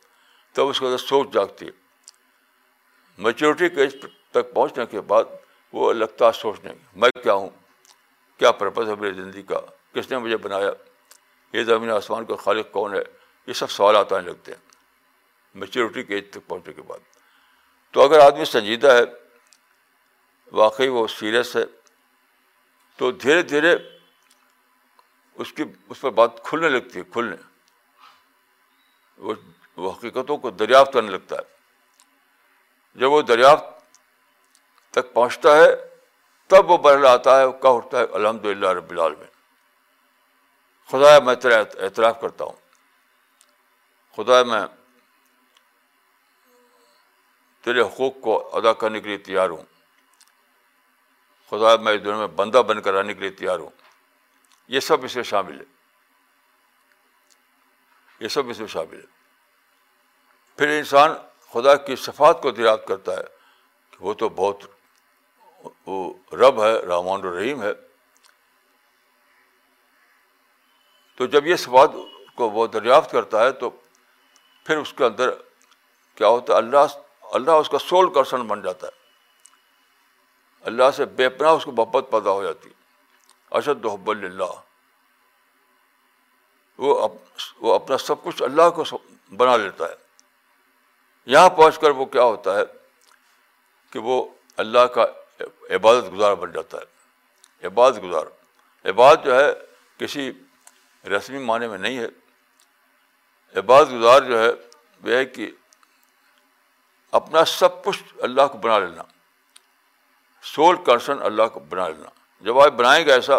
تب 0.52 0.68
اس 0.68 0.80
کے 0.80 0.86
اندر 0.86 0.98
سوچ 0.98 1.32
جاگتی 1.32 1.66
ہے۔ 1.66 1.70
میچورٹی 3.18 3.68
کے 3.68 3.80
ایج 3.80 3.96
تک 4.30 4.54
پہنچنے 4.54 4.86
کے 4.86 5.00
بعد 5.00 5.24
وہ 5.72 5.92
لگتا 5.92 6.26
ہے 6.26 6.32
سوچنے 6.32 6.72
میں 6.96 7.10
کیا 7.22 7.34
ہوں؟ 7.34 7.50
کیا 8.38 8.52
پرپز 8.52 8.88
ہے 8.88 8.94
میری 8.94 9.14
زندگی 9.14 9.42
کا؟ 9.42 9.60
کس 9.94 10.10
نے 10.10 10.18
مجھے 10.18 10.36
بنایا؟ 10.36 10.70
یہ 11.52 11.64
زمین 11.64 11.90
آسمان 11.90 12.24
کا 12.24 12.36
خالق 12.36 12.72
کون 12.72 12.94
ہے؟ 12.94 13.02
یہ 13.46 13.52
سب 13.52 13.70
سوالات 13.70 14.12
آنے 14.12 14.26
لگتے 14.26 14.52
ہیں۔ 14.52 14.68
میچورٹی 15.54 16.02
کے 16.02 16.14
ایج 16.14 16.30
تک 16.30 16.48
پہنچنے 16.48 16.72
کے 16.72 16.82
بعد۔ 16.82 16.98
تو 17.90 18.02
اگر 18.02 18.18
آدمی 18.18 18.44
سنجیدہ 18.44 18.92
ہے، 18.92 19.00
واقعی 20.52 20.88
وہ 20.88 21.06
سیریس 21.06 21.56
ہے، 21.56 21.64
تو 22.96 23.12
دھیرے 23.12 23.42
دھیرے 23.42 23.76
اس 25.34 25.52
کی، 25.52 25.64
اس 25.88 26.00
پر 26.00 26.10
بات 26.10 26.44
کھلنے 26.44 26.68
لگتی 26.68 26.98
ہے، 26.98 27.04
کھلنے۔ 27.12 27.36
وہ 29.76 29.92
حقیقتوں 29.92 30.36
کو 30.36 30.50
دریافت 30.50 30.92
کرنے 30.92 31.10
لگتا 31.10 31.36
ہے۔ 31.36 31.42
جب 32.94 33.10
وہ 33.10 33.22
دریافت 33.22 33.81
تک 34.92 35.12
پہنچتا 35.12 35.56
ہے، 35.56 35.66
تب 36.46 36.70
وہ 36.70 36.78
برل 36.78 37.06
آتا 37.06 37.40
ہے 37.40 37.44
کہا 37.62 37.70
اٹھتا 37.70 37.98
ہے 37.98 38.04
الحمد 38.04 38.44
للہ 38.44 38.68
رب 38.68 38.90
العالمین۔ 38.90 39.28
خدا 40.90 41.18
میں 41.18 41.34
تیرا 41.34 41.58
اعتراف 41.58 42.20
کرتا 42.20 42.44
ہوں۔ 42.44 42.52
خدا 44.16 44.42
میں 44.42 44.60
تیرے 47.60 47.80
حقوق 47.80 48.12
کو 48.20 48.56
ادا 48.56 48.72
کرنے 48.72 49.00
کے 49.00 49.08
لیے 49.08 49.18
تیار 49.18 49.48
ہوں۔ 49.50 49.62
خدا 51.50 51.76
میں 51.76 51.92
اس 51.92 52.04
دنیا 52.04 52.16
میں 52.16 52.26
بندہ 52.26 52.58
بن 52.58 52.82
کر 52.82 52.94
آنے 52.94 53.14
کے 53.14 53.20
لیے 53.20 53.30
تیار 53.30 53.58
ہوں۔ 53.58 53.70
یہ 54.68 54.80
سب 54.80 55.04
اس 55.04 55.16
میں 55.16 55.24
شامل 55.24 55.60
ہے۔ 55.60 55.64
یہ 58.20 58.28
سب 58.28 58.48
اس 58.48 58.58
میں 58.58 58.66
شامل 58.66 58.96
ہے۔ 58.96 59.06
پھر 60.58 60.68
انسان 60.68 61.10
خدا 61.52 61.76
کی 61.76 61.96
صفات 61.96 62.42
کو 62.42 62.50
دریافت 62.50 62.88
کرتا 62.88 63.12
ہے 63.12 63.24
کہ 63.90 63.96
وہ 64.00 64.14
تو 64.14 64.28
بہت 64.28 64.56
وہ 65.86 66.14
رب 66.32 66.64
ہے، 66.64 66.78
رحمان 66.78 67.20
الرحیم 67.22 67.62
ہے۔ 67.62 67.72
تو 71.16 71.26
جب 71.26 71.46
یہ 71.46 71.56
صفات 71.56 71.90
کو 72.34 72.50
وہ 72.50 72.66
دریافت 72.66 73.10
کرتا 73.10 73.40
ہے 73.40 73.52
تو 73.52 73.70
پھر 74.64 74.76
اس 74.76 74.92
کے 74.92 75.04
اندر 75.04 75.30
کیا 76.14 76.28
ہوتا 76.28 76.52
ہے؟ 76.52 76.58
اللہ 76.58 76.76
اللہ 77.22 77.50
اس 77.50 77.68
کا 77.68 77.78
سول 77.78 78.12
کرسن 78.12 78.46
بن 78.46 78.62
جاتا 78.62 78.86
ہے۔ 78.86 78.92
اللہ 80.60 80.90
سے 80.96 81.04
بے 81.04 81.28
پناہ 81.28 81.50
اس 81.50 81.64
کو 81.64 81.72
محبت 81.72 82.06
پیدا 82.10 82.30
ہو 82.30 82.42
جاتی 82.42 82.68
اشد 83.50 83.86
حب 83.86 84.10
اللہ 84.10 84.60
وہ 86.78 87.08
وہ 87.60 87.74
اپنا 87.74 87.98
سب 87.98 88.22
کچھ 88.22 88.42
اللہ 88.42 88.70
کو 88.70 88.98
بنا 89.36 89.56
لیتا 89.56 89.84
ہے۔ 89.84 89.94
یہاں 91.26 91.48
پہنچ 91.48 91.78
کر 91.78 91.90
وہ 91.90 92.04
کیا 92.04 92.22
ہوتا 92.22 92.58
ہے؟ 92.58 92.62
کہ 93.90 93.98
وہ 93.98 94.28
اللہ 94.56 94.86
کا 94.86 95.06
عبادت 95.74 96.12
گزار 96.12 96.34
بن 96.34 96.52
جاتا 96.52 96.78
ہے۔ 96.78 97.02
عبادت 97.66 98.02
گزار 98.02 98.22
عبادت 98.88 99.24
جو 99.24 99.40
ہے 99.40 99.52
کسی 99.98 100.32
رسمی 101.04 101.38
معنی 101.38 101.66
میں 101.66 101.78
نہیں 101.78 101.98
ہے۔ 101.98 102.06
عبادت 103.58 103.88
گزار 103.92 104.22
جو 104.22 104.38
ہے 104.38 104.48
وہ 105.02 105.10
ہے 105.10 105.24
کہ 105.24 105.50
اپنا 107.10 107.44
سب 107.44 107.84
کچھ 107.84 108.02
اللہ 108.22 108.46
کو 108.52 108.58
بنا 108.58 108.78
لینا۔ 108.78 109.02
سول 110.42 110.76
کنسرن 110.84 111.22
اللہ 111.22 111.42
کو 111.52 111.60
بنا 111.60 111.88
لینا۔ 111.88 112.08
جب 112.40 112.60
آپ 112.60 112.72
بنائیں 112.72 113.06
گے 113.06 113.12
ایسا 113.12 113.34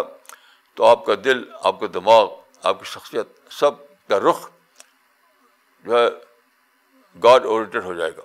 تو 0.74 0.86
آپ 0.86 1.04
کا 1.04 1.12
دل، 1.24 1.44
آپ 1.60 1.80
کا 1.80 1.86
دماغ، 1.94 2.40
آپ 2.62 2.78
کی 2.78 2.84
شخصیت 2.84 3.52
سب 3.52 3.70
کا 4.08 4.20
رخ 4.20 4.50
جو 5.84 5.98
ہے 5.98 6.08
گاڈ 7.22 7.44
اورینٹیڈ 7.44 7.84
ہو 7.84 7.94
جائے 7.94 8.16
گا۔ 8.16 8.22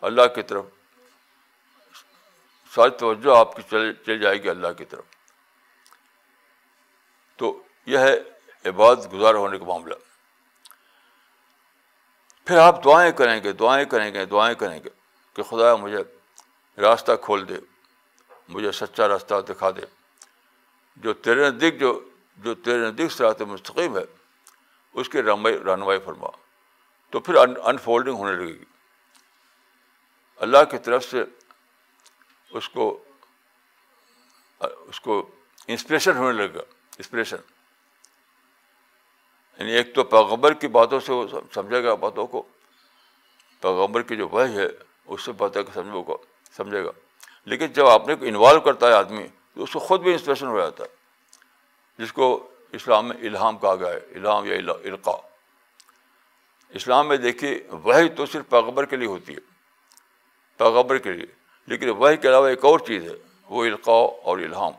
اللہ 0.00 0.22
کی 0.34 0.42
طرف 0.42 0.64
ساری 2.76 2.90
توجہ 2.90 3.38
آپ 3.38 3.56
کی 3.56 3.62
چل 3.70 3.92
چل 3.92 4.20
جائے 4.20 4.42
گی 4.42 4.50
اللہ 4.50 4.68
کی 4.78 4.84
طرف۔ 4.84 5.04
تو 7.36 7.62
یہ 7.86 7.98
ہے 7.98 8.16
عبادت 8.64 9.12
گزار 9.12 9.34
ہونے 9.34 9.58
کا 9.58 9.64
معاملہ۔ 9.64 9.94
پھر 12.44 12.58
آپ 12.58 12.84
دعائیں 12.84 13.12
کریں 13.12 13.44
گے، 13.44 13.52
دعائیں 13.52 13.84
کریں 13.84 14.14
گے، 14.14 14.24
دعائیں 14.24 14.54
کریں 14.54 14.80
گے 14.84 14.88
کہ 15.34 15.42
خدا 15.42 15.76
مجھے 15.76 15.98
راستہ 16.80 17.12
کھول 17.22 17.48
دے، 17.48 17.54
مجھے 18.48 18.72
سچا 18.72 19.08
راستہ 19.08 19.34
دکھا 19.48 19.70
دے۔ 19.70 19.80
جو 20.96 21.12
تیرے 21.12 21.50
نزدیک، 21.50 21.80
جو 21.80 22.08
جو 22.36 22.54
تیرے 22.54 22.78
نزدیک 22.78 23.12
سرات 23.12 23.42
مستقیم 23.42 23.98
ہے، 23.98 24.04
اس 24.94 25.08
کی 25.08 25.22
رنمائی 25.22 25.58
رہنمائی 25.58 25.98
فرما۔ 25.98 26.28
تو 27.10 27.20
پھر 27.20 27.34
انفولڈنگ 27.64 28.14
ہونے 28.14 28.36
لگے 28.36 28.54
گی۔ 28.54 28.64
اللہ 30.36 30.58
کی 30.70 30.78
طرف 30.78 31.04
سے 31.04 31.24
اس 32.56 32.68
کو 32.68 33.04
اس 34.58 35.00
کو 35.00 35.30
انسپریشن 35.66 36.16
ہونے 36.16 36.38
لگے 36.38 36.54
گا 36.54 36.60
انسپریشن 36.98 37.36
یعنی 39.58 39.72
ایک 39.72 39.94
تو 39.94 40.04
پیغمبر 40.04 40.54
کی 40.54 40.68
باتوں 40.68 41.00
سے 41.00 41.12
وہ 41.12 41.26
سمجھے 41.54 41.84
گا 41.84 41.94
باتوں 41.94 42.26
کو، 42.26 42.42
پیغمبر 43.60 44.02
کی 44.02 44.16
جو 44.16 44.28
وحی 44.28 44.56
ہے، 44.56 44.66
اس 45.06 45.22
سے 45.22 45.32
باتیں 45.32 45.62
سمجھو 45.74 46.02
گا، 46.02 46.16
سمجھے 46.56 46.84
گا۔ 46.84 46.90
لیکن 47.44 47.66
جب 47.66 47.86
آپ 47.86 48.08
نے 48.08 48.14
انوالو 48.20 48.60
کرتا 48.60 48.86
ہے 48.86 48.92
آدمی، 48.92 49.28
تو 49.54 49.62
اس 49.62 49.72
کو 49.72 49.78
خود 49.78 50.00
بھی 50.00 50.12
انسپریشن 50.12 50.46
ہو 50.46 50.58
جاتا 50.58 50.84
ہے۔ 50.84 50.88
جس 51.98 52.12
کو 52.12 52.50
اسلام 52.72 53.08
میں 53.08 53.16
الہام 53.16 53.58
کہا 53.58 53.74
گیا 53.74 53.88
ہے، 53.88 54.00
الہام 54.14 54.46
یا 54.46 54.72
القاع 54.84 55.28
اسلام 56.68 57.08
میں 57.08 57.16
دیکھیے 57.16 57.66
وہی 57.70 58.08
تو 58.08 58.26
صرف 58.26 58.48
پیغبر 58.48 58.84
کے 58.84 58.96
لیے 58.96 59.08
ہوتی 59.08 59.34
ہے 59.34 59.40
پیغبر 60.56 60.98
کے 60.98 61.12
لیے۔ 61.12 61.35
لیکن 61.66 61.88
وہی 61.88 62.16
کے 62.16 62.28
علاوہ 62.28 62.48
ایک 62.48 62.64
اور 62.64 62.78
چیز 62.78 63.02
ہے، 63.02 63.16
وہ 63.42 63.64
القاع 63.64 64.06
اور 64.24 64.38
الہام۔ 64.38 64.72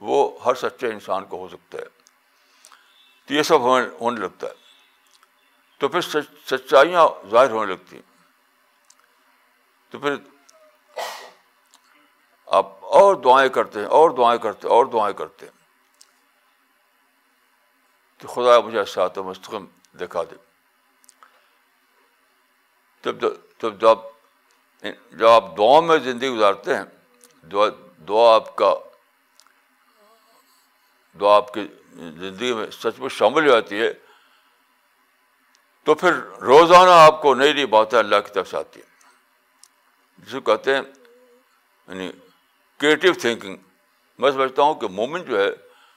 وہ 0.00 0.44
ہر 0.44 0.54
سچے 0.54 0.86
انسان 0.86 1.24
کو 1.24 1.38
ہو 1.38 1.48
سکتا 1.48 1.78
ہے۔ 1.78 1.84
تو 3.26 3.34
یہ 3.34 3.42
سب 3.42 3.60
ہونے 3.60 3.88
ہونے 4.00 4.20
لگتا 4.20 4.46
ہے۔ 4.46 4.52
تو 5.78 5.88
پھر 5.88 6.00
سچائیاں 6.46 7.28
ظاہر 7.30 7.50
ہونے 7.50 7.72
لگتی 7.72 7.96
ہیں۔ 7.96 8.14
تو 9.90 9.98
پھر 9.98 10.14
آپ 12.46 12.66
اور 12.80 13.14
دعائیں 13.14 13.48
کرتے 13.48 13.80
ہیں، 13.80 13.86
اور 13.86 14.10
دعائیں 14.10 14.40
کرتے 14.40 14.68
اور 14.68 14.84
دعائیں 14.84 15.16
کرتے 15.16 15.46
ہیں۔ 15.46 15.64
تو 18.18 18.28
خدا 18.28 18.60
مجھے 18.60 18.84
ساتھ 18.84 19.18
مستقم 19.18 19.66
دکھا 19.94 20.22
دے۔ 20.22 20.36
تب 23.00 23.28
تب 23.58 23.80
جب 23.80 24.13
جب 24.92 25.26
آپ 25.28 25.56
دعاؤں 25.58 25.82
میں 25.82 25.98
زندگی 25.98 26.28
گزارتے 26.28 26.74
ہیں، 26.76 26.84
دعا 27.52 27.66
دعا 28.08 28.34
آپ 28.34 28.56
کا، 28.56 28.74
دعا 31.20 31.36
آپ 31.36 31.54
کی 31.54 31.66
زندگی 31.94 32.52
میں 32.52 32.66
سچ 32.70 32.98
مچ 32.98 33.12
شامل 33.12 33.46
ہو 33.46 33.52
جاتی 33.52 33.80
ہے، 33.80 33.92
تو 35.84 35.94
پھر 35.94 36.12
روزانہ 36.40 36.90
آپ 36.90 37.22
کو 37.22 37.34
نئی 37.34 37.52
نئی 37.52 37.66
باتیں 37.66 37.98
اللہ 37.98 38.20
کی 38.26 38.32
طرف 38.32 38.50
سے 38.50 38.56
آتی 38.56 38.80
ہیں۔ 38.80 38.92
جس 40.18 40.32
کو 40.32 40.40
کہتے 40.40 40.74
ہیں 40.74 40.82
یعنی 41.88 42.12
کریٹیو 42.80 43.12
تھنکنگ 43.12 43.56
میں 44.18 44.30
سمجھتا 44.30 44.62
ہوں 44.62 44.74
کہ 44.74 44.88
مومن 44.88 45.22
جو 45.22 45.40
ہے، 45.40 45.48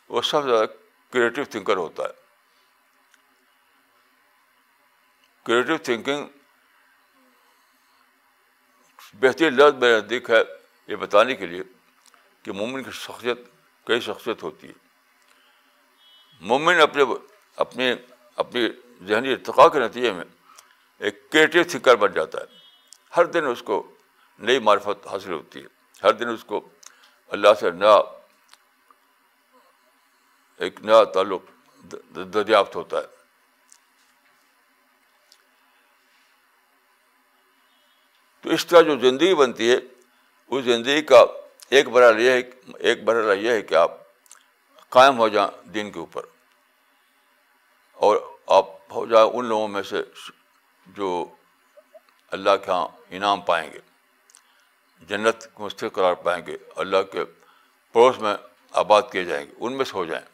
وہ 0.09 0.21
سب 0.21 0.43
سے 0.43 0.49
زیادہ 0.49 0.65
کریٹیو 1.13 1.43
تھنکر 1.43 1.77
ہوتا 1.77 2.03
ہے۔ 2.03 2.25
کریٹیو 5.43 5.77
تھنکنگ 5.77 6.25
بہترین 9.13 9.53
لفظ 9.53 9.77
میرا 9.77 9.97
نزدیک 9.97 10.29
ہے 10.29 10.43
یہ 10.87 10.95
بتانے 10.95 11.35
کے 11.35 11.45
لیے 11.45 11.63
کہ 12.43 12.51
مومن 12.51 12.83
کی 12.83 12.91
شخصیت 12.91 13.39
کئی 13.83 13.99
شخصیت 13.99 14.43
ہوتی 14.43 14.67
ہے۔ 14.67 14.73
مومن 16.41 16.81
اپنے 16.81 17.03
اپنے، 17.55 17.95
اپنی 18.35 18.69
ذہنی 19.07 19.31
ارتقاء 19.31 19.67
کے 19.67 19.79
نتیجے 19.79 20.11
میں 20.11 20.25
ایک 20.99 21.29
کریٹیو 21.29 21.63
تھنکر 21.71 21.95
بن 21.95 22.11
جاتا 22.13 22.41
ہے۔ 22.41 22.45
ہر 23.17 23.25
دن 23.25 23.45
اس 23.45 23.63
کو 23.63 23.95
نئی 24.39 24.59
معرفت 24.59 25.07
حاصل 25.07 25.33
ہوتی 25.33 25.61
ہے۔ 25.61 25.67
ہر 26.03 26.11
دن 26.11 26.29
اس 26.29 26.43
کو 26.43 26.69
اللہ 27.27 27.53
سے 27.59 27.71
نیا، 27.71 27.99
ایک 30.57 30.81
نیا 30.81 31.03
تعلق 31.03 31.41
دریافت 32.33 32.75
ہوتا 32.75 32.97
ہے۔ 32.97 33.16
تو 38.47 38.53
اس 38.53 38.67
طرح 38.67 38.81
جو 38.81 38.99
زندگی 38.99 39.35
بنتی 39.35 39.71
ہے، 39.71 39.77
اس 40.47 40.65
زندگی 40.65 41.01
کا 41.01 41.25
ایک 41.69 41.87
برا 41.87 42.19
یہ 42.19 42.31
ہے، 42.31 42.41
ایک 42.79 43.03
برا 43.03 43.33
یہ 43.33 43.51
ہے 43.51 43.61
کہ 43.61 43.75
آپ 43.75 43.91
قائم 44.89 45.17
ہو 45.17 45.27
جائیں 45.27 45.69
دین 45.69 45.91
کے 45.91 45.99
اوپر۔ 45.99 46.25
اور 47.93 48.17
آپ 48.47 48.65
ہو 48.95 49.05
جائیں 49.05 49.29
ان 49.33 49.45
لوگوں 49.45 49.67
میں 49.67 49.83
سے 49.83 50.03
جو 50.87 51.25
اللہ 52.31 52.49
کے 52.65 52.71
یہاں 52.71 52.87
انعام 53.09 53.41
پائیں 53.41 53.73
گے، 53.73 53.79
جنت 55.07 55.47
مستق 55.59 55.85
قرار 55.93 56.13
پائیں 56.13 56.45
گے، 56.45 56.57
اللہ 56.75 57.01
کے 57.11 57.25
پڑوس 57.91 58.19
میں 58.19 58.35
آباد 58.71 59.01
کیے 59.11 59.23
جائیں 59.23 59.47
گے، 59.47 59.51
ان 59.59 59.73
میں 59.73 59.85
سے 59.85 59.91
ہو 59.93 60.05
جائیں۔ 60.05 60.25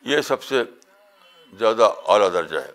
یہ 0.00 0.20
سب 0.20 0.42
سے 0.42 0.62
زیادہ 1.52 1.90
اعلیٰ 2.06 2.32
درجہ 2.32 2.58
ہے۔ 2.58 2.72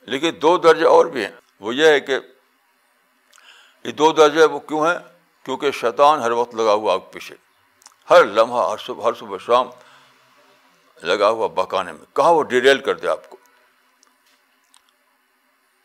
لیکن 0.00 0.32
دو 0.42 0.58
درجے 0.58 0.86
اور 0.86 1.06
بھی 1.06 1.24
ہیں۔ 1.24 1.41
وہ 1.62 1.74
یہ 1.74 1.86
ہے 1.86 2.00
کہ 2.00 2.18
یہ 3.84 3.92
دو 3.92 4.12
درجے 4.12 4.44
وہ 4.44 4.60
کیوں 4.60 4.86
ہیں؟ 4.86 4.98
کیونکہ 5.44 5.70
شیطان 5.70 6.20
ہر 6.20 6.30
وقت 6.30 6.54
لگا 6.54 6.72
ہوا 6.72 6.94
آگ 6.94 6.98
پیچھے۔ 6.98 7.34
ہر 8.10 8.24
لمحہ، 8.24 8.70
ہر 8.70 8.76
صبح 8.76 9.04
ہر 9.04 9.12
صبح 9.14 9.38
شام 9.38 9.68
لگا 11.02 11.28
ہوا 11.28 11.46
بہکانے 11.46 11.92
میں۔ 11.92 12.16
کہاں 12.16 12.32
وہ 12.32 12.42
ڈیریل 12.42 12.78
کر 12.78 12.94
دے 12.94 13.08
آپ 13.08 13.30
کو؟ 13.30 13.36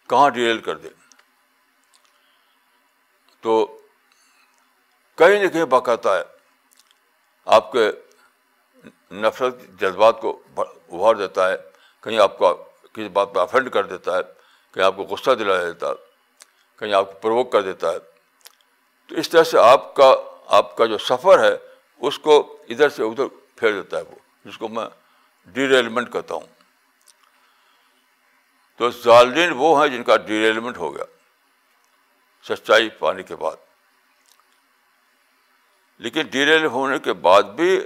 کہاں 0.09 0.29
ڈیریل 0.29 0.57
کر 0.57 0.77
دے؟ 0.77 0.89
تو 3.41 3.81
کہیں 5.15 5.43
نہ 5.43 5.47
کہیں 5.47 5.65
بکاتا 5.65 6.17
ہے۔ 6.17 6.23
آپ 7.45 7.71
کے 7.71 7.91
نفرت 9.11 9.55
جذبات 9.81 10.21
کو 10.21 10.43
ابھار 10.57 11.15
دیتا 11.15 11.49
ہے۔ 11.49 11.55
کہیں 12.03 12.19
آپ 12.19 12.39
کا 12.39 12.53
کسی 12.93 13.09
بات 13.09 13.29
پہ 13.33 13.39
افینڈ 13.39 13.69
کر 13.69 13.83
دیتا 13.83 14.17
ہے۔ 14.17 14.36
کہیں 14.77 14.85
آپ 14.85 14.95
کو 14.95 15.03
غصہ 15.03 15.31
دلا 15.31 15.65
دیتا 15.65 15.87
ہے، 15.87 15.91
کہیں 16.79 16.93
آپ 16.93 17.13
کو 17.13 17.19
پروک 17.19 17.51
کر 17.51 17.61
دیتا 17.61 17.91
ہے۔ 17.91 17.99
تو 19.07 19.15
اس 19.15 19.29
طرح 19.29 19.43
سے 19.43 19.59
آپ 19.59 19.95
کا 19.95 20.15
آپ 20.45 20.77
کا 20.77 20.85
جو 20.85 20.97
سفر 20.97 21.39
ہے، 21.39 21.57
اس 21.97 22.19
کو 22.19 22.57
ادھر 22.69 22.89
سے 22.89 23.03
ادھر 23.03 23.23
پھیر 23.55 23.71
دیتا 23.71 23.97
ہے 23.97 24.01
وہ، 24.01 24.15
جس 24.45 24.57
کو 24.57 24.67
میں 24.67 24.85
ڈیریلمنٹ 25.45 26.13
کہتا 26.13 26.33
ہوں۔ 26.33 26.45
تو 28.77 28.89
ظالین 28.89 29.51
وہ 29.55 29.81
ہیں 29.81 29.87
جن 29.87 30.03
کا 30.03 30.17
ڈیریلمنٹ 30.17 30.77
ہو 30.77 30.97
گیا، 30.97 31.05
سچائی 32.43 32.89
پانے 32.89 33.23
کے 33.23 33.35
بعد۔ 33.35 33.55
لیکن 35.97 36.21
ڈیریل 36.21 36.65
ہونے 36.65 36.99
کے 36.99 37.13
بعد 37.13 37.43
بھی 37.43 37.79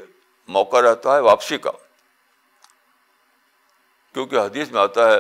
موقع 0.48 0.78
رہتا 0.78 1.16
ہے 1.16 1.20
واپسی 1.20 1.58
کا۔ 1.58 1.72
کیونکہ 4.14 4.36
حدیث 4.36 4.72
میں 4.72 4.82
آتا 4.82 5.12
ہے 5.12 5.18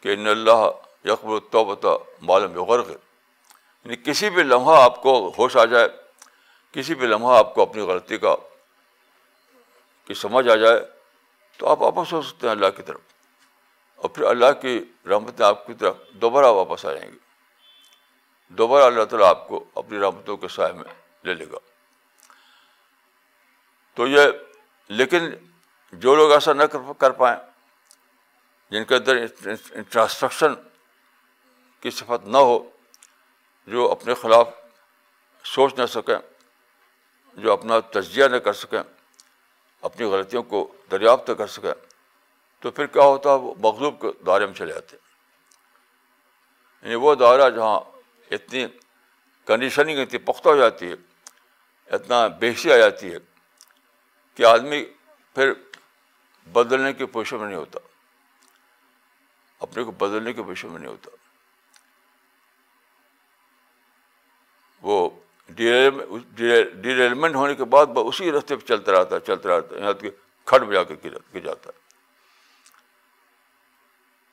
کہ 0.00 0.14
ان 0.14 0.26
اللہ 0.26 0.70
یقب 1.04 1.30
الطبۃ 1.30 1.88
معلوم 2.20 2.64
غرق 2.64 2.88
یعنی 2.88 3.96
کسی 3.96 4.30
بھی 4.30 4.42
لمحہ 4.42 4.82
آپ 4.82 5.02
کو 5.02 5.32
ہوش 5.38 5.56
آ 5.56 5.64
جائے، 5.64 5.88
کسی 6.72 6.94
بھی 6.94 7.06
لمحہ 7.06 7.38
آپ 7.38 7.54
کو 7.54 7.62
اپنی 7.62 7.82
غلطی 7.82 8.18
کا، 8.18 8.36
کی 10.04 10.14
سمجھ 10.14 10.48
آ 10.48 10.54
جائے، 10.54 10.80
تو 11.56 11.68
آپ 11.68 11.82
واپس 11.82 12.12
ہو 12.12 12.22
سکتے 12.22 12.46
ہیں 12.46 12.54
اللہ 12.54 12.66
کی 12.76 12.82
طرف۔ 12.82 13.00
اور 13.96 14.10
پھر 14.10 14.24
اللہ 14.24 14.52
کی 14.60 14.84
رحمتیں 15.08 15.46
آپ 15.46 15.66
کی 15.66 15.74
طرف 15.74 15.96
دوبارہ 16.10 16.46
واپس 16.46 16.86
آ 16.86 16.92
جائیں 16.92 17.12
گی۔ 17.12 17.18
دوبارہ 18.48 18.84
اللہ 18.84 19.04
تعالیٰ 19.04 19.28
آپ 19.28 19.48
کو 19.48 19.64
اپنی 19.74 20.00
رحمتوں 20.00 20.36
کے 20.36 20.48
سائے 20.48 20.72
میں 20.72 20.84
لے 21.24 21.34
لے 21.34 21.44
گا۔ 21.52 21.58
تو 23.94 24.06
یہ، 24.06 24.20
لیکن 24.88 25.30
جو 25.92 26.16
لوگ 26.16 26.32
ایسا 26.32 26.52
نہ 26.52 26.62
کر 26.98 27.10
پائیں، 27.10 27.40
جن 28.70 28.84
کے 28.84 28.96
اندر 28.96 29.16
انٹراسٹرکشن 29.70 30.54
کی 31.80 31.90
صفت 31.90 32.26
نہ 32.26 32.36
ہو، 32.36 32.70
جو 33.66 33.90
اپنے 33.90 34.14
خلاف 34.14 34.48
سوچ 35.44 35.74
نہ 35.78 35.86
سکیں 35.86 36.18
جو 37.36 37.52
اپنا 37.52 37.80
تجزیہ 37.80 38.24
نہ 38.24 38.36
کر 38.36 38.52
سکیں 38.52 38.82
اپنی 39.80 40.06
غلطیوں 40.06 40.42
کو 40.42 40.74
دریافت 40.90 41.30
کر 41.38 41.46
سکیں 41.46 41.72
تو 42.60 42.70
پھر 42.70 42.86
کیا 42.86 43.02
ہوتا 43.02 43.30
ہے 43.30 43.34
وہ 43.34 43.54
مغلوب 43.58 44.00
کے 44.00 44.24
دائرے 44.26 44.46
میں 44.46 44.54
چلے 44.54 44.72
جاتے۔ 44.72 44.96
ہیں 44.96 45.10
یعنی 46.82 46.94
وہ 46.94 47.14
دائرہ 47.14 47.50
جہاں 47.50 47.80
اتنی 48.30 48.66
کنڈیشننگ 49.46 49.98
اتنی 49.98 50.18
پختہ 50.18 50.48
ہو 50.48 50.56
جاتی 50.56 50.88
ہے، 50.88 50.94
اتنا 51.86 52.26
بےحسی 52.26 52.72
آ 52.72 52.76
جاتی 52.76 53.12
ہے 53.12 53.18
کہ 54.34 54.44
آدمی 54.44 54.84
پھر 55.34 55.52
بدلنے 56.46 56.92
کی 56.92 57.06
پوزیشن 57.06 57.36
میں 57.36 57.46
نہیں 57.46 57.58
ہوتا۔ 57.58 57.78
اپنے 59.58 59.82
کو 59.82 59.90
بدلنے 59.90 60.32
کی 60.32 60.42
پوزیشن 60.42 60.68
میں 60.68 60.78
نہیں 60.78 60.90
ہوتا۔ 60.90 61.10
وہ 64.82 65.10
ڈیریلمنٹ 65.48 67.34
ہونے 67.34 67.54
کے 67.54 67.64
بعد 67.64 67.86
وہ 67.94 68.08
اسی 68.08 68.32
رستے 68.32 68.56
پہ 68.56 68.66
چلتا 68.66 68.92
رہتا 68.92 69.16
ہے، 69.16 69.20
چلتا 69.20 69.48
رہتا 69.48 69.76
ہے، 69.76 69.80
یہاں 69.80 69.92
تک 69.92 70.04
کھٹ 70.44 70.60
بجا 70.60 70.82
کے 70.82 70.94
گر 71.04 71.38
جاتا 71.40 71.70
ہے۔ 71.74 71.78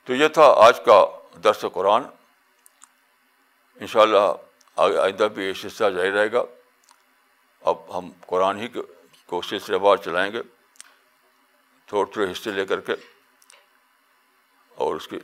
تو 0.04 0.14
یہ 0.14 0.28
تھا 0.28 0.54
آج 0.56 0.80
کا 0.86 1.06
درس 1.44 1.64
قرآن۔ 1.72 2.02
ان 3.80 3.86
شاء 3.86 4.00
اللہ 4.00 4.34
آئندہ 4.76 5.28
بھی 5.34 5.44
یہ 5.44 5.52
سلسلہ 5.52 5.96
جاری 5.96 6.10
رہے 6.10 6.32
گا۔ 6.32 6.42
اب 7.60 7.98
ہم 7.98 8.10
قرآن 8.26 8.60
ہی 8.60 8.68
کو 9.26 9.42
سلسلے 9.42 9.78
بار 9.78 9.96
چلائیں 9.96 10.32
گے۔ 10.32 10.42
تھوڑے 11.86 12.12
تھوڑے 12.12 12.32
حصے 12.32 12.50
لے 12.50 12.66
کر 12.66 12.80
کے 12.80 12.92
اور 14.68 14.94
اس 14.94 15.08
کی 15.08 15.18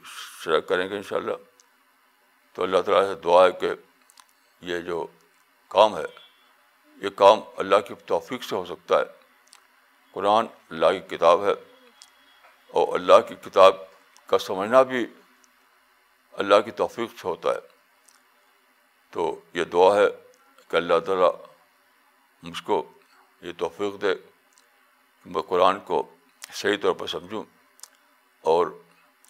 شرح 0.44 0.58
کریں 0.58 0.88
گے 0.88 0.96
ان 0.96 1.02
شاء 1.02 1.16
اللہ 1.16 1.32
تو 2.52 2.62
اللہ 2.62 2.80
تعالیٰ 2.80 3.14
سے 3.14 3.20
دعا 3.20 3.46
ہے 3.46 3.52
کہ 3.52 3.70
یہ 4.64 4.80
جو 4.80 5.06
کام 5.68 5.96
ہے، 5.96 6.04
یہ 6.96 7.08
کام 7.08 7.40
اللہ 7.56 7.76
کی 7.88 7.94
توفیق 8.06 8.44
سے 8.44 8.56
ہو 8.56 8.64
سکتا 8.64 8.98
ہے۔ 8.98 9.04
قرآن 10.12 10.46
اللہ 10.70 10.86
کی 10.86 11.16
کتاب 11.16 11.44
ہے 11.44 11.52
اور 12.68 12.98
اللہ 12.98 13.20
کی 13.28 13.34
کتاب 13.34 13.74
کا 14.26 14.38
سمجھنا 14.38 14.82
بھی 14.82 15.06
اللہ 16.32 16.60
کی 16.64 16.70
توفیق 16.70 17.10
سے 17.20 17.28
ہوتا 17.28 17.50
ہے۔ 17.50 17.58
تو 19.10 19.40
یہ 19.52 19.64
دعا 19.64 19.96
ہے 19.96 20.06
کہ 20.68 20.76
اللہ 20.76 20.98
تعالیٰ 21.06 21.32
مجھ 22.42 22.62
کو 22.62 22.92
یہ 23.42 23.52
توفیق 23.58 24.02
دے 24.02 24.14
کہ 24.14 25.30
میں 25.30 25.42
قرآن 25.42 25.80
کو 25.80 26.14
صحیح 26.52 26.76
طور 26.82 26.92
پر 26.92 27.06
سمجھوں 27.06 27.44
اور 28.40 28.66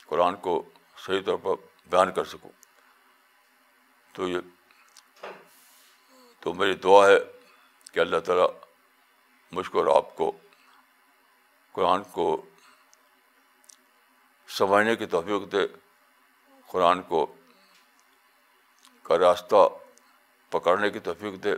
قرآن 0.07 0.37
کو 0.37 0.63
صحیح 1.07 1.21
طور 1.27 1.37
پر 1.43 1.67
بیان 1.87 2.13
کر 2.13 2.25
سکوں۔ 2.25 2.51
تو 4.13 4.29
یہ 4.29 4.39
تو 6.45 6.55
میری 6.55 6.75
دعا 6.75 7.07
ہے 7.07 7.19
کہ 7.93 8.01
اللہ 8.01 8.19
تعالیٰ 8.19 8.49
مجھ 9.53 9.71
کو 9.71 9.79
اور 9.79 9.97
آپ 9.97 10.17
کو 10.17 10.33
قرآن 11.73 12.03
کو 12.03 12.43
سمجھنے 14.49 14.97
کی 14.97 15.07
توفیق 15.07 15.53
دے، 15.53 15.59
قرآن 16.67 17.03
کو 17.03 17.35
کا 19.03 19.19
راستہ 19.19 19.57
پکڑنے 20.49 20.91
کی 20.91 20.99
توفیق 20.99 21.45
دے۔ 21.45 21.57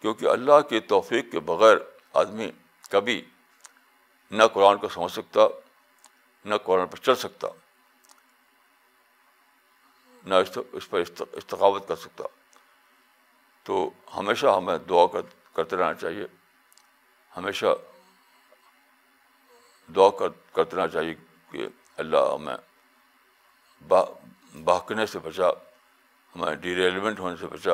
کیونکہ 0.00 0.26
اللہ 0.26 0.60
کی 0.60 0.80
توفیق 0.80 1.32
کے 1.32 1.40
بغیر 1.40 1.76
آدمی 2.14 2.50
کبھی 2.90 3.24
نہ 4.30 4.42
قرآن 4.52 4.78
کو 4.78 4.88
سمجھ 4.88 5.12
سکتا، 5.12 5.40
نہ 6.44 6.54
قرآن 6.64 6.88
پر 6.88 6.96
چل 6.96 7.14
سکتا۔ 7.14 7.48
نہ 10.24 10.34
اس 10.72 10.90
پر 10.90 11.02
استقاوت 11.32 11.88
کر 11.88 11.96
سکتا۔ 11.96 12.24
تو 13.62 13.90
ہمیشہ 14.16 14.46
ہمیں 14.46 14.78
دعا 14.78 15.06
کرتے 15.52 15.76
رہنا 15.76 15.94
چاہیے۔ 15.94 16.26
ہمیشہ 17.36 17.66
دعا 19.96 20.10
کر 20.10 20.28
کرتے 20.28 20.76
رہنا 20.76 20.88
چاہیے 20.88 21.14
کہ 21.50 21.66
اللہ 21.96 22.16
ہمیں 22.34 22.56
بہکنے 24.52 25.06
سے 25.06 25.18
بچا، 25.18 25.48
ہمیں 26.36 26.54
ڈیریلیونٹ 26.54 27.18
ہونے 27.18 27.36
سے 27.36 27.46
بچا، 27.46 27.72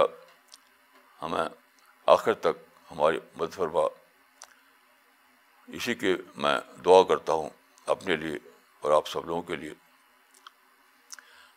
ہمیں 1.22 1.48
آخر 2.06 2.34
تک 2.34 2.70
ہماری 2.90 3.18
فرما۔ 3.54 3.80
اسی 5.66 5.94
کے 5.94 6.16
میں 6.36 6.58
دعا 6.84 7.02
کرتا 7.02 7.32
ہوں 7.32 7.50
اپنے 7.86 8.16
لیے 8.16 8.38
اور 8.80 8.92
آپ 8.92 9.08
سب 9.08 9.26
لوگوں 9.26 9.42
کے 9.42 9.56
لیے۔ 9.56 9.85